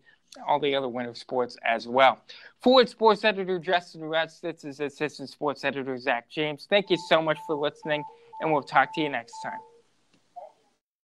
all 0.47 0.59
the 0.59 0.75
other 0.75 0.89
winter 0.89 1.15
sports 1.15 1.57
as 1.65 1.87
well. 1.87 2.19
Forward 2.61 2.89
sports 2.89 3.25
editor 3.25 3.59
Justin 3.59 4.03
this 4.43 4.65
is 4.65 4.81
assistant 4.81 5.29
sports 5.29 5.65
editor 5.65 5.99
Zach 5.99 6.31
James. 6.31 6.67
Thank 6.69 6.91
you 6.91 6.97
so 7.09 7.21
much 7.21 7.39
for 7.47 7.55
listening, 7.57 8.03
and 8.41 8.53
we'll 8.53 8.63
talk 8.63 8.95
to 8.95 9.01
you 9.01 9.09
next 9.09 9.35
time. 9.43 9.59